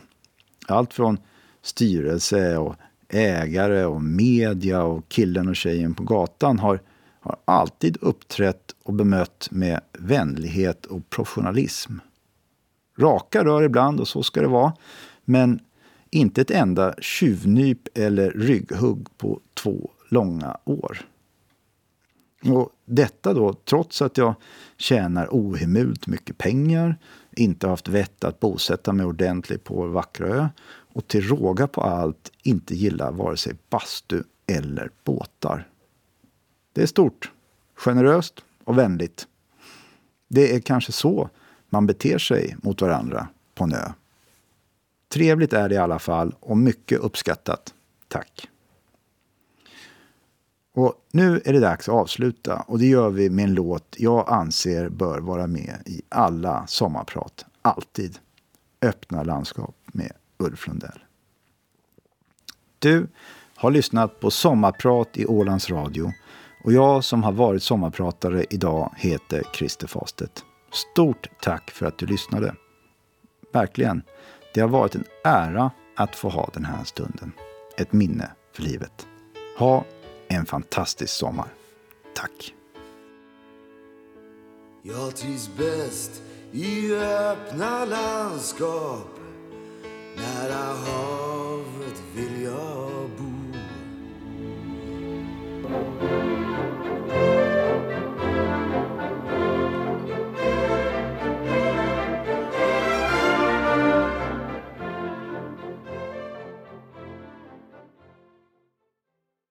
Allt 0.67 0.93
från 0.93 1.17
styrelse 1.61 2.57
och 2.57 2.75
ägare 3.09 3.85
och 3.85 4.01
media 4.01 4.83
och 4.83 5.09
killen 5.09 5.47
och 5.47 5.55
tjejen 5.55 5.93
på 5.93 6.03
gatan 6.03 6.59
har, 6.59 6.79
har 7.19 7.37
alltid 7.45 7.97
uppträtt 8.01 8.75
och 8.83 8.93
bemött 8.93 9.47
med 9.51 9.81
vänlighet 9.93 10.85
och 10.85 11.09
professionalism. 11.09 11.93
Raka 12.97 13.43
rör 13.43 13.63
ibland 13.63 13.99
och 13.99 14.07
så 14.07 14.23
ska 14.23 14.41
det 14.41 14.47
vara. 14.47 14.73
Men 15.25 15.59
inte 16.09 16.41
ett 16.41 16.51
enda 16.51 16.93
tjuvnyp 17.01 17.97
eller 17.97 18.31
rygghugg 18.31 19.07
på 19.17 19.39
två 19.53 19.91
långa 20.09 20.57
år. 20.65 21.05
Och 22.51 22.69
detta 22.85 23.33
då 23.33 23.53
trots 23.53 24.01
att 24.01 24.17
jag 24.17 24.35
tjänar 24.77 25.27
ohemult 25.31 26.07
mycket 26.07 26.37
pengar, 26.37 26.97
inte 27.31 27.67
haft 27.67 27.87
vett 27.87 28.23
att 28.23 28.39
bosätta 28.39 28.93
mig 28.93 29.05
ordentligt 29.05 29.63
på 29.63 29.75
vår 29.75 29.87
vackra 29.87 30.27
ö 30.27 30.47
och 30.93 31.07
till 31.07 31.27
råga 31.27 31.67
på 31.67 31.81
allt 31.81 32.31
inte 32.43 32.75
gillar 32.75 33.11
vare 33.11 33.37
sig 33.37 33.53
bastu 33.69 34.23
eller 34.47 34.91
båtar. 35.03 35.67
Det 36.73 36.81
är 36.81 36.87
stort, 36.87 37.31
generöst 37.75 38.43
och 38.63 38.77
vänligt. 38.77 39.27
Det 40.27 40.55
är 40.55 40.59
kanske 40.59 40.91
så 40.91 41.29
man 41.69 41.87
beter 41.87 42.17
sig 42.17 42.55
mot 42.63 42.81
varandra 42.81 43.27
på 43.55 43.63
en 43.63 43.73
ö. 43.73 43.91
Trevligt 45.13 45.53
är 45.53 45.69
det 45.69 45.75
i 45.75 45.77
alla 45.77 45.99
fall 45.99 46.35
och 46.39 46.57
mycket 46.57 46.99
uppskattat. 46.99 47.73
Tack! 48.07 48.49
Och 50.75 50.93
nu 51.11 51.41
är 51.45 51.53
det 51.53 51.59
dags 51.59 51.89
att 51.89 51.95
avsluta 51.95 52.59
och 52.67 52.79
det 52.79 52.85
gör 52.85 53.09
vi 53.09 53.29
med 53.29 53.45
en 53.45 53.53
låt 53.53 53.95
jag 53.97 54.29
anser 54.29 54.89
bör 54.89 55.19
vara 55.19 55.47
med 55.47 55.75
i 55.85 56.01
alla 56.09 56.67
sommarprat. 56.67 57.45
Alltid. 57.61 58.17
Öppna 58.81 59.23
landskap 59.23 59.75
med 59.85 60.11
Ulf 60.37 60.67
Lundell. 60.67 60.99
Du 62.79 63.07
har 63.55 63.71
lyssnat 63.71 64.19
på 64.19 64.31
Sommarprat 64.31 65.17
i 65.17 65.25
Ålands 65.25 65.69
Radio 65.69 66.13
och 66.63 66.73
jag 66.73 67.03
som 67.03 67.23
har 67.23 67.31
varit 67.31 67.63
sommarpratare 67.63 68.45
idag 68.49 68.93
heter 68.97 69.43
Christer 69.53 69.87
Fastet. 69.87 70.43
Stort 70.71 71.29
tack 71.41 71.71
för 71.71 71.85
att 71.85 71.97
du 71.97 72.05
lyssnade. 72.05 72.55
Verkligen. 73.53 74.01
Det 74.53 74.61
har 74.61 74.67
varit 74.67 74.95
en 74.95 75.05
ära 75.23 75.71
att 75.95 76.15
få 76.15 76.29
ha 76.29 76.49
den 76.53 76.65
här 76.65 76.83
stunden. 76.83 77.31
Ett 77.77 77.93
minne 77.93 78.31
för 78.53 78.63
livet. 78.63 79.07
Ha 79.57 79.85
en 80.27 80.45
fantastisk 80.45 81.13
sommar. 81.13 81.47
Tack! 82.15 82.53
Jag 84.81 85.15
trivs 85.15 85.49
bäst 85.57 86.21
i 86.51 86.95
öppna 86.95 87.85
landskap 87.85 89.19
Nära 90.17 90.55
havet 90.55 92.03
vill 92.15 92.41
jag 92.43 93.09
bo 93.17 93.35